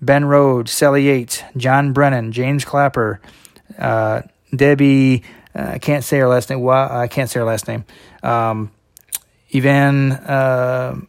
Ben 0.00 0.24
Rhodes, 0.24 0.70
Sally 0.70 1.04
Yates, 1.06 1.42
John 1.56 1.92
Brennan, 1.92 2.32
James 2.32 2.64
Clapper, 2.64 3.20
uh, 3.78 4.22
Debbie. 4.54 5.24
Uh, 5.54 5.72
I 5.74 5.78
can't 5.78 6.04
say 6.04 6.18
her 6.18 6.28
last 6.28 6.50
name. 6.50 6.60
Well, 6.60 6.90
I 6.90 7.08
can't 7.08 7.28
say 7.28 7.40
her 7.40 7.46
last 7.46 7.66
name. 7.68 7.84
Um, 8.22 8.70
Ivan. 9.54 10.12
Uh, 10.12 11.00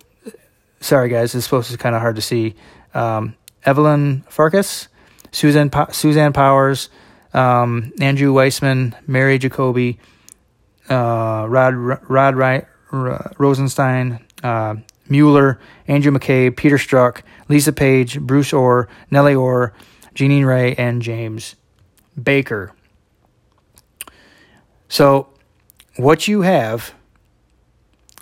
sorry, 0.82 1.10
guys. 1.10 1.32
This 1.32 1.48
post 1.48 1.70
is 1.70 1.78
kind 1.78 1.96
of 1.96 2.02
hard 2.02 2.16
to 2.16 2.22
see. 2.22 2.56
Um, 2.94 3.36
Evelyn 3.66 4.24
Farkas, 4.30 4.88
Susan 5.32 5.70
pa- 5.70 5.92
Suzanne 5.92 6.34
Powers, 6.34 6.90
um, 7.34 7.92
Andrew 8.02 8.34
Weissmann, 8.34 8.96
Mary 9.06 9.38
Jacoby, 9.38 10.00
uh, 10.90 11.46
Rod 11.48 11.76
Rod, 11.76 12.36
Rod 12.36 12.66
Rosenstein, 13.38 14.20
uh, 14.42 14.76
Mueller, 15.10 15.60
Andrew 15.88 16.12
McCabe, 16.12 16.56
Peter 16.56 16.78
Strzok, 16.78 17.22
Lisa 17.48 17.74
Page, 17.74 18.20
Bruce 18.20 18.54
Ohr, 18.54 18.88
Nellie 19.12 19.36
Ohr, 19.36 19.74
Jeannie 20.14 20.46
Rhee, 20.46 20.76
and 20.78 21.02
James 21.02 21.56
Baker. 22.22 22.74
So, 24.88 25.28
what 25.98 26.28
you 26.28 26.42
have 26.42 26.94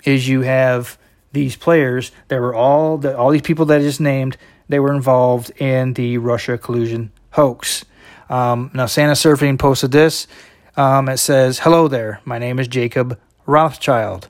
is 0.04 0.28
you 0.28 0.42
have 0.42 0.98
these 1.32 1.56
players 1.56 2.12
that 2.28 2.40
were 2.40 2.54
all 2.54 2.98
the, 2.98 3.16
all 3.16 3.30
these 3.30 3.42
people 3.42 3.64
that 3.66 3.80
I 3.80 3.82
just 3.82 4.00
named. 4.00 4.36
They 4.68 4.78
were 4.78 4.92
involved 4.92 5.50
in 5.60 5.94
the 5.94 6.18
Russia 6.18 6.58
collusion 6.58 7.10
hoax. 7.30 7.84
Um, 8.28 8.70
now, 8.74 8.86
Santa 8.86 9.12
Surfing 9.12 9.58
posted 9.58 9.92
this. 9.92 10.26
Um, 10.76 11.08
it 11.08 11.18
says, 11.18 11.60
"Hello 11.60 11.88
there. 11.88 12.20
My 12.24 12.38
name 12.38 12.58
is 12.58 12.68
Jacob 12.68 13.18
Rothschild. 13.46 14.28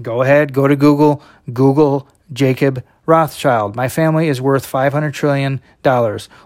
Go 0.00 0.22
ahead, 0.22 0.52
go 0.52 0.68
to 0.68 0.76
Google, 0.76 1.22
Google 1.52 2.08
Jacob 2.32 2.84
Rothschild. 3.06 3.76
My 3.76 3.88
family 3.88 4.28
is 4.28 4.40
worth 4.40 4.70
$500 4.70 5.12
trillion. 5.12 5.60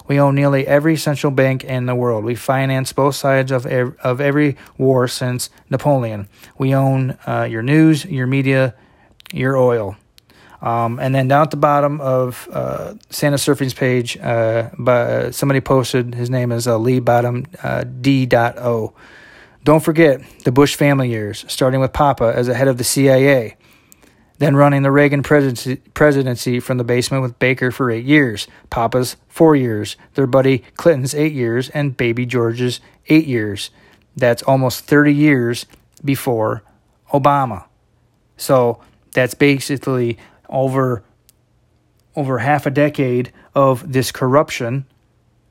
We 0.07 0.19
own 0.19 0.35
nearly 0.35 0.67
every 0.67 0.95
central 0.95 1.31
bank 1.31 1.63
in 1.63 1.87
the 1.87 1.95
world. 1.95 2.23
We 2.23 2.35
finance 2.35 2.93
both 2.93 3.15
sides 3.15 3.51
of, 3.51 3.65
ev- 3.65 3.97
of 4.03 4.21
every 4.21 4.57
war 4.77 5.07
since 5.07 5.49
Napoleon. 5.69 6.29
We 6.57 6.75
own 6.75 7.17
uh, 7.25 7.47
your 7.49 7.63
news, 7.63 8.05
your 8.05 8.27
media, 8.27 8.75
your 9.33 9.57
oil. 9.57 9.97
Um, 10.61 10.99
and 10.99 11.15
then 11.15 11.27
down 11.27 11.41
at 11.41 11.51
the 11.51 11.57
bottom 11.57 11.99
of 11.99 12.47
uh, 12.51 12.93
Santa 13.09 13.37
Surfing's 13.37 13.73
page, 13.73 14.17
uh, 14.17 14.69
by, 14.77 15.31
somebody 15.31 15.59
posted, 15.59 16.13
his 16.13 16.29
name 16.29 16.51
is 16.51 16.67
uh, 16.67 16.77
Lee 16.77 16.99
Bottom 16.99 17.47
uh, 17.63 17.83
D.O. 17.83 18.93
Don't 19.63 19.83
forget 19.83 20.21
the 20.43 20.51
Bush 20.51 20.75
family 20.75 21.09
years, 21.09 21.45
starting 21.47 21.79
with 21.79 21.93
Papa 21.93 22.33
as 22.35 22.47
the 22.47 22.55
head 22.55 22.67
of 22.67 22.77
the 22.77 22.83
CIA, 22.83 23.57
then 24.39 24.55
running 24.55 24.81
the 24.81 24.91
Reagan 24.91 25.21
presidency, 25.21 25.75
presidency 25.93 26.59
from 26.59 26.77
the 26.77 26.83
basement 26.83 27.21
with 27.21 27.37
Baker 27.37 27.69
for 27.69 27.91
eight 27.91 28.05
years, 28.05 28.47
Papa's 28.71 29.17
four 29.27 29.55
years, 29.55 29.97
their 30.15 30.25
buddy 30.25 30.59
Clinton's 30.77 31.13
eight 31.13 31.33
years, 31.33 31.69
and 31.69 31.95
baby 31.95 32.25
George's 32.25 32.81
eight 33.07 33.27
years. 33.27 33.69
That's 34.15 34.41
almost 34.43 34.85
30 34.85 35.13
years 35.13 35.67
before 36.03 36.63
Obama. 37.13 37.65
So 38.37 38.81
that's 39.13 39.35
basically 39.35 40.17
over 40.49 41.03
over 42.15 42.39
half 42.39 42.65
a 42.65 42.71
decade 42.71 43.31
of 43.55 43.93
this 43.93 44.11
corruption, 44.11 44.85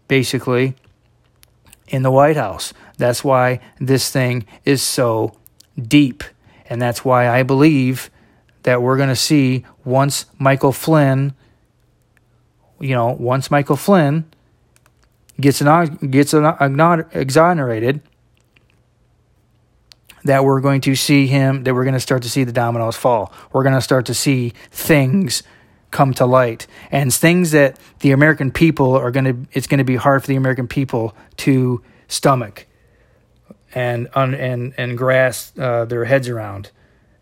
basically, 0.09 0.75
in 1.89 2.03
the 2.03 2.11
White 2.11 2.37
House. 2.37 2.75
That's 3.01 3.25
why 3.25 3.61
this 3.79 4.11
thing 4.11 4.45
is 4.67 4.83
so 4.83 5.33
deep. 5.81 6.23
And 6.67 6.81
that's 6.81 7.03
why 7.03 7.29
I 7.29 7.43
believe 7.43 8.11
that 8.63 8.83
we're 8.83 8.99
going 8.99 9.09
to 9.09 9.17
see 9.17 9.65
once 9.87 10.27
Michael 10.39 10.71
Flynn, 10.71 11.35
you 12.79 12.95
know, 12.95 13.17
once 13.19 13.51
Michael 13.51 13.77
Flynn 13.77 14.27
gets 15.41 15.63
an, 15.63 16.11
gets 16.11 16.35
an, 16.35 16.45
exonerated, 17.13 18.03
that 20.25 20.45
we're 20.45 20.61
going 20.61 20.83
to 20.83 20.95
see 20.95 21.27
him, 21.27 21.65
that 21.65 21.75
we're 21.75 21.85
going 21.85 21.95
to 21.95 22.01
start 22.01 22.23
to 22.25 22.29
see 22.29 22.45
the 22.45 22.53
dominoes 22.53 22.97
fall. 22.97 23.33
We're 23.51 23.63
going 23.63 23.75
to 23.75 23.81
start 23.81 24.05
to 24.07 24.15
see 24.15 24.53
things 24.71 25.43
come 25.91 26.13
to 26.15 26.27
light 26.27 26.67
and 26.93 27.13
things 27.13 27.53
that 27.53 27.79
the 28.01 28.11
American 28.11 28.53
people 28.53 28.93
are 28.93 29.11
going 29.11 29.25
to, 29.25 29.49
it's 29.53 29.67
going 29.67 29.79
to 29.79 29.85
be 29.85 29.97
hard 29.97 30.21
for 30.21 30.29
the 30.29 30.37
American 30.37 30.69
people 30.69 31.17
to 31.39 31.83
stomach 32.07 32.67
and 33.75 34.09
and 34.15 34.75
and 34.77 34.99
grasp 34.99 35.59
uh, 35.59 35.85
their 35.85 36.05
heads 36.05 36.29
around, 36.29 36.71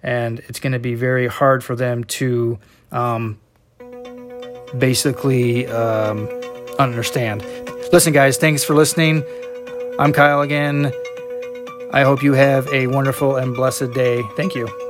and 0.02 0.40
it's 0.40 0.60
going 0.60 0.72
to 0.72 0.78
be 0.78 0.94
very 0.94 1.26
hard 1.26 1.62
for 1.62 1.76
them 1.76 2.04
to 2.04 2.58
um, 2.92 3.38
basically 4.76 5.66
um, 5.66 6.28
understand. 6.78 7.44
Listen, 7.92 8.12
guys, 8.12 8.36
thanks 8.36 8.64
for 8.64 8.74
listening. 8.74 9.24
I'm 9.98 10.12
Kyle 10.12 10.42
again. 10.42 10.92
I 11.92 12.02
hope 12.02 12.22
you 12.22 12.34
have 12.34 12.68
a 12.68 12.86
wonderful 12.86 13.36
and 13.36 13.54
blessed 13.54 13.92
day. 13.92 14.22
Thank 14.36 14.54
you. 14.54 14.87